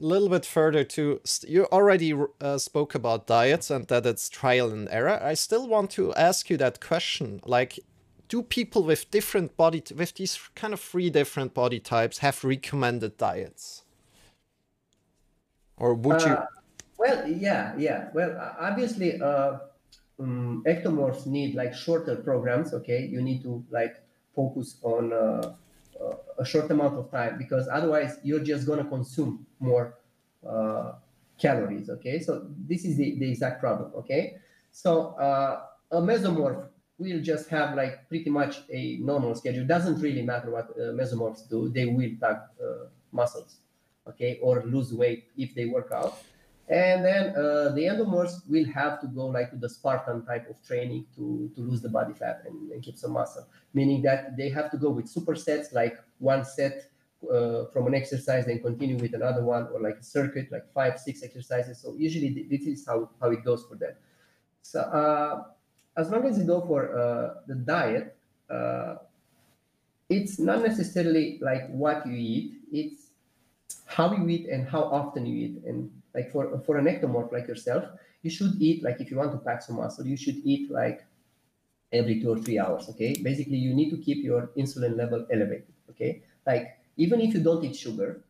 little 0.00 0.28
bit 0.28 0.44
further 0.44 0.84
to 0.84 1.20
you 1.46 1.64
already 1.72 2.14
uh, 2.40 2.58
spoke 2.58 2.94
about 2.94 3.26
diets 3.26 3.70
and 3.70 3.86
that 3.88 4.04
it's 4.04 4.28
trial 4.28 4.70
and 4.70 4.88
error 4.90 5.18
i 5.22 5.34
still 5.34 5.66
want 5.66 5.90
to 5.90 6.12
ask 6.14 6.50
you 6.50 6.56
that 6.56 6.80
question 6.80 7.40
like 7.46 7.78
do 8.28 8.42
people 8.42 8.82
with 8.82 9.10
different 9.10 9.56
body 9.56 9.82
with 9.96 10.14
these 10.14 10.38
kind 10.54 10.74
of 10.74 10.80
three 10.80 11.08
different 11.08 11.54
body 11.54 11.80
types 11.80 12.18
have 12.18 12.44
recommended 12.44 13.16
diets 13.16 13.84
or 15.78 15.94
would 15.94 16.22
uh, 16.22 16.28
you 16.28 16.55
well 16.98 17.28
yeah 17.28 17.74
yeah. 17.76 18.08
Well 18.14 18.54
obviously 18.58 19.20
uh 19.20 19.58
um, 20.18 20.62
ectomorphs 20.66 21.26
need 21.26 21.54
like 21.54 21.74
shorter 21.74 22.16
programs 22.16 22.72
okay? 22.74 23.06
You 23.06 23.22
need 23.22 23.42
to 23.42 23.64
like 23.70 23.96
focus 24.34 24.76
on 24.82 25.12
uh, 25.12 25.52
a 26.38 26.44
short 26.44 26.70
amount 26.70 26.98
of 26.98 27.10
time 27.10 27.38
because 27.38 27.68
otherwise 27.68 28.18
you're 28.22 28.40
just 28.40 28.66
to 28.66 28.84
consume 28.84 29.46
more 29.60 29.98
uh, 30.48 30.92
calories 31.38 31.90
okay? 31.90 32.18
So 32.20 32.46
this 32.66 32.84
is 32.84 32.96
the, 32.96 33.18
the 33.18 33.30
exact 33.30 33.60
problem 33.60 33.92
okay? 33.96 34.36
So 34.72 35.08
uh, 35.18 35.62
a 35.90 36.00
mesomorph 36.00 36.68
will 36.98 37.20
just 37.20 37.48
have 37.50 37.74
like 37.74 38.08
pretty 38.08 38.30
much 38.30 38.62
a 38.70 38.96
normal 39.00 39.34
schedule. 39.34 39.66
Doesn't 39.66 40.00
really 40.00 40.22
matter 40.22 40.50
what 40.50 40.70
uh, 40.70 40.92
mesomorphs 40.92 41.48
do. 41.48 41.68
They 41.68 41.86
will 41.86 42.10
pack 42.20 42.38
uh, 42.62 42.86
muscles 43.12 43.58
okay? 44.08 44.38
Or 44.42 44.64
lose 44.64 44.92
weight 44.92 45.24
if 45.36 45.54
they 45.54 45.66
work 45.66 45.90
out 45.92 46.18
and 46.68 47.04
then 47.04 47.28
uh, 47.36 47.70
the 47.74 47.82
endomorphs 47.82 48.40
will 48.48 48.64
have 48.66 49.00
to 49.00 49.06
go 49.06 49.26
like 49.26 49.50
to 49.50 49.56
the 49.56 49.68
Spartan 49.68 50.26
type 50.26 50.50
of 50.50 50.56
training 50.66 51.06
to, 51.14 51.50
to 51.54 51.60
lose 51.60 51.80
the 51.80 51.88
body 51.88 52.12
fat 52.12 52.42
and, 52.46 52.72
and 52.72 52.82
keep 52.82 52.98
some 52.98 53.12
muscle, 53.12 53.46
meaning 53.72 54.02
that 54.02 54.36
they 54.36 54.48
have 54.48 54.70
to 54.72 54.76
go 54.76 54.90
with 54.90 55.06
supersets, 55.06 55.72
like 55.72 55.96
one 56.18 56.44
set 56.44 56.90
uh, 57.32 57.66
from 57.66 57.86
an 57.86 57.94
exercise, 57.94 58.46
then 58.46 58.60
continue 58.60 58.96
with 58.96 59.14
another 59.14 59.44
one, 59.44 59.68
or 59.72 59.80
like 59.80 59.98
a 59.98 60.02
circuit, 60.02 60.50
like 60.50 60.64
five, 60.72 60.98
six 60.98 61.22
exercises. 61.22 61.78
So 61.78 61.94
usually 61.96 62.46
this 62.50 62.62
is 62.62 62.84
how, 62.84 63.10
how 63.20 63.30
it 63.30 63.44
goes 63.44 63.64
for 63.64 63.76
them. 63.76 63.92
So 64.62 64.80
uh, 64.80 65.44
as 65.96 66.10
long 66.10 66.26
as 66.26 66.36
you 66.36 66.44
go 66.44 66.60
for 66.62 66.98
uh, 66.98 67.34
the 67.46 67.54
diet, 67.54 68.16
uh, 68.50 68.96
it's 70.08 70.38
not 70.38 70.62
necessarily 70.62 71.38
like 71.40 71.68
what 71.68 72.06
you 72.06 72.14
eat, 72.14 72.54
it's 72.72 73.10
how 73.86 74.12
you 74.12 74.28
eat 74.28 74.48
and 74.48 74.68
how 74.68 74.82
often 74.82 75.26
you 75.26 75.46
eat. 75.46 75.62
And 75.64 75.90
like 76.16 76.30
for 76.32 76.44
for 76.66 76.78
an 76.78 76.86
ectomorph 76.86 77.32
like 77.32 77.46
yourself 77.46 77.84
you 78.22 78.30
should 78.30 78.54
eat 78.60 78.82
like 78.82 79.00
if 79.00 79.10
you 79.10 79.16
want 79.16 79.32
to 79.32 79.38
pack 79.38 79.62
some 79.62 79.76
muscle 79.76 80.06
you 80.06 80.16
should 80.16 80.40
eat 80.44 80.70
like 80.70 81.06
every 81.92 82.20
two 82.20 82.30
or 82.30 82.38
three 82.38 82.58
hours 82.58 82.88
okay? 82.88 83.14
Basically 83.22 83.56
you 83.56 83.74
need 83.74 83.90
to 83.90 83.96
keep 83.96 84.24
your 84.24 84.50
insulin 84.56 84.96
level 84.96 85.26
elevated 85.30 85.72
okay? 85.90 86.22
Like 86.46 86.78
even 86.96 87.20
if 87.20 87.34
you 87.34 87.40
don't 87.40 87.64
eat 87.64 87.76
sugar 87.76 88.22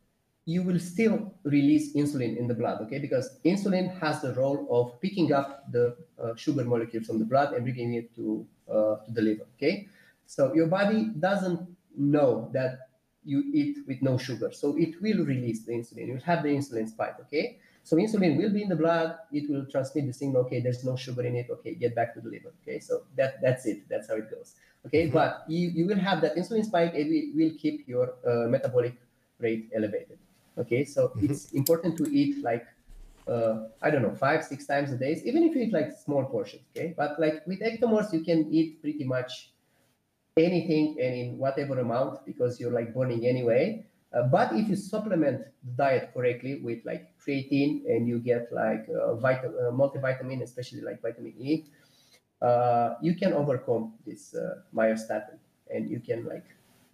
you 0.48 0.62
will 0.62 0.78
still 0.78 1.34
release 1.42 1.94
insulin 1.96 2.36
in 2.36 2.46
the 2.46 2.54
blood 2.54 2.80
okay? 2.82 2.98
Because 2.98 3.38
insulin 3.44 3.98
has 3.98 4.22
the 4.22 4.34
role 4.34 4.66
of 4.70 5.00
picking 5.00 5.32
up 5.32 5.70
the 5.72 5.96
uh, 6.22 6.34
sugar 6.36 6.64
molecules 6.64 7.06
from 7.06 7.18
the 7.18 7.24
blood 7.24 7.54
and 7.54 7.64
bringing 7.64 7.94
it 7.94 8.14
to 8.16 8.46
uh, 8.70 8.96
to 9.04 9.10
the 9.12 9.22
liver 9.22 9.46
okay? 9.56 9.88
So 10.26 10.54
your 10.54 10.66
body 10.66 11.10
doesn't 11.18 11.60
know 11.96 12.50
that 12.52 12.80
you 13.24 13.42
eat 13.52 13.78
with 13.88 14.02
no 14.02 14.18
sugar 14.18 14.52
so 14.52 14.76
it 14.76 15.00
will 15.02 15.24
release 15.24 15.64
the 15.64 15.72
insulin. 15.72 16.06
You'll 16.08 16.20
have 16.20 16.42
the 16.42 16.50
insulin 16.50 16.88
spike 16.88 17.16
okay 17.22 17.58
so 17.86 17.96
insulin 17.96 18.36
will 18.36 18.50
be 18.50 18.62
in 18.62 18.68
the 18.68 18.74
blood. 18.74 19.14
It 19.30 19.48
will 19.48 19.64
transmit 19.66 20.08
the 20.08 20.12
signal. 20.12 20.42
Okay, 20.42 20.58
there's 20.60 20.82
no 20.82 20.96
sugar 20.96 21.22
in 21.22 21.36
it. 21.36 21.46
Okay, 21.48 21.74
get 21.76 21.94
back 21.94 22.14
to 22.14 22.20
the 22.20 22.28
liver. 22.28 22.52
Okay, 22.62 22.80
so 22.80 23.02
that 23.16 23.40
that's 23.40 23.64
it. 23.64 23.88
That's 23.88 24.08
how 24.08 24.16
it 24.16 24.28
goes. 24.28 24.56
Okay, 24.86 25.04
mm-hmm. 25.04 25.14
but 25.14 25.44
you, 25.46 25.68
you 25.68 25.86
will 25.86 26.02
have 26.08 26.20
that 26.22 26.34
insulin 26.34 26.64
spike. 26.64 26.94
It 26.94 27.06
will, 27.06 27.26
will 27.38 27.54
keep 27.56 27.86
your 27.86 28.14
uh, 28.26 28.48
metabolic 28.48 28.94
rate 29.38 29.70
elevated. 29.72 30.18
Okay, 30.58 30.84
so 30.84 31.08
mm-hmm. 31.08 31.30
it's 31.30 31.52
important 31.52 31.96
to 31.98 32.10
eat 32.10 32.42
like 32.42 32.66
uh, 33.28 33.68
I 33.80 33.90
don't 33.90 34.02
know 34.02 34.16
five 34.16 34.42
six 34.44 34.66
times 34.66 34.90
a 34.90 34.96
day, 34.96 35.22
even 35.24 35.44
if 35.44 35.54
you 35.54 35.62
eat 35.62 35.72
like 35.72 35.92
small 36.04 36.24
portions. 36.24 36.62
Okay, 36.74 36.92
but 36.96 37.20
like 37.20 37.46
with 37.46 37.60
ectomorphs, 37.60 38.12
you 38.12 38.24
can 38.24 38.52
eat 38.52 38.82
pretty 38.82 39.04
much 39.04 39.52
anything 40.36 40.96
and 41.00 41.14
in 41.14 41.38
whatever 41.38 41.78
amount 41.78 42.26
because 42.26 42.58
you're 42.58 42.72
like 42.72 42.92
burning 42.92 43.26
anyway. 43.26 43.86
Uh, 44.12 44.22
but 44.22 44.52
if 44.54 44.68
you 44.68 44.76
supplement 44.76 45.44
the 45.64 45.72
diet 45.76 46.10
correctly 46.14 46.60
with 46.62 46.78
like 46.84 47.12
creatine 47.18 47.84
and 47.86 48.08
you 48.08 48.18
get 48.18 48.48
like 48.52 48.86
uh, 48.88 49.14
vitamin, 49.16 49.56
uh, 49.58 49.70
multivitamin, 49.70 50.42
especially 50.42 50.80
like 50.80 51.02
vitamin 51.02 51.34
E, 51.38 51.64
uh, 52.40 52.94
you 53.02 53.14
can 53.14 53.32
overcome 53.32 53.94
this 54.06 54.34
uh, 54.34 54.62
myostatin 54.74 55.38
and 55.74 55.90
you 55.90 56.00
can 56.00 56.24
like 56.24 56.44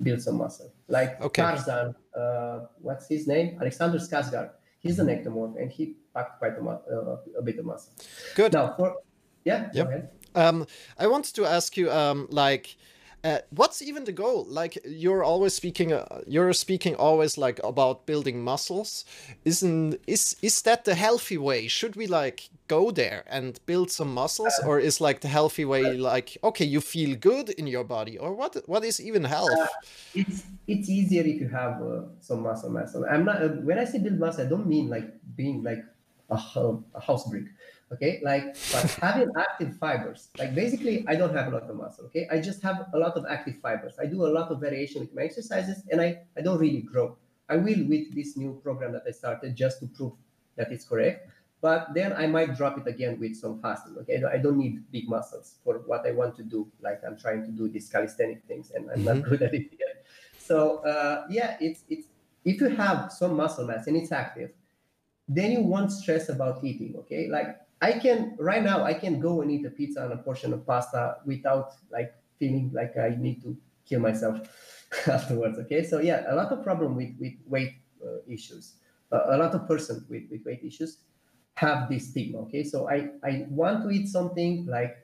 build 0.02 0.20
some 0.20 0.36
muscle. 0.36 0.72
Like 0.88 1.20
okay. 1.20 1.42
Tarzan, 1.42 1.94
uh, 2.16 2.66
what's 2.80 3.08
his 3.08 3.26
name? 3.26 3.58
Alexander 3.60 3.98
Skarsgård. 3.98 4.50
He's 4.80 4.98
an 4.98 5.06
ectomorph 5.06 5.60
and 5.60 5.70
he 5.70 5.94
packed 6.14 6.38
quite 6.40 6.54
a, 6.58 7.18
a 7.38 7.42
bit 7.42 7.58
of 7.58 7.66
muscle. 7.66 7.92
Good. 8.34 8.52
Now 8.52 8.74
for 8.76 8.96
yeah. 9.44 9.70
Yep. 9.72 10.14
Um, 10.34 10.66
I 10.98 11.06
wanted 11.06 11.34
to 11.34 11.44
ask 11.44 11.76
you, 11.76 11.90
um, 11.90 12.26
like, 12.30 12.76
uh, 13.24 13.38
what's 13.50 13.80
even 13.80 14.04
the 14.04 14.12
goal? 14.12 14.44
Like 14.48 14.78
you're 14.84 15.22
always 15.22 15.54
speaking, 15.54 15.92
uh, 15.92 16.22
you're 16.26 16.52
speaking 16.52 16.96
always 16.96 17.38
like 17.38 17.60
about 17.62 18.04
building 18.04 18.42
muscles. 18.42 19.04
Isn't 19.44 20.00
is 20.06 20.36
is 20.42 20.62
that 20.62 20.84
the 20.84 20.94
healthy 20.94 21.38
way? 21.38 21.68
Should 21.68 21.94
we 21.94 22.06
like 22.06 22.50
go 22.66 22.90
there 22.90 23.22
and 23.28 23.60
build 23.66 23.90
some 23.90 24.12
muscles, 24.12 24.52
or 24.66 24.80
is 24.80 25.00
like 25.00 25.20
the 25.20 25.28
healthy 25.28 25.64
way 25.64 25.94
like 25.94 26.36
okay, 26.42 26.64
you 26.64 26.80
feel 26.80 27.16
good 27.16 27.50
in 27.50 27.66
your 27.66 27.84
body, 27.84 28.18
or 28.18 28.34
what? 28.34 28.56
What 28.66 28.84
is 28.84 29.00
even 29.00 29.24
health? 29.24 29.50
Uh, 29.56 29.66
it's 30.14 30.42
it's 30.66 30.88
easier 30.88 31.22
if 31.22 31.40
you 31.40 31.48
have 31.48 31.80
uh, 31.80 32.02
some 32.20 32.42
muscle 32.42 32.70
mass. 32.70 32.96
I'm 33.08 33.24
not 33.24 33.42
uh, 33.42 33.48
when 33.48 33.78
I 33.78 33.84
say 33.84 33.98
build 33.98 34.18
muscle, 34.18 34.44
I 34.44 34.48
don't 34.48 34.66
mean 34.66 34.88
like 34.88 35.06
being 35.36 35.62
like 35.62 35.84
a, 36.32 36.78
a 36.94 37.00
house 37.00 37.28
brick. 37.28 37.46
Okay, 37.92 38.20
like 38.24 38.56
but 38.72 38.90
having 39.02 39.28
active 39.36 39.76
fibers, 39.76 40.30
like 40.38 40.54
basically 40.54 41.04
I 41.06 41.14
don't 41.14 41.34
have 41.36 41.52
a 41.52 41.56
lot 41.56 41.68
of 41.68 41.76
muscle. 41.76 42.06
Okay, 42.06 42.26
I 42.30 42.40
just 42.40 42.62
have 42.62 42.88
a 42.94 42.98
lot 42.98 43.16
of 43.18 43.26
active 43.28 43.56
fibers. 43.60 43.94
I 44.00 44.06
do 44.06 44.24
a 44.24 44.32
lot 44.32 44.50
of 44.50 44.60
variation 44.60 45.02
with 45.02 45.14
my 45.14 45.22
exercises, 45.22 45.84
and 45.92 46.00
I 46.00 46.24
I 46.36 46.40
don't 46.40 46.58
really 46.58 46.80
grow. 46.80 47.18
I 47.50 47.56
will 47.56 47.84
with 47.86 48.14
this 48.14 48.36
new 48.36 48.60
program 48.64 48.92
that 48.92 49.04
I 49.06 49.10
started 49.10 49.54
just 49.54 49.80
to 49.80 49.86
prove 49.86 50.14
that 50.56 50.72
it's 50.72 50.86
correct. 50.86 51.28
But 51.60 51.94
then 51.94 52.12
I 52.12 52.26
might 52.26 52.56
drop 52.56 52.76
it 52.78 52.88
again 52.88 53.20
with 53.20 53.36
some 53.36 53.60
fasting. 53.60 53.94
Okay, 54.00 54.20
I 54.24 54.38
don't 54.38 54.56
need 54.56 54.90
big 54.90 55.08
muscles 55.08 55.60
for 55.62 55.84
what 55.86 56.06
I 56.06 56.12
want 56.12 56.34
to 56.36 56.42
do. 56.42 56.66
Like 56.80 57.02
I'm 57.06 57.16
trying 57.16 57.44
to 57.44 57.52
do 57.52 57.68
these 57.68 57.88
calisthenic 57.88 58.42
things, 58.48 58.72
and 58.74 58.90
I'm 58.90 59.04
mm-hmm. 59.04 59.20
not 59.20 59.28
good 59.28 59.42
at 59.42 59.54
it 59.54 59.68
yet. 59.78 60.06
So 60.38 60.78
uh, 60.82 61.26
yeah, 61.30 61.56
it's 61.60 61.84
it's 61.88 62.08
if 62.44 62.60
you 62.60 62.68
have 62.70 63.12
some 63.12 63.36
muscle 63.36 63.66
mass 63.66 63.86
and 63.86 63.96
it's 63.96 64.10
active, 64.10 64.50
then 65.36 65.52
you 65.52 65.60
won't 65.60 65.92
stress 65.92 66.28
about 66.28 66.64
eating. 66.64 66.94
Okay, 67.00 67.28
like 67.28 67.60
I 67.80 67.92
can 67.92 68.36
right 68.38 68.62
now 68.62 68.84
I 68.84 68.94
can 68.94 69.20
go 69.20 69.42
and 69.42 69.50
eat 69.50 69.66
a 69.66 69.70
pizza 69.70 70.04
and 70.04 70.12
a 70.12 70.16
portion 70.16 70.52
of 70.52 70.66
pasta 70.66 71.16
without 71.26 71.72
like 71.90 72.14
feeling 72.38 72.70
like 72.72 72.96
I 72.96 73.16
need 73.18 73.42
to 73.42 73.56
kill 73.86 74.00
myself 74.00 74.38
afterwards. 75.06 75.58
Okay, 75.60 75.82
so 75.84 76.00
yeah, 76.00 76.24
a 76.32 76.34
lot 76.34 76.52
of 76.52 76.62
problem 76.62 76.96
with 76.96 77.14
with 77.18 77.34
weight 77.46 77.74
uh, 78.04 78.22
issues. 78.28 78.74
Uh, 79.10 79.36
a 79.36 79.36
lot 79.36 79.54
of 79.54 79.68
person 79.68 80.04
with, 80.08 80.22
with 80.30 80.44
weight 80.46 80.64
issues 80.64 80.98
have 81.54 81.88
this 81.88 82.08
stigma. 82.08 82.38
Okay, 82.40 82.64
so 82.64 82.88
I 82.88 83.10
I 83.22 83.46
want 83.50 83.82
to 83.84 83.90
eat 83.90 84.08
something 84.08 84.66
like 84.66 84.96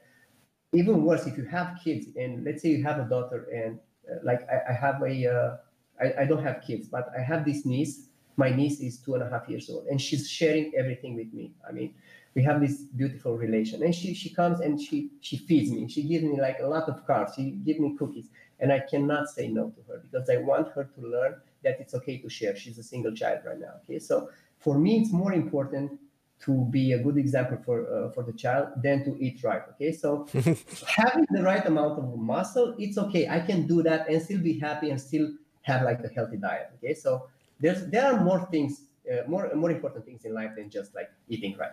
even 0.72 1.04
worse 1.04 1.26
if 1.26 1.36
you 1.36 1.44
have 1.44 1.78
kids 1.82 2.06
and 2.16 2.44
let's 2.44 2.62
say 2.62 2.68
you 2.68 2.82
have 2.82 2.98
a 2.98 3.08
daughter 3.08 3.48
and 3.52 3.78
uh, 4.10 4.18
like 4.22 4.40
I, 4.50 4.70
I, 4.70 4.74
have 4.74 5.02
a 5.02 5.26
uh, 5.26 5.56
I, 6.00 6.22
I 6.22 6.24
don't 6.26 6.42
have 6.42 6.62
kids 6.66 6.88
but 6.88 7.08
I 7.18 7.22
have 7.22 7.44
this 7.44 7.64
niece. 7.64 8.08
My 8.38 8.50
niece 8.50 8.80
is 8.80 8.98
two 8.98 9.14
and 9.14 9.22
a 9.22 9.28
half 9.28 9.48
years 9.48 9.68
old 9.68 9.86
and 9.88 10.00
she's 10.00 10.30
sharing 10.30 10.72
everything 10.76 11.16
with 11.16 11.32
me. 11.34 11.52
I 11.68 11.72
mean 11.72 11.94
we 12.34 12.44
have 12.44 12.60
this 12.60 12.82
beautiful 13.00 13.36
relation. 13.36 13.82
And 13.82 13.94
she 13.94 14.14
she 14.14 14.30
comes 14.30 14.60
and 14.60 14.80
she 14.80 15.10
she 15.20 15.36
feeds 15.36 15.70
me. 15.72 15.88
She 15.88 16.02
gives 16.04 16.24
me 16.24 16.40
like 16.40 16.58
a 16.60 16.66
lot 16.66 16.88
of 16.88 17.06
carbs. 17.06 17.34
She 17.34 17.50
gives 17.66 17.80
me 17.80 17.96
cookies. 17.98 18.28
And 18.60 18.72
i 18.72 18.80
cannot 18.80 19.28
say 19.28 19.48
no 19.48 19.70
to 19.70 19.80
her 19.88 19.98
because 20.04 20.28
i 20.34 20.36
want 20.50 20.66
her 20.74 20.84
to 20.94 21.00
learn 21.14 21.32
that 21.64 21.80
it's 21.80 21.94
okay 21.94 22.18
to 22.18 22.28
share. 22.28 22.54
She's 22.56 22.78
a 22.78 22.82
single 22.82 23.14
child 23.20 23.40
right 23.46 23.58
now 23.58 23.74
okay? 23.82 23.98
So 23.98 24.30
for 24.58 24.78
me 24.78 25.00
it's 25.00 25.12
more 25.12 25.32
important 25.32 25.98
to 26.40 26.52
be 26.76 26.92
a 26.92 26.98
good 27.06 27.16
example 27.24 27.58
for 27.64 27.76
uh, 27.94 28.10
for 28.14 28.22
the 28.22 28.32
child 28.32 28.68
than 28.84 29.04
to 29.06 29.16
eat 29.24 29.42
right 29.42 29.64
okay? 29.72 29.92
So 29.92 30.26
having 31.00 31.26
the 31.30 31.42
right 31.42 31.64
amount 31.66 31.98
of 31.98 32.16
muscle 32.16 32.74
it's 32.78 32.98
okay. 33.06 33.28
I 33.28 33.40
can 33.40 33.66
do 33.66 33.82
that 33.88 34.08
and 34.08 34.22
still 34.22 34.42
be 34.50 34.58
happy 34.58 34.90
and 34.90 35.00
still 35.00 35.26
have 35.62 35.82
like 35.82 36.00
a 36.04 36.08
healthy 36.08 36.36
diet 36.36 36.70
okay? 36.76 36.94
So 36.94 37.28
there's 37.60 37.86
there 37.86 38.06
are 38.06 38.20
more 38.24 38.46
things 38.50 38.82
uh, 39.10 39.28
more 39.28 39.50
more 39.54 39.70
important 39.70 40.04
things 40.04 40.24
in 40.24 40.34
life 40.34 40.52
than 40.56 40.70
just 40.70 40.94
like 40.94 41.10
eating 41.28 41.56
right 41.58 41.72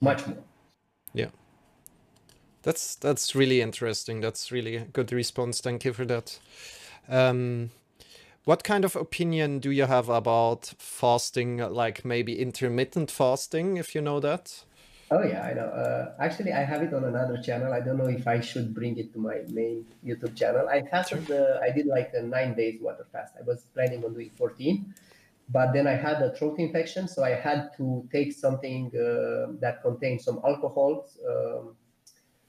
much 0.00 0.26
more. 0.26 0.42
Yeah. 1.12 1.30
That's 2.62 2.94
that's 2.96 3.34
really 3.34 3.60
interesting. 3.60 4.20
That's 4.20 4.52
really 4.52 4.76
a 4.76 4.84
good 4.84 5.12
response. 5.12 5.60
Thank 5.60 5.84
you 5.84 5.92
for 5.92 6.04
that. 6.04 6.38
Um, 7.08 7.70
what 8.44 8.64
kind 8.64 8.84
of 8.84 8.96
opinion 8.96 9.60
do 9.60 9.70
you 9.70 9.86
have 9.86 10.08
about 10.08 10.74
fasting, 10.78 11.58
like 11.58 12.04
maybe 12.04 12.38
intermittent 12.38 13.10
fasting, 13.10 13.76
if 13.76 13.94
you 13.94 14.00
know 14.00 14.20
that? 14.20 14.64
Oh 15.10 15.22
yeah, 15.24 15.42
I 15.42 15.54
know. 15.54 15.66
Uh, 15.66 16.12
actually, 16.20 16.52
I 16.52 16.62
have 16.62 16.82
it 16.82 16.94
on 16.94 17.04
another 17.04 17.36
channel. 17.42 17.72
I 17.72 17.80
don't 17.80 17.96
know 17.96 18.06
if 18.06 18.28
I 18.28 18.40
should 18.40 18.74
bring 18.74 18.96
it 18.96 19.12
to 19.14 19.18
my 19.18 19.38
main 19.48 19.84
YouTube 20.06 20.36
channel. 20.36 20.68
I 20.68 20.82
fasted. 20.82 21.30
Uh, 21.30 21.58
I 21.62 21.70
did 21.70 21.86
like 21.86 22.12
a 22.14 22.22
nine 22.22 22.54
days 22.54 22.80
water 22.80 23.06
fast. 23.10 23.34
I 23.38 23.42
was 23.42 23.62
planning 23.74 24.04
on 24.04 24.14
doing 24.14 24.30
fourteen, 24.36 24.94
but 25.52 25.72
then 25.72 25.86
I 25.86 25.94
had 25.94 26.22
a 26.22 26.32
throat 26.32 26.58
infection, 26.58 27.08
so 27.08 27.24
I 27.24 27.30
had 27.30 27.70
to 27.76 28.08
take 28.12 28.32
something 28.32 28.86
uh, 28.94 29.52
that 29.60 29.82
contained 29.82 30.20
some 30.20 30.40
alcohol, 30.46 31.08
um, 31.28 31.74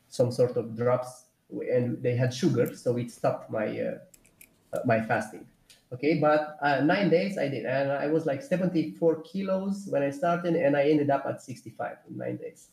some 0.07 0.31
sort 0.31 0.55
of 0.57 0.75
drops, 0.75 1.25
and 1.49 2.01
they 2.03 2.15
had 2.15 2.33
sugar, 2.33 2.75
so 2.75 2.97
it 2.97 3.09
stopped 3.11 3.49
my 3.49 3.67
uh, 3.79 3.97
my 4.85 5.01
fasting. 5.01 5.45
Okay, 5.93 6.19
but 6.19 6.57
uh, 6.61 6.81
nine 6.81 7.09
days 7.09 7.37
I 7.37 7.47
did, 7.47 7.65
and 7.65 7.91
I 7.91 8.07
was 8.07 8.25
like 8.25 8.41
74 8.41 9.23
kilos 9.23 9.87
when 9.89 10.03
I 10.03 10.09
started, 10.09 10.55
and 10.55 10.77
I 10.77 10.89
ended 10.89 11.09
up 11.09 11.25
at 11.25 11.41
65 11.41 11.97
in 12.09 12.17
nine 12.17 12.37
days. 12.37 12.69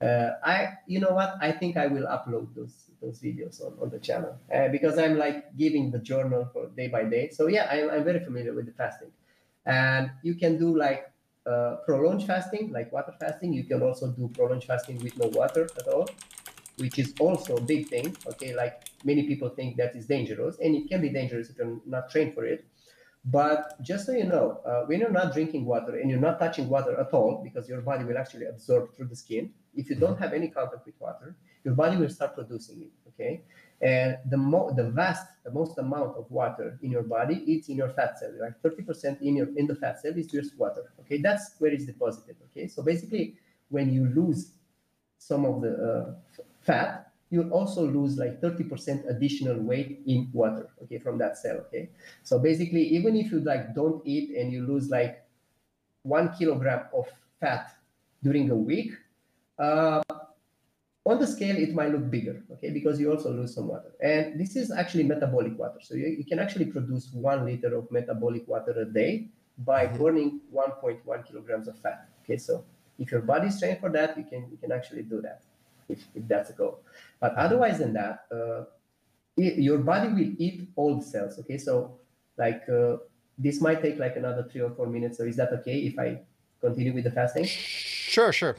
Uh, 0.00 0.32
I, 0.44 0.74
you 0.86 1.00
know 1.00 1.12
what? 1.12 1.36
I 1.40 1.52
think 1.52 1.76
I 1.76 1.86
will 1.86 2.06
upload 2.06 2.54
those 2.54 2.90
those 3.00 3.20
videos 3.20 3.64
on, 3.64 3.72
on 3.80 3.90
the 3.90 3.98
channel 3.98 4.38
uh, 4.54 4.68
because 4.68 4.98
I'm 4.98 5.16
like 5.18 5.56
giving 5.56 5.90
the 5.90 5.98
journal 5.98 6.48
for 6.52 6.68
day 6.68 6.88
by 6.88 7.04
day. 7.04 7.30
So 7.30 7.46
yeah, 7.46 7.68
I'm, 7.70 7.90
I'm 7.90 8.04
very 8.04 8.20
familiar 8.20 8.52
with 8.52 8.66
the 8.66 8.72
fasting. 8.72 9.10
And 9.66 10.10
you 10.22 10.34
can 10.34 10.58
do 10.58 10.76
like 10.76 11.12
uh, 11.46 11.76
prolonged 11.86 12.24
fasting, 12.24 12.72
like 12.72 12.92
water 12.92 13.14
fasting. 13.20 13.52
You 13.52 13.64
can 13.64 13.82
also 13.82 14.12
do 14.12 14.28
prolonged 14.28 14.64
fasting 14.64 14.98
with 15.02 15.16
no 15.18 15.28
water 15.28 15.68
at 15.78 15.88
all, 15.88 16.08
which 16.78 16.98
is 16.98 17.14
also 17.20 17.56
a 17.56 17.60
big 17.60 17.88
thing. 17.88 18.16
Okay, 18.26 18.54
like 18.54 18.88
many 19.04 19.26
people 19.26 19.48
think 19.50 19.76
that 19.76 19.94
is 19.96 20.06
dangerous, 20.06 20.58
and 20.58 20.74
it 20.74 20.88
can 20.88 21.00
be 21.00 21.10
dangerous 21.10 21.50
if 21.50 21.58
you're 21.58 21.80
not 21.86 22.10
trained 22.10 22.34
for 22.34 22.44
it. 22.44 22.64
But 23.24 23.80
just 23.82 24.06
so 24.06 24.12
you 24.12 24.24
know, 24.24 24.60
uh, 24.66 24.84
when 24.86 24.98
you're 24.98 25.10
not 25.10 25.32
drinking 25.32 25.64
water 25.64 25.96
and 25.96 26.10
you're 26.10 26.18
not 26.18 26.40
touching 26.40 26.68
water 26.68 26.98
at 26.98 27.12
all, 27.12 27.40
because 27.44 27.68
your 27.68 27.80
body 27.80 28.04
will 28.04 28.18
actually 28.18 28.46
absorb 28.46 28.94
through 28.94 29.08
the 29.08 29.16
skin, 29.16 29.54
if 29.74 29.88
you 29.88 29.96
don't 29.96 30.18
have 30.18 30.32
any 30.32 30.48
contact 30.48 30.84
with 30.86 31.00
water, 31.00 31.36
your 31.64 31.74
body 31.74 31.96
will 31.96 32.10
start 32.10 32.34
producing 32.34 32.82
it. 32.82 33.01
Okay, 33.14 33.42
and 33.80 34.18
the 34.26 34.36
mo- 34.36 34.72
the 34.74 34.90
vast, 34.90 35.26
the 35.44 35.50
most 35.50 35.78
amount 35.78 36.16
of 36.16 36.30
water 36.30 36.78
in 36.82 36.90
your 36.90 37.02
body, 37.02 37.42
it's 37.46 37.68
in 37.68 37.76
your 37.76 37.90
fat 37.90 38.18
cell. 38.18 38.32
Like 38.40 38.60
30% 38.62 39.20
in 39.22 39.36
your 39.36 39.48
in 39.56 39.66
the 39.66 39.74
fat 39.76 40.00
cell 40.00 40.12
is 40.16 40.26
just 40.26 40.56
water. 40.58 40.92
Okay, 41.00 41.18
that's 41.18 41.56
where 41.58 41.72
it's 41.72 41.84
deposited. 41.86 42.36
Okay, 42.50 42.68
so 42.68 42.82
basically, 42.82 43.36
when 43.68 43.92
you 43.92 44.06
lose 44.06 44.52
some 45.18 45.44
of 45.44 45.62
the 45.62 45.72
uh, 45.74 46.14
fat, 46.60 47.12
you 47.30 47.48
also 47.50 47.86
lose 47.86 48.18
like 48.18 48.40
30% 48.40 49.08
additional 49.08 49.58
weight 49.60 50.02
in 50.06 50.30
water. 50.32 50.68
Okay, 50.84 50.98
from 50.98 51.18
that 51.18 51.38
cell. 51.38 51.56
Okay, 51.68 51.90
so 52.22 52.38
basically, 52.38 52.82
even 52.82 53.16
if 53.16 53.32
you 53.32 53.40
like 53.40 53.74
don't 53.74 54.02
eat 54.06 54.30
and 54.36 54.52
you 54.52 54.66
lose 54.66 54.90
like 54.90 55.24
one 56.02 56.32
kilogram 56.36 56.86
of 56.94 57.06
fat 57.40 57.74
during 58.22 58.50
a 58.50 58.56
week. 58.56 58.92
Uh, 59.58 60.02
on 61.04 61.18
the 61.18 61.26
scale, 61.26 61.56
it 61.56 61.74
might 61.74 61.90
look 61.90 62.08
bigger, 62.10 62.42
okay, 62.52 62.70
because 62.70 63.00
you 63.00 63.10
also 63.10 63.32
lose 63.32 63.54
some 63.54 63.66
water. 63.66 63.92
And 64.00 64.38
this 64.38 64.54
is 64.54 64.70
actually 64.70 65.02
metabolic 65.02 65.58
water. 65.58 65.78
So 65.80 65.94
you, 65.94 66.06
you 66.06 66.24
can 66.24 66.38
actually 66.38 66.66
produce 66.66 67.10
one 67.12 67.44
liter 67.44 67.74
of 67.74 67.90
metabolic 67.90 68.46
water 68.46 68.72
a 68.80 68.84
day 68.84 69.28
by 69.58 69.86
mm-hmm. 69.86 69.98
burning 69.98 70.40
1.1 70.54 71.26
kilograms 71.26 71.66
of 71.66 71.76
fat. 71.80 72.08
Okay, 72.22 72.36
so 72.36 72.64
if 72.98 73.10
your 73.10 73.20
body 73.20 73.48
is 73.48 73.58
trained 73.58 73.80
for 73.80 73.90
that, 73.90 74.16
you 74.16 74.24
can 74.24 74.46
you 74.50 74.56
can 74.56 74.70
actually 74.70 75.02
do 75.02 75.20
that 75.22 75.42
if, 75.88 76.04
if 76.14 76.26
that's 76.28 76.50
a 76.50 76.52
goal. 76.52 76.80
But 77.20 77.34
otherwise 77.34 77.78
than 77.78 77.92
that, 77.94 78.26
uh, 78.30 78.64
it, 79.36 79.58
your 79.58 79.78
body 79.78 80.08
will 80.08 80.34
eat 80.38 80.68
old 80.76 81.02
cells. 81.02 81.38
Okay, 81.40 81.58
so 81.58 81.98
like 82.38 82.62
uh, 82.68 82.98
this 83.38 83.60
might 83.60 83.82
take 83.82 83.98
like 83.98 84.16
another 84.16 84.48
three 84.50 84.60
or 84.60 84.70
four 84.70 84.86
minutes. 84.86 85.18
So 85.18 85.24
is 85.24 85.36
that 85.36 85.52
okay 85.52 85.78
if 85.80 85.98
I 85.98 86.20
continue 86.60 86.94
with 86.94 87.04
the 87.04 87.10
fasting? 87.10 87.44
Sure, 87.44 88.32
sure. 88.32 88.56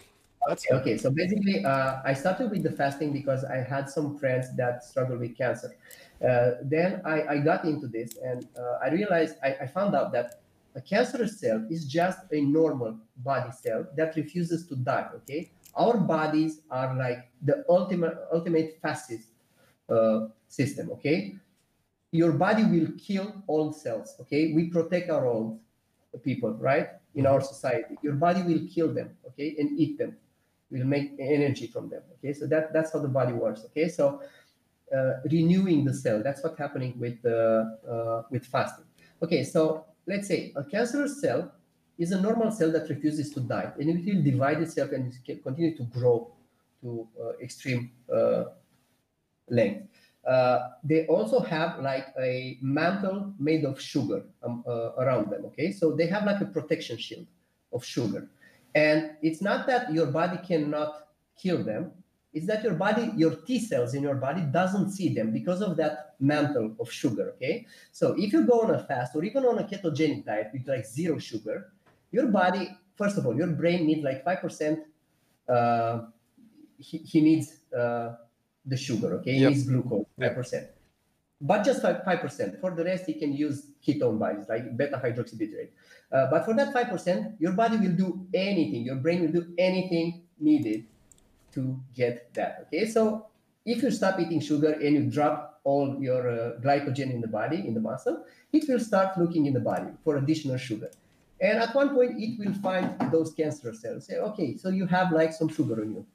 That's 0.47 0.65
okay, 0.69 0.75
okay. 0.81 0.97
So 0.97 1.09
basically, 1.09 1.63
uh, 1.63 2.01
I 2.03 2.13
started 2.13 2.51
with 2.51 2.63
the 2.63 2.71
fasting 2.71 3.13
because 3.13 3.43
I 3.43 3.57
had 3.57 3.89
some 3.89 4.17
friends 4.17 4.55
that 4.57 4.83
struggle 4.83 5.17
with 5.17 5.37
cancer. 5.37 5.75
Uh, 6.23 6.51
then 6.63 7.01
I, 7.05 7.23
I, 7.23 7.37
got 7.39 7.65
into 7.65 7.87
this 7.87 8.15
and 8.23 8.47
uh, 8.57 8.77
I 8.81 8.89
realized 8.91 9.35
I, 9.43 9.55
I, 9.61 9.67
found 9.67 9.93
out 9.93 10.13
that 10.13 10.41
a 10.73 10.79
cancerous 10.79 11.37
cell 11.41 11.65
is 11.69 11.85
just 11.85 12.19
a 12.31 12.39
normal 12.39 12.97
body 13.17 13.51
cell 13.51 13.85
that 13.97 14.15
refuses 14.15 14.65
to 14.67 14.75
die. 14.75 15.07
Okay, 15.15 15.51
our 15.75 15.97
bodies 15.97 16.61
are 16.71 16.95
like 16.97 17.29
the 17.41 17.65
ultimate 17.67 18.17
ultimate 18.31 18.79
fascist 18.81 19.29
uh, 19.89 20.27
system. 20.47 20.91
Okay, 20.91 21.35
your 22.11 22.31
body 22.31 22.63
will 22.63 22.87
kill 22.97 23.43
all 23.47 23.73
cells. 23.73 24.15
Okay, 24.21 24.53
we 24.53 24.69
protect 24.69 25.09
our 25.09 25.27
own 25.27 25.59
people, 26.23 26.53
right? 26.53 26.87
In 27.15 27.25
our 27.25 27.41
society, 27.41 27.97
your 28.01 28.13
body 28.13 28.43
will 28.43 28.65
kill 28.73 28.93
them. 28.93 29.11
Okay, 29.27 29.55
and 29.59 29.77
eat 29.77 29.97
them 29.97 30.15
will 30.73 30.85
make 30.85 31.13
energy 31.19 31.67
from 31.67 31.89
them. 31.89 32.01
Okay, 32.17 32.33
so 32.33 32.47
that 32.47 32.73
that's 32.73 32.91
how 32.91 32.99
the 32.99 33.07
body 33.07 33.33
works. 33.33 33.61
Okay, 33.67 33.87
so 33.87 34.21
uh, 34.95 35.13
renewing 35.31 35.85
the 35.85 35.93
cell. 35.93 36.21
That's 36.21 36.43
what's 36.43 36.57
happening 36.57 36.93
with 36.99 37.23
uh, 37.25 37.65
uh, 37.93 38.23
with 38.31 38.45
fasting. 38.45 38.85
Okay, 39.21 39.43
so 39.43 39.85
let's 40.07 40.27
say 40.27 40.51
a 40.55 40.63
cancerous 40.63 41.21
cell 41.21 41.51
is 41.97 42.11
a 42.11 42.19
normal 42.19 42.51
cell 42.51 42.71
that 42.71 42.89
refuses 42.89 43.29
to 43.35 43.39
die, 43.39 43.71
and 43.79 43.89
it 43.89 44.05
will 44.05 44.23
divide 44.23 44.61
itself 44.61 44.91
and 44.91 45.13
continue 45.43 45.77
to 45.77 45.83
grow 45.83 46.31
to 46.81 47.07
uh, 47.21 47.29
extreme 47.41 47.91
uh, 48.13 48.45
length. 49.49 49.87
Uh, 50.27 50.69
they 50.83 51.05
also 51.07 51.39
have 51.39 51.79
like 51.79 52.07
a 52.19 52.57
mantle 52.61 53.33
made 53.39 53.65
of 53.65 53.79
sugar 53.79 54.23
um, 54.41 54.63
around 54.97 55.29
them. 55.29 55.45
Okay, 55.45 55.71
so 55.71 55.91
they 55.91 56.07
have 56.07 56.25
like 56.25 56.41
a 56.41 56.45
protection 56.45 56.97
shield 56.97 57.27
of 57.73 57.83
sugar. 57.83 58.27
And 58.75 59.11
it's 59.21 59.41
not 59.41 59.67
that 59.67 59.93
your 59.93 60.07
body 60.07 60.37
cannot 60.45 61.07
kill 61.37 61.63
them, 61.63 61.91
it's 62.33 62.47
that 62.47 62.63
your 62.63 62.73
body, 62.73 63.11
your 63.15 63.35
T 63.35 63.59
cells 63.59 63.93
in 63.93 64.01
your 64.01 64.15
body 64.15 64.41
doesn't 64.41 64.91
see 64.91 65.13
them 65.13 65.31
because 65.31 65.61
of 65.61 65.77
that 65.77 66.15
mantle 66.19 66.75
of 66.79 66.91
sugar. 66.91 67.33
Okay. 67.35 67.67
So 67.91 68.15
if 68.17 68.33
you 68.33 68.45
go 68.47 68.61
on 68.61 68.71
a 68.71 68.83
fast 68.83 69.15
or 69.15 69.23
even 69.23 69.45
on 69.45 69.59
a 69.59 69.63
ketogenic 69.63 70.25
diet 70.25 70.49
with 70.51 70.67
like 70.67 70.85
zero 70.85 71.19
sugar, 71.19 71.71
your 72.11 72.27
body, 72.27 72.75
first 72.95 73.17
of 73.19 73.27
all, 73.27 73.35
your 73.35 73.47
brain 73.47 73.85
needs 73.85 74.03
like 74.03 74.25
5% 74.25 74.79
uh, 75.49 76.01
he, 76.77 76.97
he 76.99 77.21
needs 77.21 77.59
uh, 77.77 78.15
the 78.65 78.77
sugar. 78.77 79.13
Okay, 79.15 79.33
he 79.33 79.41
Yep. 79.41 79.49
needs 79.51 79.63
glucose 79.67 80.05
Five 80.17 80.37
Yep. 80.51 80.75
But 81.43 81.63
just 81.63 81.83
like 81.83 82.03
five 82.05 82.21
percent. 82.21 82.59
For 82.61 82.71
the 82.71 82.83
rest, 82.85 83.07
you 83.07 83.15
can 83.15 83.33
use 83.33 83.67
ketone 83.85 84.17
bodies 84.17 84.45
like 84.49 84.75
beta 84.77 84.99
hydroxybutyrate. 85.03 85.69
Uh, 86.11 86.27
but 86.31 86.45
for 86.45 86.55
that 86.55 86.73
five 86.73 86.89
percent, 86.89 87.35
your 87.39 87.51
body 87.51 87.77
will 87.77 87.95
do 88.05 88.25
anything. 88.33 88.83
Your 88.83 88.95
brain 88.95 89.21
will 89.21 89.35
do 89.41 89.45
anything 89.57 90.23
needed 90.39 90.85
to 91.53 91.79
get 91.93 92.33
that. 92.33 92.67
Okay, 92.67 92.87
so 92.87 93.27
if 93.65 93.83
you 93.83 93.91
stop 93.91 94.19
eating 94.19 94.39
sugar 94.39 94.71
and 94.71 94.95
you 94.95 95.03
drop 95.03 95.59
all 95.63 95.97
your 96.01 96.27
uh, 96.29 96.59
glycogen 96.61 97.11
in 97.11 97.21
the 97.21 97.27
body, 97.27 97.59
in 97.67 97.73
the 97.73 97.79
muscle, 97.79 98.25
it 98.51 98.67
will 98.67 98.79
start 98.79 99.17
looking 99.17 99.45
in 99.45 99.53
the 99.53 99.59
body 99.59 99.91
for 100.03 100.17
additional 100.17 100.57
sugar. 100.57 100.89
And 101.39 101.59
at 101.59 101.75
one 101.75 101.89
point, 101.93 102.13
it 102.17 102.39
will 102.39 102.53
find 102.55 102.95
those 103.11 103.33
cancer 103.33 103.73
cells. 103.73 104.05
Say, 104.05 104.15
okay, 104.15 104.55
so 104.55 104.69
you 104.69 104.85
have 104.87 105.11
like 105.11 105.33
some 105.33 105.49
sugar 105.49 105.81
on 105.81 105.91
you. 105.91 106.05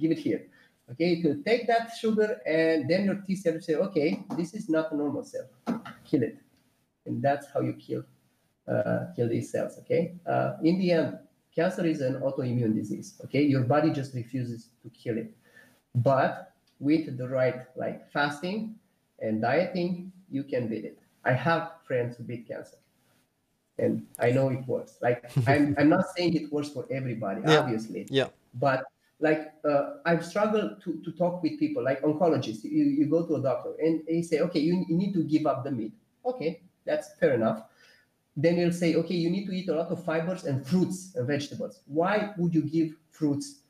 Give 0.00 0.12
it 0.12 0.18
here. 0.18 0.46
Okay, 0.92 1.12
it 1.14 1.24
will 1.24 1.42
take 1.44 1.66
that 1.66 1.90
sugar, 2.00 2.40
and 2.46 2.88
then 2.88 3.04
your 3.04 3.16
T 3.26 3.36
cell 3.36 3.54
will 3.54 3.60
say, 3.60 3.74
okay, 3.74 4.22
this 4.36 4.54
is 4.54 4.68
not 4.70 4.90
a 4.92 4.96
normal 4.96 5.22
cell. 5.22 5.44
Kill 6.04 6.22
it. 6.22 6.38
And 7.06 7.22
that's 7.22 7.46
how 7.52 7.60
you 7.60 7.74
kill 7.74 8.04
uh, 8.66 9.06
kill 9.14 9.28
these 9.28 9.50
cells. 9.50 9.78
Okay. 9.80 10.14
Uh, 10.26 10.54
in 10.62 10.78
the 10.78 10.92
end, 10.92 11.18
cancer 11.54 11.84
is 11.86 12.00
an 12.00 12.20
autoimmune 12.20 12.74
disease. 12.74 13.20
Okay, 13.24 13.42
your 13.42 13.62
body 13.64 13.90
just 13.90 14.14
refuses 14.14 14.70
to 14.82 14.90
kill 14.90 15.18
it, 15.18 15.34
but 15.96 16.52
with 16.80 17.16
the 17.18 17.28
right 17.28 17.66
like 17.76 18.10
fasting 18.10 18.76
and 19.20 19.42
dieting, 19.42 20.12
you 20.30 20.42
can 20.44 20.68
beat 20.68 20.84
it. 20.84 20.98
I 21.24 21.32
have 21.32 21.72
friends 21.86 22.16
who 22.16 22.24
beat 22.24 22.46
cancer, 22.48 22.76
and 23.78 24.06
I 24.18 24.30
know 24.30 24.48
it 24.50 24.66
works. 24.66 24.98
Like 25.02 25.30
I'm, 25.46 25.74
I'm 25.78 25.88
not 25.88 26.04
saying 26.16 26.34
it 26.34 26.52
works 26.52 26.68
for 26.70 26.86
everybody, 26.90 27.42
Yeah. 27.44 27.58
obviously, 27.60 28.06
Yeah. 28.10 28.28
but 28.54 28.84
like 29.20 29.52
uh, 29.64 29.94
I've 30.06 30.24
struggled 30.24 30.80
to, 30.82 31.00
to 31.04 31.12
talk 31.12 31.42
with 31.42 31.58
people 31.58 31.82
like 31.82 32.02
oncologists. 32.02 32.64
You, 32.64 32.84
you 32.84 33.06
go 33.06 33.26
to 33.26 33.36
a 33.36 33.42
doctor 33.42 33.74
and 33.80 34.02
they 34.06 34.22
say, 34.22 34.40
okay, 34.40 34.60
you, 34.60 34.84
you 34.88 34.96
need 34.96 35.12
to 35.14 35.24
give 35.24 35.46
up 35.46 35.64
the 35.64 35.70
meat. 35.72 35.92
Okay, 36.24 36.62
that's 36.84 37.14
fair 37.18 37.34
enough. 37.34 37.64
Then 38.36 38.56
you'll 38.58 38.72
say, 38.72 38.94
okay, 38.94 39.14
you 39.16 39.30
need 39.30 39.46
to 39.46 39.52
eat 39.52 39.68
a 39.68 39.74
lot 39.74 39.88
of 39.88 40.04
fibers 40.04 40.44
and 40.44 40.64
fruits 40.64 41.14
and 41.16 41.26
vegetables. 41.26 41.80
Why 41.86 42.30
would 42.38 42.54
you 42.54 42.62
give 42.62 42.94
fruits 43.10 43.60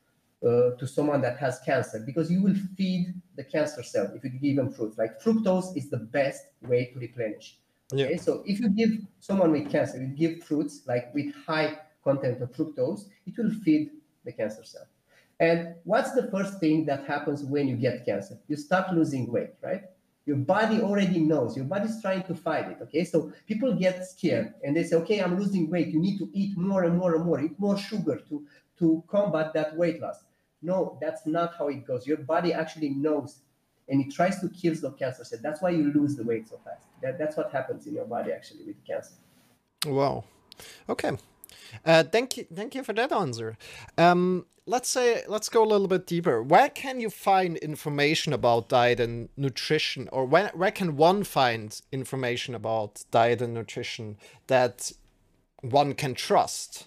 uh, 0.45 0.73
to 0.79 0.87
someone 0.87 1.23
that 1.23 1.39
has 1.39 1.59
cancer? 1.61 2.03
Because 2.05 2.31
you 2.31 2.43
will 2.43 2.55
feed 2.77 3.15
the 3.37 3.45
cancer 3.45 3.83
cell 3.83 4.13
if 4.15 4.23
you 4.25 4.31
give 4.31 4.57
them 4.57 4.71
fruits. 4.71 4.99
Like 4.99 5.19
fructose 5.23 5.75
is 5.77 5.89
the 5.89 5.97
best 5.97 6.43
way 6.63 6.91
to 6.93 6.99
replenish. 6.99 7.59
Okay, 7.91 8.11
Yeah. 8.11 8.21
so 8.21 8.43
if 8.45 8.61
you 8.61 8.69
give 8.69 8.91
someone 9.21 9.51
with 9.53 9.71
cancer, 9.71 9.99
you 9.99 10.09
give 10.09 10.45
fruits 10.45 10.83
like 10.87 11.15
with 11.15 11.35
high 11.35 11.79
content 12.05 12.43
of 12.43 12.53
fructose, 12.53 13.07
it 13.27 13.35
will 13.39 13.51
feed 13.65 13.93
the 14.27 14.33
cancer 14.33 14.63
cell. 14.65 14.87
And 15.41 15.75
what's 15.85 16.13
the 16.13 16.31
first 16.31 16.59
thing 16.59 16.85
that 16.87 17.07
happens 17.07 17.45
when 17.45 17.69
you 17.69 17.77
get 17.77 18.05
cancer? 18.05 18.39
You 18.49 18.57
start 18.57 18.93
losing 18.93 19.31
weight, 19.31 19.51
right? 19.63 19.83
Your 20.27 20.37
body 20.37 20.83
already 20.83 21.21
knows. 21.21 21.57
Your 21.57 21.65
body's 21.65 22.03
trying 22.03 22.25
to 22.25 22.35
fight 22.35 22.69
it. 22.69 22.79
Okay, 22.83 23.05
so 23.05 23.33
people 23.47 23.73
get 23.75 24.05
scared 24.05 24.53
and 24.63 24.77
they 24.77 24.85
say, 24.85 24.97
"Okay, 24.97 25.21
I'm 25.21 25.39
losing 25.39 25.71
weight. 25.71 25.89
You 25.89 26.01
need 26.01 26.19
to 26.19 26.29
eat 26.35 26.57
more 26.57 26.85
and 26.85 26.99
more 26.99 27.15
and 27.15 27.25
more. 27.25 27.41
Eat 27.41 27.59
more 27.59 27.79
sugar 27.79 28.21
to 28.29 28.47
to 28.79 29.03
combat 29.09 29.55
that 29.55 29.77
weight 29.77 30.01
loss." 30.03 30.25
No, 30.61 30.99
that's 31.01 31.25
not 31.25 31.55
how 31.57 31.69
it 31.69 31.87
goes. 31.87 32.07
Your 32.07 32.19
body 32.19 32.53
actually 32.53 32.91
knows, 32.91 33.41
and 33.89 34.05
it 34.05 34.13
tries 34.13 34.41
to 34.41 34.49
kill 34.49 34.75
the 34.75 34.91
cancer 34.93 35.25
cell. 35.25 35.39
That's 35.43 35.63
why 35.63 35.71
you 35.71 35.93
lose 35.93 36.17
the 36.17 36.25
weight 36.25 36.49
so 36.49 36.59
fast. 36.65 36.87
That, 37.01 37.17
that's 37.17 37.37
what 37.37 37.51
happens 37.53 37.87
in 37.87 37.95
your 37.95 38.07
body 38.07 38.33
actually 38.33 38.65
with 38.67 38.85
cancer. 38.85 39.15
Wow. 39.87 40.25
Okay. 40.89 41.13
Uh, 41.85 42.03
thank 42.05 42.37
you. 42.37 42.47
Thank 42.55 42.75
you 42.75 42.83
for 42.83 42.93
that 42.95 43.13
answer. 43.13 43.57
Um, 43.97 44.47
let's 44.67 44.89
say 44.89 45.23
let's 45.27 45.49
go 45.49 45.65
a 45.65 45.67
little 45.67 45.89
bit 45.89 46.07
deeper. 46.07 46.43
Where 46.43 46.69
can 46.69 47.01
you 47.01 47.11
find 47.11 47.57
information 47.57 48.33
about 48.33 48.69
diet 48.69 49.01
and 49.01 49.29
nutrition, 49.37 50.09
or 50.13 50.25
where 50.25 50.51
where 50.55 50.71
can 50.71 50.97
one 50.97 51.25
find 51.25 51.81
information 51.91 52.55
about 52.55 53.05
diet 53.11 53.41
and 53.43 53.55
nutrition 53.55 54.17
that 54.47 54.93
one 55.63 55.95
can 55.95 56.15
trust? 56.15 56.87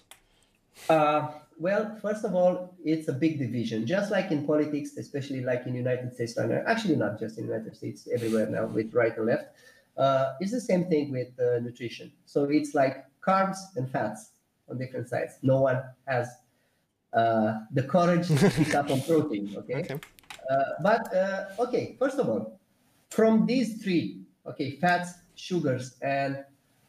Uh, 0.88 1.28
well, 1.58 1.96
first 2.00 2.24
of 2.24 2.34
all, 2.34 2.74
it's 2.84 3.08
a 3.08 3.12
big 3.12 3.38
division, 3.38 3.86
just 3.86 4.10
like 4.10 4.30
in 4.30 4.46
politics, 4.46 4.96
especially 4.96 5.42
like 5.42 5.66
in 5.66 5.74
United 5.74 6.12
States. 6.14 6.36
and 6.36 6.52
Actually, 6.52 6.96
not 6.96 7.20
just 7.20 7.38
in 7.38 7.46
the 7.46 7.52
United 7.52 7.76
States, 7.76 8.08
everywhere 8.12 8.48
now 8.48 8.66
with 8.66 8.92
right 8.94 9.16
and 9.16 9.26
left. 9.26 9.48
Uh, 9.96 10.32
it's 10.40 10.52
the 10.52 10.60
same 10.60 10.86
thing 10.86 11.12
with 11.12 11.28
uh, 11.38 11.60
nutrition. 11.60 12.10
So 12.24 12.44
it's 12.44 12.74
like 12.74 13.04
carbs 13.20 13.58
and 13.76 13.90
fats 13.90 14.30
on 14.72 14.78
different 14.78 15.08
sides. 15.08 15.38
No 15.42 15.60
one 15.60 15.82
has 16.08 16.28
uh, 17.12 17.60
the 17.72 17.84
courage 17.84 18.26
to 18.28 18.50
pick 18.58 18.74
up 18.74 18.90
on 18.90 19.00
protein. 19.02 19.54
Okay. 19.58 19.80
Okay. 19.80 20.00
Uh, 20.50 20.64
but 20.82 21.14
uh, 21.14 21.44
okay, 21.60 21.96
first 21.98 22.18
of 22.18 22.28
all, 22.28 22.58
from 23.10 23.46
these 23.46 23.82
three, 23.82 24.22
okay, 24.46 24.72
fats, 24.76 25.12
sugars, 25.36 25.96
and 26.02 26.44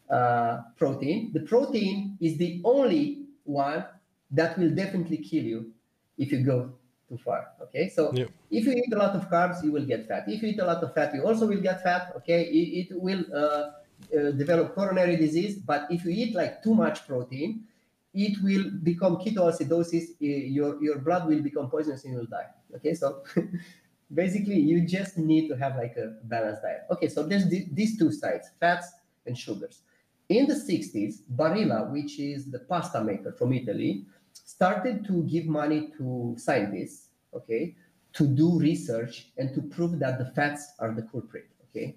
uh, 0.10 0.62
protein, 0.76 1.32
the 1.34 1.41
protein 1.41 2.17
is 2.19 2.38
the 2.38 2.62
only 2.63 3.26
one 3.43 3.86
that 4.32 4.58
will 4.58 4.72
definitely 4.72 5.17
kill 5.17 5.43
you 5.43 5.72
if 6.17 6.32
you 6.32 6.39
go 6.39 6.72
too 7.10 7.17
far. 7.17 7.52
Okay, 7.62 7.89
so 7.89 8.12
if 8.50 8.65
you 8.65 8.74
eat 8.74 8.93
a 8.93 8.98
lot 8.98 9.15
of 9.15 9.30
carbs, 9.30 9.63
you 9.63 9.72
will 9.72 9.86
get 9.86 10.08
fat. 10.08 10.24
If 10.28 10.41
you 10.41 10.50
eat 10.50 10.60
a 10.60 10.65
lot 10.65 10.84
of 10.84 10.93
fat, 10.93 11.13
you 11.13 11.26
also 11.26 11.46
will 11.46 11.62
get 11.62 11.84
fat. 11.84 12.13
Okay, 12.17 12.43
it, 12.46 12.88
it 12.91 13.02
will 13.02 13.24
uh, 13.34 13.38
uh, 13.38 14.32
develop 14.32 14.76
coronary 14.76 15.15
disease. 15.15 15.58
But 15.58 15.88
if 15.89 16.06
you 16.06 16.12
eat 16.12 16.36
like 16.36 16.63
too 16.63 16.74
much 16.74 17.08
protein, 17.08 17.65
it 18.13 18.38
will 18.43 18.69
become 18.84 19.17
ketoacidosis. 19.17 20.12
uh, 20.12 20.26
Your 20.58 20.82
your 20.84 20.99
blood 20.99 21.28
will 21.28 21.41
become 21.41 21.69
poisonous 21.69 22.06
and 22.06 22.13
you'll 22.13 22.26
die. 22.26 22.47
Okay, 22.76 22.93
so 22.93 23.23
basically 24.13 24.60
you 24.60 24.82
just 24.86 25.17
need 25.17 25.47
to 25.49 25.56
have 25.58 25.76
like 25.76 25.95
a 25.97 26.15
balanced 26.23 26.62
diet. 26.62 26.82
Okay, 26.91 27.10
so 27.10 27.23
there's 27.23 27.47
the, 27.49 27.67
these 27.71 27.97
two 27.97 28.12
sides, 28.12 28.49
fats 28.60 28.88
and 29.26 29.38
sugars. 29.38 29.82
In 30.30 30.47
the 30.47 30.54
60s, 30.56 31.23
Barilla, 31.36 31.91
which 31.91 32.19
is 32.19 32.49
the 32.49 32.60
pasta 32.60 33.04
maker 33.04 33.34
from 33.34 33.54
Italy, 33.54 34.06
started 34.32 35.06
to 35.06 35.23
give 35.23 35.45
money 35.45 35.91
to 35.97 36.36
scientists, 36.38 37.10
okay, 37.34 37.76
to 38.13 38.28
do 38.28 38.58
research 38.60 39.32
and 39.38 39.54
to 39.54 39.62
prove 39.62 39.99
that 39.99 40.17
the 40.19 40.26
fats 40.32 40.73
are 40.80 40.93
the 40.93 41.02
culprit, 41.04 41.47
okay? 41.69 41.95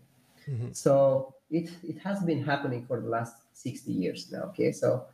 Mhm. 0.49 0.75
So 0.75 1.35
it, 1.51 1.71
it 1.83 1.99
has 1.99 2.23
been 2.25 2.43
happening 2.45 2.85
for 2.87 3.01
the 3.01 3.09
last 3.09 3.37
60 3.53 3.93
years 3.93 4.31
now, 4.33 4.43
okay? 4.51 4.73
So 4.73 5.07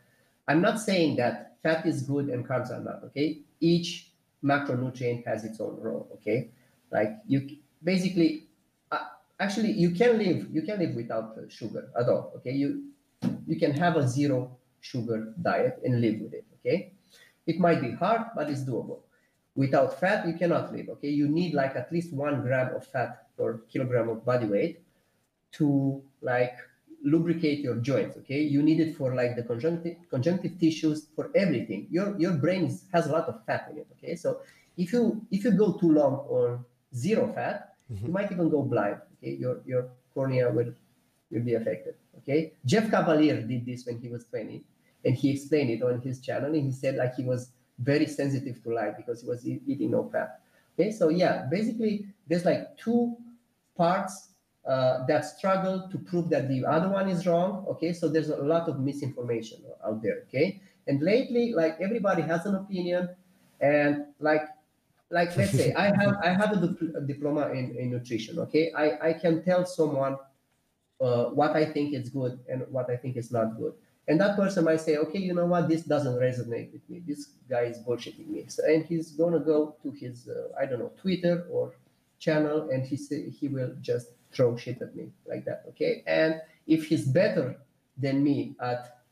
I'm 0.48 0.61
not 0.61 0.81
saying 0.81 1.16
that 1.16 1.57
fat 1.62 1.87
is 1.87 2.02
good 2.02 2.28
and 2.28 2.46
carbs 2.46 2.70
are 2.70 2.81
not, 2.81 3.02
okay? 3.05 3.42
Each 3.61 4.11
macronutrient 4.44 5.26
has 5.26 5.44
its 5.44 5.61
own 5.61 5.81
role, 5.81 6.09
okay? 6.14 6.50
Like 6.90 7.18
you 7.26 7.59
basically, 7.83 8.48
uh, 8.90 9.05
actually, 9.38 9.72
you 9.72 9.90
can 9.90 10.18
live, 10.18 10.48
you 10.50 10.62
can 10.62 10.78
live 10.78 10.94
without 10.94 11.37
uh, 11.38 11.48
sugar 11.48 11.90
at 11.98 12.09
all, 12.09 12.33
okay? 12.37 12.52
You, 12.52 12.90
you 13.46 13.59
can 13.59 13.72
have 13.74 13.96
a 13.96 14.07
zero 14.07 14.57
sugar 14.81 15.33
diet 15.40 15.81
and 15.85 16.00
live 16.00 16.20
with 16.20 16.35
it, 16.35 16.44
okay? 16.61 16.92
It 17.46 17.59
might 17.59 17.81
be 17.81 17.92
hard, 17.92 18.22
but 18.35 18.50
it's 18.50 18.64
doable. 18.64 19.00
Without 19.55 20.00
fat, 20.00 20.26
you 20.26 20.35
cannot 20.35 20.72
live, 20.72 20.88
okay? 20.88 21.09
You 21.09 21.28
need 21.28 21.55
like 21.55 21.76
at 21.76 21.92
least 21.92 22.12
one 22.12 22.42
gram 22.42 22.74
of 22.74 22.87
fat 22.87 23.28
per 23.37 23.59
kilogram 23.70 24.09
of 24.09 24.24
body 24.24 24.46
weight 24.46 24.81
to 25.52 26.02
like 26.20 26.57
lubricate 27.05 27.61
your 27.61 27.77
joints 27.77 28.17
okay? 28.19 28.41
You 28.41 28.62
need 28.62 28.81
it 28.81 28.97
for 28.97 29.15
like 29.15 29.37
the 29.37 29.43
conjunctive 29.43 29.97
conjunctive 30.11 30.59
tissues 30.59 31.09
for 31.17 31.31
everything. 31.35 31.88
Your 31.91 32.19
your 32.19 32.33
brain 32.35 32.65
is, 32.67 32.85
has 32.93 33.07
a 33.07 33.12
lot 33.12 33.29
of 33.29 33.45
fat 33.47 33.69
in 33.71 33.79
it 33.79 33.88
okay? 33.99 34.15
So 34.17 34.41
if 34.77 34.93
you 34.93 35.25
if 35.31 35.45
you 35.45 35.53
go 35.53 35.73
too 35.73 35.91
long 35.93 36.15
on 36.29 36.65
zero 36.95 37.33
fat 37.35 37.69
Mhm. 37.91 38.07
you 38.07 38.12
might 38.12 38.31
even 38.33 38.49
go 38.49 38.62
blind 38.62 38.99
okay? 39.19 39.35
Your 39.35 39.61
your 39.67 39.91
cornea 40.15 40.51
will 40.51 40.73
will 41.31 41.43
be 41.43 41.55
affected 41.55 41.95
okay? 42.19 42.53
Jeff 42.65 42.91
Cavaliere 42.91 43.47
did 43.47 43.67
this 43.67 43.87
when 43.87 43.99
he 43.99 44.09
was 44.09 44.25
20 44.27 44.65
and 45.05 45.15
he 45.15 45.31
explained 45.31 45.71
it 45.71 45.83
on 45.83 46.01
his 46.01 46.21
channel 46.21 46.55
and 46.55 46.65
he 46.65 46.73
said 46.73 46.97
like 46.97 47.15
he 47.17 47.25
was 47.25 47.51
very 47.79 48.07
sensitive 48.07 48.62
to 48.62 48.73
light 48.73 48.97
because 48.97 49.23
he 49.23 49.29
was 49.29 49.47
eating 49.47 49.91
no 49.91 50.09
fat 50.11 50.41
okay? 50.75 50.91
So 50.93 51.09
yeah 51.09 51.47
basically 51.51 52.07
there's 52.29 52.45
like 52.45 52.77
two 52.77 53.17
parts 53.77 54.32
uh, 54.66 55.05
that 55.07 55.25
struggle 55.25 55.88
to 55.90 55.98
prove 55.98 56.29
that 56.31 56.48
the 56.48 56.64
other 56.64 56.88
one 56.88 57.09
is 57.09 57.27
wrong. 57.27 57.66
Okay, 57.68 57.92
so 57.92 58.09
there's 58.09 58.29
a 58.29 58.37
lot 58.37 58.68
of 58.68 58.79
misinformation 58.79 59.62
out 59.84 60.03
there. 60.03 60.22
Okay, 60.28 60.61
and 60.87 61.03
lately, 61.03 61.53
like 61.53 61.80
everybody 61.80 62.22
has 62.22 62.47
an 62.47 62.55
opinion, 62.55 63.09
and 63.61 64.07
like, 64.20 64.43
like 65.11 65.37
let's 65.37 65.53
say 65.53 65.72
I 65.74 65.87
have 66.01 66.16
I 66.22 66.30
have 66.30 66.53
a, 66.53 66.66
dip- 66.66 66.95
a 66.95 67.01
diploma 67.01 67.51
in, 67.51 67.76
in 67.76 67.91
nutrition. 67.91 68.39
Okay, 68.39 68.72
I 68.72 69.09
I 69.09 69.12
can 69.14 69.43
tell 69.45 69.66
someone 69.66 70.16
uh, 71.01 71.26
what 71.30 71.57
I 71.57 71.64
think 71.64 71.95
is 71.95 72.09
good 72.09 72.39
and 72.49 72.64
what 72.70 72.89
I 72.89 72.97
think 72.97 73.16
is 73.16 73.32
not 73.32 73.59
good. 73.59 73.74
And 74.09 74.20
that 74.20 74.37
person 74.37 74.64
might 74.64 74.80
say, 74.80 74.97
okay, 74.97 75.18
you 75.18 75.32
know 75.32 75.47
what, 75.47 75.68
this 75.68 75.82
doesn't 75.82 76.14
resonate 76.14 76.72
with 76.72 76.89
me. 76.89 77.03
This 77.07 77.34
guy 77.49 77.62
is 77.62 77.78
bullshitting 77.78 78.28
me. 78.28 78.45
So, 78.49 78.64
and 78.64 78.84
he's 78.84 79.12
gonna 79.12 79.39
go 79.39 79.76
to 79.82 79.91
his, 79.91 80.28
uh, 80.28 80.49
I 80.59 80.66
don't 80.66 80.80
know, 80.80 80.93
Twitter 81.01 81.47
or 81.51 81.74
channel, 82.18 82.70
and 82.70 82.84
he 82.84 82.97
say, 82.97 83.30
he 83.30 83.49
will 83.49 83.74
just 83.80 84.09
throw 84.33 84.57
shit 84.57 84.80
at 84.83 84.95
me 84.97 85.11
like 85.26 85.45
that. 85.45 85.64
Okay, 85.70 86.03
and 86.07 86.41
if 86.66 86.87
he's 86.87 87.07
better 87.07 87.57
than 87.99 88.22
me 88.22 88.55
at 88.61 89.03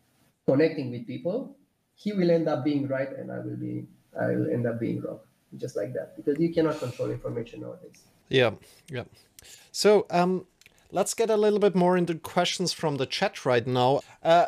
connecting 0.47 0.91
with 0.91 1.07
people, 1.07 1.57
he 1.95 2.13
will 2.13 2.31
end 2.31 2.49
up 2.49 2.65
being 2.65 2.89
right, 2.89 3.11
and 3.11 3.31
I 3.31 3.39
will 3.39 3.57
be 3.57 3.87
I'll 4.19 4.51
end 4.51 4.67
up 4.67 4.81
being 4.81 5.01
wrong, 5.03 5.21
just 5.57 5.77
like 5.77 5.93
that, 5.95 6.17
because 6.17 6.39
you 6.41 6.53
cannot 6.53 6.79
control 6.79 7.11
information 7.11 7.61
nowadays. 7.61 8.03
Yeah, 8.29 8.53
yeah. 8.91 9.05
So 9.73 10.07
um, 10.11 10.47
let's 10.91 11.15
get 11.15 11.31
a 11.31 11.37
little 11.37 11.59
bit 11.59 11.75
more 11.75 11.97
into 11.97 12.15
questions 12.15 12.73
from 12.73 12.97
the 12.97 13.07
chat 13.07 13.45
right 13.45 13.67
now. 13.67 14.01
Uh, 14.23 14.47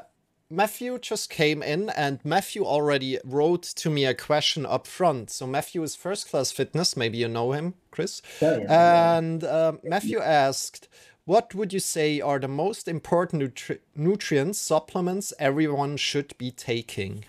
Matthew 0.53 0.99
just 0.99 1.31
came 1.31 1.63
in, 1.63 1.89
and 1.89 2.21
Matthew 2.25 2.63
already 2.63 3.19
wrote 3.25 3.63
to 3.63 3.89
me 3.89 4.05
a 4.05 4.13
question 4.13 4.67
up 4.67 4.87
front. 4.87 5.31
So 5.31 5.47
Matthew 5.47 5.83
is 5.83 5.97
first 5.97 6.29
class 6.29 6.53
fitness. 6.53 6.95
Maybe 6.95 7.17
you 7.17 7.29
know 7.29 7.53
him, 7.53 7.73
Chris. 7.91 8.21
Yeah, 8.43 8.59
yeah, 8.59 9.17
and 9.17 9.45
uh, 9.45 9.73
Matthew 9.83 10.21
asked, 10.21 10.89
"What 11.25 11.55
would 11.55 11.73
you 11.73 11.81
say 11.81 12.21
are 12.21 12.39
the 12.39 12.49
most 12.49 12.87
important 12.87 13.43
nutri- 13.43 13.79
nutrients 13.97 14.59
supplements 14.59 15.33
everyone 15.39 15.97
should 15.97 16.37
be 16.37 16.51
taking?" 16.51 17.25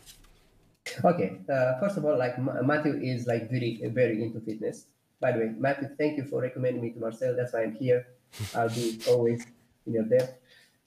Okay, 1.05 1.39
uh, 1.47 1.79
first 1.79 1.95
of 1.95 2.03
all, 2.03 2.17
like 2.17 2.33
M- 2.37 2.67
Matthew 2.67 2.99
is 3.01 3.25
like 3.25 3.49
very 3.49 3.79
very 3.85 4.21
into 4.21 4.41
fitness. 4.41 4.87
By 5.21 5.31
the 5.31 5.39
way, 5.39 5.51
Matthew, 5.57 5.87
thank 5.97 6.17
you 6.17 6.25
for 6.25 6.41
recommending 6.41 6.81
me 6.81 6.89
to 6.89 6.99
Marcel. 6.99 7.37
That's 7.37 7.53
why 7.53 7.63
I'm 7.63 7.75
here. 7.75 8.05
I'll 8.53 8.67
be 8.67 8.99
always 9.07 9.45
in 9.87 9.93
your 9.93 10.03
debt. 10.03 10.42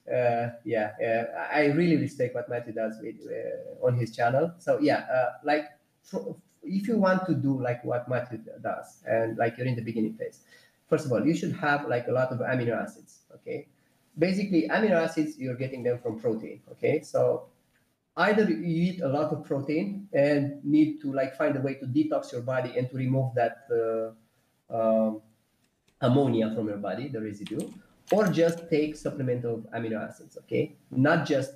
Uh, 0.07 0.49
yeah, 0.63 0.93
uh, 1.03 1.53
I 1.53 1.65
really 1.65 1.97
respect 1.97 2.33
what 2.33 2.49
Matthew 2.49 2.73
does 2.73 2.97
with 3.01 3.15
uh, 3.27 3.85
on 3.85 3.97
his 3.97 4.15
channel. 4.15 4.53
So 4.57 4.79
yeah, 4.79 5.05
uh, 5.11 5.31
like 5.43 5.65
for, 6.01 6.35
if 6.63 6.87
you 6.87 6.97
want 6.97 7.25
to 7.25 7.33
do 7.33 7.61
like 7.61 7.83
what 7.83 8.07
Matthew 8.07 8.39
does, 8.61 9.03
and 9.05 9.37
like 9.37 9.57
you're 9.57 9.67
in 9.67 9.75
the 9.75 9.81
beginning 9.81 10.13
phase, 10.13 10.39
first 10.87 11.05
of 11.05 11.11
all, 11.11 11.25
you 11.25 11.35
should 11.35 11.53
have 11.53 11.87
like 11.87 12.07
a 12.07 12.11
lot 12.11 12.31
of 12.31 12.39
amino 12.39 12.81
acids. 12.81 13.19
Okay, 13.35 13.67
basically 14.17 14.69
amino 14.69 14.91
acids 14.91 15.37
you're 15.37 15.55
getting 15.55 15.83
them 15.83 15.97
from 15.99 16.19
protein. 16.19 16.61
Okay, 16.71 17.01
so 17.01 17.47
either 18.15 18.49
you 18.49 18.93
eat 18.93 19.01
a 19.01 19.07
lot 19.07 19.31
of 19.31 19.43
protein 19.43 20.07
and 20.13 20.63
need 20.63 21.01
to 21.01 21.11
like 21.13 21.35
find 21.37 21.55
a 21.57 21.61
way 21.61 21.75
to 21.75 21.85
detox 21.85 22.31
your 22.31 22.41
body 22.41 22.77
and 22.77 22.89
to 22.89 22.95
remove 22.95 23.33
that 23.35 23.67
uh, 23.71 24.75
um, 24.75 25.21
ammonia 26.01 26.53
from 26.55 26.67
your 26.67 26.77
body, 26.77 27.07
the 27.07 27.21
residue, 27.21 27.59
or 28.11 28.27
just 28.27 28.69
take 28.69 28.95
supplement 28.95 29.45
of 29.45 29.65
amino 29.75 30.07
acids, 30.07 30.37
okay? 30.37 30.75
Not 30.91 31.25
just 31.25 31.51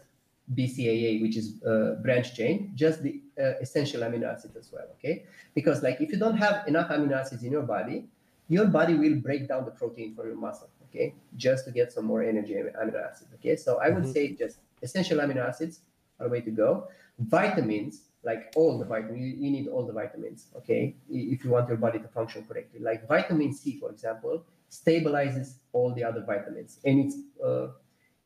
BCAA, 0.54 1.22
which 1.22 1.38
is 1.38 1.64
uh, 1.64 1.95
branch 2.02 2.36
chain, 2.36 2.72
just 2.76 3.04
the 3.04 3.22
uh, 3.39 3.54
essential 3.62 4.02
amino 4.02 4.32
acids 4.32 4.56
as 4.56 4.72
well, 4.72 4.86
okay? 4.97 5.26
Because 5.56 5.82
like 5.82 6.02
if 6.02 6.12
you 6.12 6.18
don't 6.18 6.38
have 6.38 6.68
enough 6.68 6.89
amino 6.89 7.14
acids 7.14 7.43
in 7.43 7.52
your 7.52 7.62
body, 7.62 8.06
your 8.49 8.66
body 8.66 8.95
will 8.95 9.16
break 9.16 9.47
down 9.47 9.64
the 9.64 9.72
protein 9.72 10.14
from 10.14 10.28
your 10.28 10.36
muscle, 10.36 10.70
okay? 10.89 11.16
Just 11.38 11.66
to 11.66 11.72
get 11.72 11.91
some 11.91 12.06
more 12.06 12.22
energy 12.22 12.54
amino 12.54 13.10
acids, 13.10 13.30
okay? 13.36 13.56
So 13.56 13.80
I 13.80 13.89
would 13.89 14.04
mm-hmm. 14.04 14.12
say 14.12 14.36
just 14.36 14.58
essential 14.82 15.20
amino 15.20 15.47
acids 15.47 15.80
are 16.20 16.26
the 16.26 16.32
way 16.32 16.41
to 16.41 16.52
go. 16.52 16.88
Vitamins, 17.20 18.02
like 18.24 18.52
all 18.58 18.78
the 18.78 18.86
vitamins, 18.86 19.20
you, 19.20 19.28
you 19.28 19.52
need 19.52 19.68
all 19.68 19.86
the 19.86 19.93
vitamins, 19.93 20.47
okay? 20.58 20.95
If 21.10 21.45
you 21.45 21.52
want 21.52 21.70
your 21.70 21.78
body 21.78 21.99
to 21.99 22.08
function 22.10 22.43
correctly. 22.45 22.82
Like 22.82 23.08
vitamin 23.08 23.54
C, 23.54 23.80
for 23.80 23.89
example, 23.89 24.43
stabilizes 24.72 25.55
all 25.74 25.93
the 25.93 26.03
other 26.03 26.24
vitamins, 26.26 26.80
and 26.86 27.05
its 27.05 27.15
uh, 27.43 27.67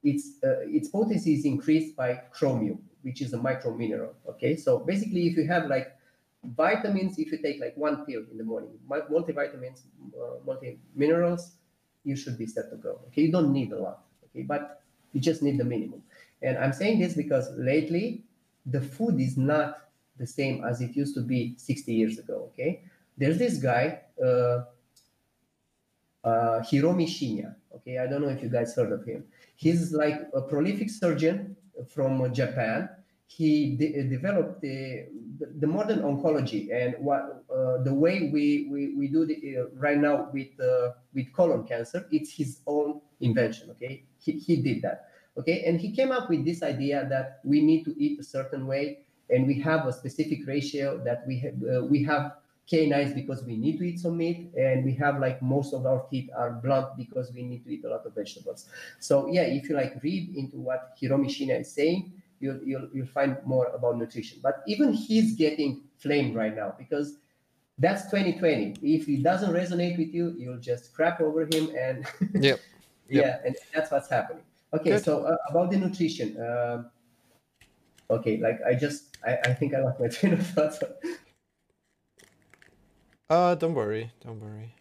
its 0.03 0.43
uh, 0.43 0.61
its 0.61 0.87
potency 0.89 1.33
is 1.33 1.43
increased 1.45 1.95
by 1.95 2.21
chromium, 2.31 2.79
which 3.01 3.21
is 3.21 3.33
a 3.33 3.37
micro 3.37 3.75
mineral. 3.75 4.13
Okay, 4.29 4.55
so 4.55 4.79
basically, 4.79 5.27
if 5.27 5.35
you 5.35 5.47
have 5.47 5.67
like 5.67 5.97
vitamins, 6.43 7.17
if 7.17 7.31
you 7.31 7.39
take 7.39 7.59
like 7.59 7.75
one 7.75 8.05
pill 8.05 8.23
in 8.31 8.37
the 8.37 8.43
morning, 8.43 8.77
multivitamins, 8.89 9.81
uh, 10.15 10.35
multi 10.45 10.79
minerals, 10.95 11.55
you 12.03 12.15
should 12.15 12.37
be 12.37 12.45
set 12.45 12.69
to 12.69 12.77
go. 12.77 12.99
Okay, 13.07 13.23
you 13.23 13.31
don't 13.31 13.51
need 13.51 13.71
a 13.71 13.79
lot. 13.79 14.03
Okay, 14.25 14.43
but 14.43 14.83
you 15.13 15.19
just 15.19 15.41
need 15.41 15.57
the 15.57 15.63
minimum. 15.63 16.03
And 16.43 16.57
I'm 16.57 16.73
saying 16.73 16.99
this 16.99 17.15
because 17.15 17.49
lately 17.57 18.23
the 18.67 18.81
food 18.81 19.19
is 19.19 19.37
not 19.37 19.89
the 20.17 20.27
same 20.27 20.63
as 20.63 20.81
it 20.81 20.95
used 20.95 21.15
to 21.15 21.21
be 21.21 21.55
60 21.57 21.91
years 21.93 22.19
ago. 22.19 22.51
Okay, 22.53 22.83
there's 23.17 23.39
this 23.39 23.57
guy. 23.57 24.01
Uh, 24.23 24.65
uh, 26.25 26.59
Hiromi 26.61 27.07
Shinya. 27.07 27.55
Okay, 27.75 27.99
I 27.99 28.07
don't 28.07 28.21
know 28.21 28.29
if 28.29 28.41
you 28.41 28.49
guys 28.49 28.75
heard 28.75 28.91
of 28.91 29.05
him. 29.05 29.23
He's 29.55 29.93
like 29.93 30.21
a 30.33 30.41
prolific 30.41 30.89
surgeon 30.89 31.55
from 31.87 32.33
Japan. 32.33 32.89
He 33.27 33.75
de- 33.75 34.03
developed 34.09 34.61
the, 34.61 35.07
the 35.59 35.67
modern 35.67 35.99
oncology 35.99 36.73
and 36.73 36.95
what 36.99 37.43
uh, 37.49 37.83
the 37.83 37.93
way 37.93 38.29
we 38.33 38.67
we, 38.71 38.95
we 38.95 39.07
do 39.07 39.25
the, 39.25 39.57
uh, 39.57 39.63
right 39.75 39.97
now 39.97 40.29
with 40.33 40.59
uh, 40.59 40.91
with 41.13 41.31
colon 41.33 41.65
cancer. 41.65 42.07
It's 42.11 42.31
his 42.31 42.61
own 42.67 43.01
invention. 43.21 43.69
Okay, 43.71 44.03
he, 44.19 44.33
he 44.33 44.57
did 44.57 44.81
that. 44.83 45.09
Okay, 45.37 45.63
and 45.65 45.79
he 45.79 45.91
came 45.91 46.11
up 46.11 46.29
with 46.29 46.45
this 46.45 46.63
idea 46.63 47.07
that 47.09 47.39
we 47.43 47.61
need 47.61 47.83
to 47.85 47.95
eat 48.01 48.19
a 48.19 48.23
certain 48.23 48.67
way, 48.67 48.99
and 49.29 49.45
we 49.45 49.59
have 49.59 49.85
a 49.85 49.93
specific 49.93 50.47
ratio 50.47 51.03
that 51.03 51.23
we 51.27 51.39
have 51.39 51.55
uh, 51.63 51.85
we 51.85 52.03
have 52.03 52.33
canines 52.67 53.13
because 53.13 53.43
we 53.43 53.55
need 53.55 53.77
to 53.77 53.83
eat 53.83 53.99
some 53.99 54.17
meat 54.17 54.51
and 54.57 54.83
we 54.83 54.93
have 54.93 55.19
like 55.19 55.41
most 55.41 55.73
of 55.73 55.85
our 55.85 56.05
teeth 56.09 56.29
are 56.35 56.51
blunt 56.63 56.97
because 56.97 57.31
we 57.33 57.43
need 57.43 57.63
to 57.63 57.69
eat 57.69 57.85
a 57.85 57.89
lot 57.89 58.05
of 58.05 58.15
vegetables. 58.15 58.67
So 58.99 59.27
yeah 59.27 59.43
if 59.43 59.69
you 59.69 59.75
like 59.75 60.01
read 60.01 60.35
into 60.35 60.57
what 60.57 60.97
hiromi 60.99 61.27
shinya 61.27 61.61
is 61.61 61.71
saying 61.71 62.11
you'll, 62.39 62.59
you'll, 62.63 62.89
you'll 62.93 63.07
find 63.07 63.37
more 63.45 63.67
about 63.67 63.97
nutrition. 63.97 64.39
But 64.41 64.63
even 64.67 64.93
he's 64.93 65.35
getting 65.35 65.81
flamed 65.97 66.35
right 66.35 66.55
now 66.55 66.73
because 66.77 67.17
that's 67.77 68.03
2020 68.05 68.75
if 68.81 69.07
it 69.07 69.21
doesn't 69.21 69.51
resonate 69.53 69.97
with 69.97 70.13
you 70.13 70.33
you'll 70.37 70.57
just 70.57 70.93
crap 70.93 71.19
over 71.19 71.41
him 71.41 71.75
and 71.77 72.05
yep. 72.41 72.59
yeah 73.09 73.39
and 73.45 73.55
that's 73.73 73.91
what's 73.91 74.09
happening. 74.09 74.43
Okay 74.73 74.91
Good. 74.91 75.03
so 75.03 75.25
uh, 75.25 75.35
about 75.49 75.71
the 75.71 75.77
nutrition 75.77 76.37
um, 76.41 76.89
okay 78.09 78.37
like 78.37 78.59
i 78.65 78.73
just 78.73 79.17
I, 79.25 79.37
I 79.45 79.53
think 79.53 79.73
i 79.73 79.79
lost 79.81 79.99
my 79.99 80.07
train 80.15 80.33
of 80.33 80.47
thought 80.47 80.81
uh, 83.29 83.55
don't 83.55 83.73
worry, 83.73 84.11
don't 84.23 84.39
worry. 84.39 84.73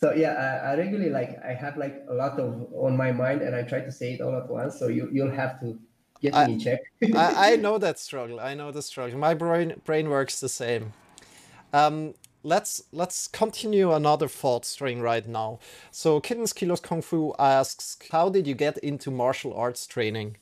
So 0.00 0.12
yeah, 0.14 0.60
I, 0.62 0.72
I 0.72 0.76
regularly 0.76 1.10
like 1.10 1.38
I 1.44 1.52
have 1.54 1.76
like 1.76 2.04
a 2.08 2.14
lot 2.14 2.38
of 2.38 2.72
on 2.72 2.96
my 2.96 3.10
mind, 3.10 3.42
and 3.42 3.54
I 3.54 3.62
try 3.62 3.80
to 3.80 3.90
say 3.90 4.14
it 4.14 4.20
all 4.20 4.36
at 4.36 4.48
once. 4.48 4.78
So 4.78 4.88
you 4.88 5.08
you'll 5.12 5.34
have 5.34 5.60
to 5.60 5.78
get 6.20 6.34
I, 6.34 6.46
me 6.46 6.58
check. 6.58 6.80
I, 7.14 7.52
I 7.52 7.56
know 7.64 7.78
that 7.78 7.98
struggle. 7.98 8.38
I 8.38 8.54
know 8.54 8.70
the 8.70 8.82
struggle. 8.82 9.18
My 9.18 9.34
brain 9.34 9.80
brain 9.84 10.08
works 10.08 10.40
the 10.40 10.48
same. 10.48 10.92
Um, 11.72 12.14
let's 12.42 12.82
let's 12.92 13.26
continue 13.28 13.92
another 13.92 14.28
thought 14.28 14.64
string 14.64 15.00
right 15.00 15.26
now. 15.26 15.58
So 15.90 16.20
Kittens 16.20 16.52
Kilos 16.52 16.80
Kung 16.80 17.02
Fu 17.02 17.34
asks, 17.38 17.98
how 18.10 18.28
did 18.28 18.46
you 18.46 18.54
get 18.54 18.78
into 18.78 19.10
martial 19.10 19.52
arts 19.52 19.86
training? 19.86 20.36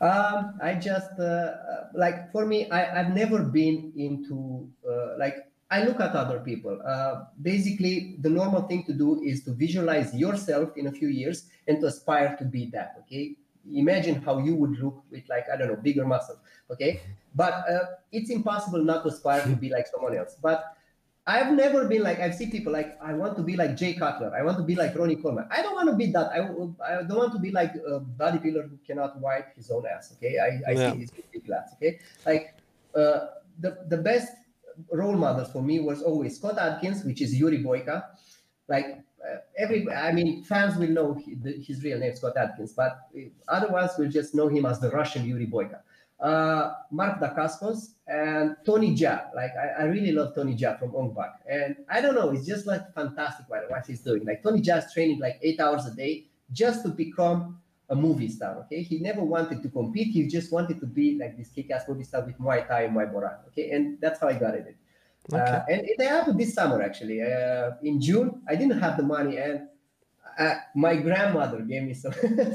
Um, 0.00 0.58
I 0.62 0.74
just 0.74 1.18
uh, 1.18 1.52
like 1.94 2.30
for 2.32 2.46
me, 2.46 2.70
I 2.70 3.00
I've 3.00 3.14
never 3.14 3.42
been 3.42 3.92
into 3.96 4.68
uh, 4.88 5.18
like 5.18 5.36
I 5.70 5.84
look 5.84 6.00
at 6.00 6.14
other 6.14 6.40
people. 6.40 6.80
Uh, 6.86 7.24
basically, 7.42 8.16
the 8.20 8.30
normal 8.30 8.62
thing 8.62 8.84
to 8.84 8.92
do 8.92 9.22
is 9.22 9.44
to 9.44 9.52
visualize 9.52 10.14
yourself 10.14 10.76
in 10.76 10.86
a 10.88 10.92
few 10.92 11.08
years 11.08 11.48
and 11.66 11.80
to 11.80 11.86
aspire 11.86 12.36
to 12.36 12.44
be 12.44 12.66
that. 12.72 12.96
Okay, 13.00 13.36
imagine 13.72 14.20
how 14.22 14.38
you 14.38 14.54
would 14.54 14.78
look 14.78 15.02
with 15.10 15.24
like 15.28 15.46
I 15.52 15.56
don't 15.56 15.68
know 15.68 15.76
bigger 15.76 16.04
muscles. 16.06 16.38
Okay, 16.70 17.00
but 17.34 17.64
uh, 17.68 17.86
it's 18.12 18.30
impossible 18.30 18.84
not 18.84 19.02
to 19.02 19.08
aspire 19.08 19.42
to 19.42 19.56
be 19.56 19.70
like 19.70 19.86
someone 19.86 20.16
else. 20.16 20.36
But 20.40 20.76
I've 21.26 21.54
never 21.54 21.86
been 21.88 22.02
like 22.02 22.20
I've 22.20 22.34
seen 22.34 22.50
people 22.50 22.72
like 22.72 22.98
I 23.00 23.14
want 23.14 23.36
to 23.38 23.42
be 23.42 23.56
like 23.56 23.76
Jay 23.76 23.94
Cutler. 23.94 24.32
I 24.36 24.42
want 24.42 24.58
to 24.58 24.62
be 24.64 24.74
like 24.76 24.94
Ronnie 24.94 25.16
Coleman. 25.16 25.48
I 25.50 25.62
don't 25.62 25.74
want 25.74 25.88
to 25.88 25.96
be 25.96 26.12
that. 26.12 26.28
I, 26.30 26.44
I 26.84 27.02
don't 27.02 27.16
want 27.16 27.32
to 27.32 27.38
be 27.38 27.50
like 27.50 27.74
a 27.74 28.00
bodybuilder 28.00 28.68
who 28.68 28.78
cannot 28.86 29.18
wipe 29.20 29.56
his 29.56 29.70
own 29.70 29.84
ass. 29.86 30.12
Okay, 30.16 30.38
I, 30.38 30.70
I 30.70 30.72
yeah. 30.74 30.92
see 30.92 30.98
these 30.98 31.12
big 31.32 31.48
lads. 31.48 31.72
Okay, 31.76 31.98
like 32.26 32.54
uh, 32.94 33.40
the 33.60 33.78
the 33.88 33.96
best 33.96 34.32
role 34.92 35.16
models 35.16 35.50
for 35.52 35.62
me 35.62 35.80
was 35.80 36.02
always 36.02 36.36
Scott 36.36 36.58
Adkins, 36.58 37.04
which 37.04 37.20
is 37.20 37.34
Yuri 37.34 37.62
Boyka. 37.62 38.04
Like 38.68 39.04
uh, 39.24 39.36
every, 39.58 39.88
I 39.90 40.12
mean, 40.12 40.44
fans 40.44 40.76
will 40.76 40.88
know 40.88 41.14
he, 41.14 41.34
the, 41.34 41.52
his 41.52 41.82
real 41.82 41.98
name, 41.98 42.14
Scott 42.14 42.36
Adkins, 42.36 42.72
but 42.72 43.08
other 43.48 43.68
ones 43.68 43.92
will 43.98 44.08
just 44.08 44.34
know 44.34 44.48
him 44.48 44.66
as 44.66 44.80
the 44.80 44.90
Russian 44.90 45.24
Yuri 45.24 45.46
Boyka. 45.46 45.80
Uh, 46.20 46.74
Mark 46.90 47.20
Dacascos 47.20 47.94
and 48.06 48.56
Tony 48.64 48.94
Jaa. 48.96 49.34
Like 49.34 49.50
I, 49.60 49.82
I, 49.82 49.84
really 49.86 50.12
love 50.12 50.34
Tony 50.34 50.56
Jaa 50.56 50.78
from 50.78 50.94
Ong 50.94 51.12
Bak. 51.12 51.40
And 51.50 51.76
I 51.90 52.00
don't 52.00 52.14
know, 52.14 52.30
it's 52.30 52.46
just 52.46 52.66
like 52.66 52.94
fantastic 52.94 53.46
what, 53.48 53.68
what 53.68 53.84
he's 53.84 54.00
doing. 54.00 54.24
Like 54.24 54.42
Tony 54.42 54.62
Jaa 54.62 54.78
is 54.78 54.92
training 54.92 55.18
like 55.18 55.38
eight 55.42 55.60
hours 55.60 55.86
a 55.86 55.90
day 55.90 56.26
just 56.52 56.82
to 56.84 56.88
become 56.88 57.60
a 57.90 57.94
movie 57.94 58.28
star. 58.28 58.56
Okay, 58.64 58.82
he 58.82 58.98
never 58.98 59.22
wanted 59.22 59.62
to 59.62 59.68
compete. 59.68 60.08
He 60.08 60.26
just 60.26 60.52
wanted 60.52 60.80
to 60.80 60.86
be 60.86 61.18
like 61.18 61.36
this 61.36 61.50
kick-ass 61.50 61.84
movie 61.88 62.04
star 62.04 62.24
with 62.24 62.38
Muay 62.38 62.66
Thai 62.66 62.82
and 62.82 62.96
Muay 62.96 63.12
Boran. 63.12 63.38
Okay, 63.48 63.70
and 63.70 64.00
that's 64.00 64.20
how 64.20 64.28
I 64.28 64.34
got 64.34 64.54
it. 64.54 64.76
Okay. 65.32 65.42
Uh, 65.42 65.62
and 65.68 65.82
it 65.84 66.00
happened 66.06 66.38
this 66.38 66.54
summer 66.54 66.82
actually. 66.82 67.22
Uh, 67.22 67.72
in 67.82 68.00
June, 68.00 68.42
I 68.48 68.56
didn't 68.56 68.78
have 68.78 68.96
the 68.96 69.02
money, 69.02 69.38
and 69.38 69.68
uh, 70.38 70.54
my 70.74 70.96
grandmother 70.96 71.60
gave 71.60 71.82
me 71.84 71.94
some 72.02 72.12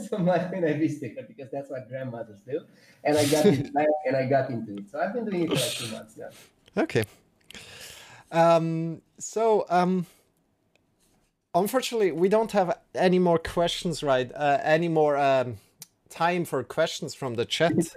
some 0.10 0.26
money 0.26 0.46
when 0.50 0.66
I 0.66 0.74
visited 0.74 1.18
her 1.18 1.24
because 1.28 1.50
that's 1.52 1.70
what 1.70 1.88
grandmothers 1.90 2.42
do. 2.42 2.62
And 3.04 3.18
I 3.18 3.26
got 3.26 3.46
it 3.46 3.74
back, 3.74 3.88
and 4.06 4.16
I 4.16 4.26
got 4.26 4.50
into 4.50 4.78
it. 4.78 4.90
So 4.90 5.00
I've 5.00 5.14
been 5.14 5.26
doing 5.26 5.44
it 5.44 5.50
for 5.50 5.56
like 5.56 5.72
two 5.72 5.88
months 5.92 6.18
now. 6.18 6.30
Okay. 6.78 7.04
Um, 8.32 9.02
so 9.18 9.66
um, 9.70 10.06
unfortunately, 11.54 12.12
we 12.12 12.30
don't 12.30 12.52
have 12.52 12.78
any 12.96 13.20
more 13.20 13.40
questions, 13.40 14.04
right? 14.04 14.32
Uh, 14.34 14.60
any 14.64 14.88
more 14.88 15.18
um, 15.18 15.58
time 16.10 16.46
for 16.46 16.64
questions 16.64 17.14
from 17.14 17.36
the 17.36 17.46
chat. 17.46 17.96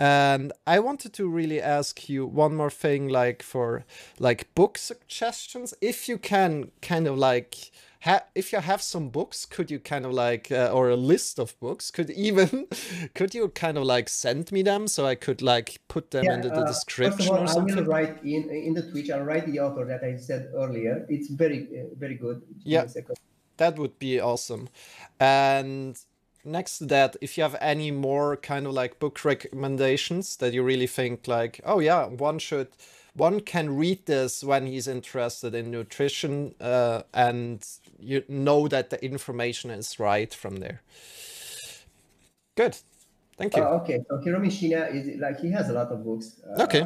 and 0.00 0.52
I 0.66 0.78
wanted 0.80 1.12
to 1.14 1.28
really 1.28 1.60
ask 1.60 2.08
you 2.08 2.26
one 2.26 2.54
more 2.56 2.70
thing, 2.70 3.08
like 3.08 3.42
for 3.42 3.84
like 4.18 4.54
book 4.54 4.78
suggestions, 4.78 5.74
if 5.80 6.08
you 6.08 6.18
can 6.18 6.70
kind 6.80 7.06
of 7.06 7.16
like 7.16 7.70
ha- 8.02 8.24
if 8.34 8.52
you 8.52 8.60
have 8.60 8.82
some 8.82 9.08
books, 9.08 9.46
could 9.46 9.70
you 9.70 9.78
kind 9.78 10.04
of 10.04 10.12
like, 10.12 10.50
uh, 10.50 10.70
or 10.72 10.90
a 10.90 10.96
list 10.96 11.38
of 11.38 11.58
books, 11.60 11.90
could 11.90 12.10
even, 12.28 12.66
could 13.14 13.34
you 13.34 13.48
kind 13.48 13.78
of 13.78 13.84
like 13.84 14.08
send 14.08 14.52
me 14.52 14.62
them 14.62 14.88
so 14.88 15.06
I 15.06 15.14
could 15.14 15.42
like 15.42 15.80
put 15.88 16.10
them 16.10 16.24
yeah, 16.24 16.34
into 16.34 16.48
the 16.48 16.62
uh, 16.62 16.66
description 16.66 17.34
all, 17.34 17.42
or 17.42 17.46
something? 17.46 17.78
I 17.78 17.80
will 17.80 17.88
write 17.88 18.22
in 18.22 18.50
in 18.50 18.74
the 18.74 18.82
Twitch. 18.90 19.10
I'll 19.10 19.22
write 19.22 19.46
the 19.46 19.60
author 19.60 19.84
that 19.86 20.02
I 20.04 20.16
said 20.16 20.50
earlier. 20.54 21.06
It's 21.08 21.28
very 21.28 21.68
uh, 21.68 21.94
very 21.96 22.16
good. 22.16 22.42
Yeah, 22.64 22.84
that 23.56 23.78
would 23.78 23.98
be 23.98 24.20
awesome. 24.20 24.68
And 25.20 25.98
next 26.44 26.78
to 26.78 26.86
that, 26.86 27.16
if 27.20 27.36
you 27.36 27.44
have 27.44 27.56
any 27.60 27.90
more 27.90 28.36
kind 28.36 28.66
of 28.66 28.72
like 28.72 28.98
book 28.98 29.24
recommendations 29.24 30.36
that 30.38 30.52
you 30.52 30.62
really 30.62 30.88
think 30.88 31.28
like, 31.28 31.60
oh 31.64 31.78
yeah, 31.78 32.06
one 32.06 32.38
should 32.38 32.68
one 33.14 33.40
can 33.40 33.76
read 33.76 34.06
this 34.06 34.42
when 34.42 34.66
he's 34.66 34.88
interested 34.88 35.54
in 35.54 35.70
nutrition 35.70 36.54
uh, 36.60 37.02
and 37.12 37.64
you 37.98 38.24
know 38.28 38.68
that 38.68 38.90
the 38.90 39.04
information 39.04 39.70
is 39.70 39.98
right 39.98 40.32
from 40.32 40.56
there. 40.56 40.82
Good. 42.56 42.78
Thank 43.36 43.56
you. 43.56 43.62
Uh, 43.62 43.80
okay. 43.80 43.98
So 44.08 44.18
is 44.18 45.20
like, 45.20 45.40
he 45.40 45.50
has 45.50 45.68
a 45.68 45.72
lot 45.72 45.88
of 45.88 46.04
books. 46.04 46.40
Uh, 46.46 46.62
okay. 46.62 46.80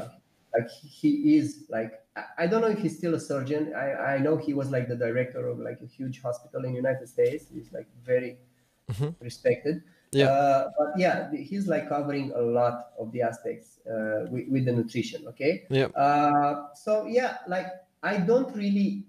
Like 0.55 0.71
he 0.71 1.37
is 1.37 1.65
like, 1.69 1.93
I 2.39 2.47
don't 2.47 2.63
know 2.63 2.69
if 2.69 2.79
he's 2.79 2.97
still 2.97 3.15
a 3.15 3.21
surgeon. 3.21 3.75
I, 3.77 4.15
I 4.15 4.19
know 4.19 4.37
he 4.37 4.55
was 4.55 4.71
like 4.71 4.89
the 4.89 4.97
director 4.97 5.47
of 5.49 5.59
like 5.59 5.81
a 5.83 5.87
huge 5.87 6.23
hospital 6.23 6.65
in 6.65 6.71
the 6.71 6.77
United 6.77 7.09
States. 7.09 7.45
He's 7.53 7.73
like 7.73 7.87
very 8.05 8.39
mm-hmm. 8.91 9.11
respected. 9.21 9.83
Yeah. 10.13 10.27
Uh, 10.27 10.71
but 10.79 10.89
yeah, 10.97 11.31
he's 11.33 11.67
like 11.67 11.89
covering 11.89 12.33
a 12.35 12.41
lot 12.41 12.93
of 12.99 13.13
the 13.13 13.23
aspects 13.23 13.81
uh, 13.87 14.27
with, 14.31 14.49
with 14.49 14.65
the 14.65 14.73
nutrition. 14.73 15.27
Okay. 15.29 15.65
Yeah. 15.71 15.87
Uh, 15.87 16.75
so 16.75 17.07
yeah, 17.07 17.39
like 17.49 17.67
I 18.03 18.19
don't 18.19 18.55
really 18.55 19.05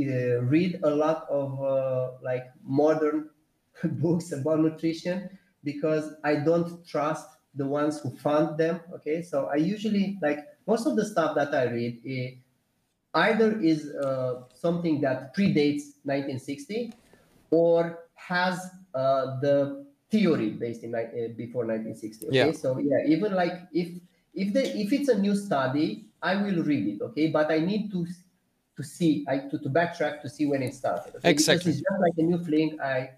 uh, 0.00 0.42
read 0.42 0.80
a 0.82 0.90
lot 0.90 1.26
of 1.28 1.62
uh, 1.62 2.12
like 2.22 2.46
modern 2.64 3.30
books 3.84 4.32
about 4.32 4.60
nutrition 4.60 5.28
because 5.64 6.14
I 6.22 6.36
don't 6.36 6.86
trust 6.86 7.28
the 7.54 7.66
ones 7.66 8.00
who 8.00 8.16
fund 8.16 8.56
them. 8.58 8.80
Okay. 8.94 9.22
So 9.22 9.46
I 9.46 9.56
usually 9.56 10.18
like 10.22 10.46
most 10.66 10.86
of 10.86 10.96
the 10.96 11.04
stuff 11.04 11.34
that 11.34 11.54
I 11.54 11.64
read 11.64 12.00
eh, 12.06 12.30
either 13.14 13.58
is 13.60 13.90
uh, 13.96 14.42
something 14.54 15.00
that 15.00 15.34
predates 15.34 15.96
1960 16.04 16.92
or 17.50 18.00
has 18.14 18.70
the 18.92 19.85
theory 20.10 20.50
based 20.50 20.84
in 20.84 20.94
uh, 20.94 21.02
before 21.36 21.64
1960 21.64 22.28
okay 22.28 22.36
yeah. 22.36 22.52
so 22.52 22.78
yeah 22.78 23.02
even 23.06 23.34
like 23.34 23.66
if 23.72 23.88
if 24.34 24.52
the 24.52 24.62
if 24.78 24.92
it's 24.92 25.08
a 25.08 25.18
new 25.18 25.34
study 25.34 26.06
i 26.22 26.36
will 26.36 26.62
read 26.62 26.86
it 26.86 27.02
okay 27.02 27.28
but 27.28 27.50
i 27.50 27.58
need 27.58 27.90
to 27.90 28.06
to 28.76 28.82
see 28.84 29.24
i 29.28 29.38
to, 29.38 29.58
to 29.58 29.68
backtrack 29.68 30.22
to 30.22 30.28
see 30.28 30.46
when 30.46 30.62
it 30.62 30.74
started 30.74 31.14
okay? 31.16 31.30
exactly 31.30 31.72
because 31.72 31.80
it's 31.80 31.90
just 31.90 32.00
like 32.00 32.12
a 32.18 32.22
new 32.22 32.38
fling 32.44 32.78
i 32.80 33.10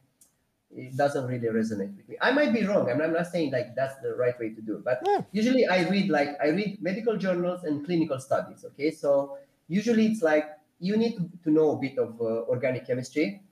it 0.74 0.96
doesn't 0.96 1.26
really 1.26 1.48
resonate 1.48 1.94
with 1.96 2.08
me 2.08 2.16
i 2.22 2.30
might 2.30 2.52
be 2.52 2.64
wrong 2.64 2.90
i'm, 2.90 3.00
I'm 3.00 3.12
not 3.12 3.26
saying 3.26 3.52
like 3.52 3.74
that's 3.74 4.00
the 4.00 4.14
right 4.14 4.38
way 4.38 4.50
to 4.50 4.60
do 4.62 4.76
it 4.76 4.84
but 4.84 5.00
yeah. 5.04 5.20
usually 5.32 5.66
i 5.66 5.86
read 5.88 6.08
like 6.08 6.36
i 6.42 6.48
read 6.48 6.80
medical 6.80 7.16
journals 7.16 7.64
and 7.64 7.84
clinical 7.84 8.18
studies 8.18 8.64
okay 8.64 8.90
so 8.90 9.36
usually 9.68 10.06
it's 10.06 10.22
like 10.22 10.46
you 10.80 10.96
need 10.96 11.16
to, 11.16 11.28
to 11.44 11.50
know 11.50 11.72
a 11.72 11.76
bit 11.76 11.98
of 11.98 12.20
uh, 12.20 12.48
organic 12.48 12.86
chemistry 12.86 13.42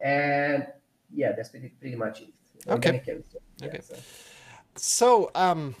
and 0.00 0.66
yeah 1.14 1.32
that's 1.32 1.50
pretty, 1.50 1.68
pretty 1.80 1.96
much 1.96 2.22
it 2.22 2.32
Okay. 2.68 3.02
okay. 3.62 3.80
So. 3.80 3.96
so. 4.76 5.30
um, 5.34 5.74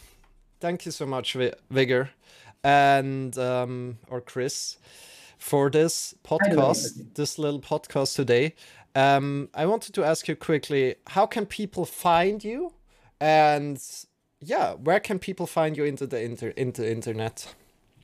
thank 0.60 0.86
you 0.86 0.92
so 0.92 1.06
much, 1.06 1.36
Vigor, 1.70 2.10
and 2.64 3.36
um, 3.38 3.98
or 4.08 4.20
Chris, 4.20 4.78
for 5.38 5.70
this 5.70 6.14
podcast, 6.24 7.14
this 7.14 7.38
little 7.38 7.60
podcast 7.60 8.16
today. 8.16 8.54
Um, 8.94 9.48
I 9.54 9.66
wanted 9.66 9.94
to 9.94 10.04
ask 10.04 10.28
you 10.28 10.36
quickly: 10.36 10.96
How 11.08 11.26
can 11.26 11.46
people 11.46 11.84
find 11.84 12.42
you? 12.42 12.72
And 13.20 13.80
yeah, 14.40 14.74
where 14.74 15.00
can 15.00 15.18
people 15.18 15.46
find 15.46 15.76
you 15.76 15.84
into 15.84 16.06
the 16.06 16.20
inter 16.20 16.48
into 16.48 16.88
internet? 16.90 17.54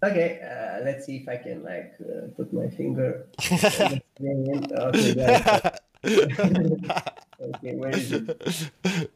Okay, 0.02 0.40
uh, 0.40 0.84
let's 0.84 1.06
see 1.06 1.16
if 1.16 1.28
I 1.28 1.36
can 1.36 1.64
like 1.64 1.94
uh, 2.00 2.28
put 2.36 2.52
my 2.52 2.68
finger. 2.68 3.26
okay, 3.52 4.02
okay, 6.04 7.74
where 7.74 7.90
is 7.90 8.12
it? 8.12 9.10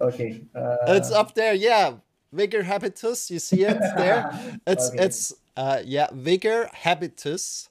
Okay. 0.00 0.40
Uh... 0.54 0.76
It's 0.88 1.10
up 1.10 1.34
there, 1.34 1.54
yeah. 1.54 1.94
Vigor 2.32 2.62
Habitus, 2.62 3.30
you 3.30 3.38
see 3.38 3.64
it 3.64 3.78
there? 3.96 4.30
It's 4.66 4.90
okay. 4.90 5.04
it's 5.04 5.34
uh 5.56 5.82
yeah, 5.84 6.08
Vigor 6.12 6.70
Habitus. 6.72 7.68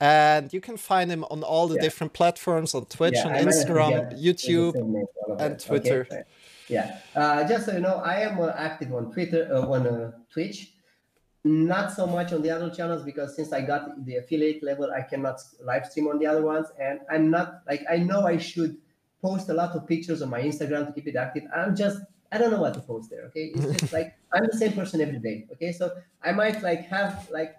And 0.00 0.52
you 0.52 0.60
can 0.60 0.76
find 0.76 1.10
him 1.10 1.24
on 1.24 1.42
all 1.42 1.66
the 1.66 1.74
yeah. 1.74 1.82
different 1.82 2.12
platforms 2.12 2.74
on 2.74 2.86
Twitch 2.86 3.14
yeah, 3.16 3.28
and 3.28 3.48
Instagram, 3.48 4.16
YouTube, 4.16 4.76
and 5.40 5.58
Twitter. 5.58 6.06
Okay. 6.10 6.22
Yeah. 6.68 6.98
Uh, 7.16 7.46
just 7.48 7.66
so 7.66 7.72
you 7.72 7.80
know, 7.80 7.96
I 7.96 8.20
am 8.20 8.40
uh, 8.40 8.52
active 8.56 8.94
on 8.94 9.10
Twitter, 9.10 9.48
uh, 9.52 9.66
on 9.66 9.86
uh, 9.86 10.12
Twitch 10.30 10.72
not 11.48 11.92
so 11.92 12.06
much 12.06 12.32
on 12.32 12.42
the 12.42 12.50
other 12.50 12.70
channels 12.70 13.02
because 13.02 13.34
since 13.34 13.52
I 13.52 13.62
got 13.62 14.04
the 14.04 14.16
affiliate 14.16 14.62
level, 14.62 14.90
I 14.90 15.02
cannot 15.02 15.40
live 15.62 15.86
stream 15.86 16.08
on 16.08 16.18
the 16.18 16.26
other 16.26 16.42
ones. 16.42 16.68
And 16.80 17.00
I'm 17.10 17.30
not 17.30 17.62
like 17.66 17.84
I 17.90 17.98
know 17.98 18.26
I 18.26 18.36
should 18.36 18.76
post 19.22 19.48
a 19.48 19.54
lot 19.54 19.74
of 19.74 19.86
pictures 19.86 20.22
on 20.22 20.30
my 20.30 20.40
Instagram 20.40 20.86
to 20.86 20.92
keep 20.92 21.06
it 21.06 21.16
active. 21.16 21.44
I'm 21.54 21.74
just 21.74 22.00
I 22.30 22.38
don't 22.38 22.50
know 22.50 22.60
what 22.60 22.74
to 22.74 22.80
post 22.80 23.10
there. 23.10 23.24
Okay, 23.26 23.52
it's 23.54 23.80
just 23.80 23.92
like 23.98 24.14
I'm 24.32 24.46
the 24.50 24.56
same 24.56 24.72
person 24.72 25.00
every 25.00 25.18
day. 25.18 25.46
Okay, 25.52 25.72
so 25.72 25.92
I 26.22 26.32
might 26.32 26.62
like 26.62 26.86
have 26.86 27.28
like 27.30 27.56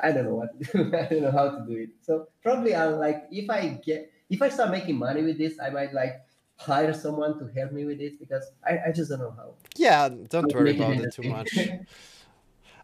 I 0.00 0.12
don't 0.12 0.24
know 0.24 0.34
what 0.34 0.58
to 0.58 0.72
do. 0.72 0.96
I 0.96 1.06
don't 1.06 1.22
know 1.22 1.30
how 1.30 1.50
to 1.50 1.64
do 1.66 1.76
it. 1.76 1.90
So 2.02 2.28
probably 2.42 2.74
I'll 2.74 2.98
like 2.98 3.24
if 3.30 3.48
I 3.48 3.80
get 3.84 4.12
if 4.28 4.42
I 4.42 4.48
start 4.48 4.70
making 4.70 4.96
money 4.96 5.22
with 5.22 5.38
this, 5.38 5.58
I 5.60 5.70
might 5.70 5.92
like 5.92 6.22
hire 6.56 6.92
someone 6.92 7.38
to 7.38 7.48
help 7.58 7.72
me 7.72 7.84
with 7.86 7.98
this 7.98 8.12
because 8.18 8.50
I, 8.64 8.78
I 8.88 8.92
just 8.92 9.10
don't 9.10 9.20
know 9.20 9.34
how. 9.36 9.54
Yeah, 9.76 10.08
don't 10.28 10.52
worry 10.54 10.76
about 10.76 10.96
it 10.96 11.14
too 11.14 11.28
much. 11.28 11.56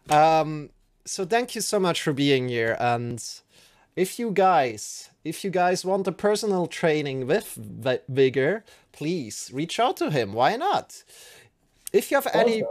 Um, 0.09 0.69
so 1.05 1.25
thank 1.25 1.55
you 1.55 1.61
so 1.61 1.79
much 1.79 2.01
for 2.01 2.13
being 2.13 2.49
here. 2.49 2.75
And 2.79 3.23
if 3.95 4.19
you 4.19 4.31
guys, 4.31 5.09
if 5.23 5.43
you 5.43 5.49
guys 5.49 5.83
want 5.83 6.07
a 6.07 6.11
personal 6.11 6.67
training 6.67 7.27
with 7.27 7.57
Vigor, 8.07 8.63
please 8.91 9.49
reach 9.53 9.79
out 9.79 9.97
to 9.97 10.11
him. 10.11 10.33
Why 10.33 10.55
not? 10.55 11.03
If 11.93 12.11
you 12.11 12.17
have 12.17 12.27
also, 12.27 12.39
any, 12.39 12.63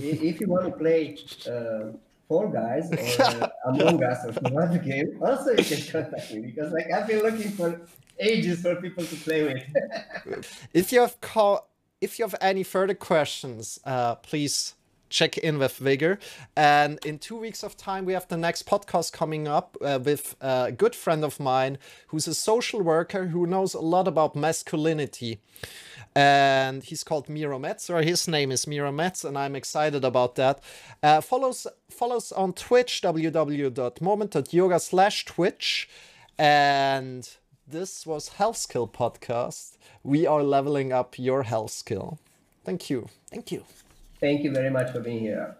if 0.00 0.40
you 0.40 0.46
want 0.46 0.66
to 0.66 0.72
play 0.72 1.18
uh, 1.46 1.96
Fall 2.28 2.48
Guys 2.48 2.90
or 2.92 3.50
Among 3.66 4.02
Us 4.02 4.24
or 4.24 4.32
some 4.32 4.56
other 4.56 4.78
game, 4.78 5.18
also 5.20 5.50
you 5.50 5.64
can 5.64 5.82
contact 5.90 6.32
me 6.32 6.40
because 6.40 6.72
like 6.72 6.90
I've 6.92 7.06
been 7.06 7.22
looking 7.22 7.50
for 7.50 7.80
ages 8.18 8.62
for 8.62 8.76
people 8.76 9.04
to 9.04 9.16
play 9.16 9.42
with. 9.44 10.68
if 10.72 10.92
you 10.92 11.00
have 11.00 11.20
call, 11.20 11.68
if 12.00 12.18
you 12.18 12.24
have 12.24 12.36
any 12.40 12.62
further 12.62 12.94
questions, 12.94 13.78
uh, 13.84 14.14
please 14.16 14.74
check 15.12 15.38
in 15.38 15.58
with 15.58 15.76
Vigor. 15.76 16.18
And 16.56 16.98
in 17.04 17.18
two 17.18 17.36
weeks 17.36 17.62
of 17.62 17.76
time, 17.76 18.04
we 18.04 18.14
have 18.14 18.26
the 18.28 18.36
next 18.36 18.66
podcast 18.66 19.12
coming 19.12 19.46
up 19.46 19.76
uh, 19.80 20.00
with 20.02 20.34
a 20.40 20.72
good 20.72 20.96
friend 20.96 21.22
of 21.22 21.38
mine 21.38 21.78
who's 22.08 22.26
a 22.26 22.34
social 22.34 22.80
worker 22.80 23.26
who 23.26 23.46
knows 23.46 23.74
a 23.74 23.80
lot 23.80 24.08
about 24.08 24.34
masculinity. 24.34 25.38
And 26.14 26.82
he's 26.82 27.04
called 27.04 27.28
Miro 27.28 27.58
Metz, 27.58 27.88
or 27.88 28.02
his 28.02 28.28
name 28.28 28.52
is 28.52 28.66
Miro 28.66 28.92
Metz, 28.92 29.24
and 29.24 29.38
I'm 29.38 29.56
excited 29.56 30.04
about 30.04 30.34
that. 30.34 30.62
Uh, 31.02 31.20
follows 31.22 31.66
follows 31.90 32.32
on 32.32 32.52
Twitch, 32.52 33.00
www.moment.yoga 33.02 34.80
slash 34.80 35.24
Twitch. 35.24 35.88
And 36.38 37.28
this 37.66 38.06
was 38.06 38.28
Health 38.40 38.58
Skill 38.58 38.88
Podcast. 38.88 39.78
We 40.02 40.26
are 40.26 40.42
leveling 40.42 40.92
up 40.92 41.18
your 41.18 41.44
health 41.44 41.70
skill. 41.70 42.18
Thank 42.64 42.90
you. 42.90 43.08
Thank 43.30 43.50
you. 43.52 43.64
Thank 44.22 44.42
you 44.42 44.52
very 44.52 44.70
much 44.70 44.90
for 44.90 45.00
being 45.00 45.20
here. 45.20 45.56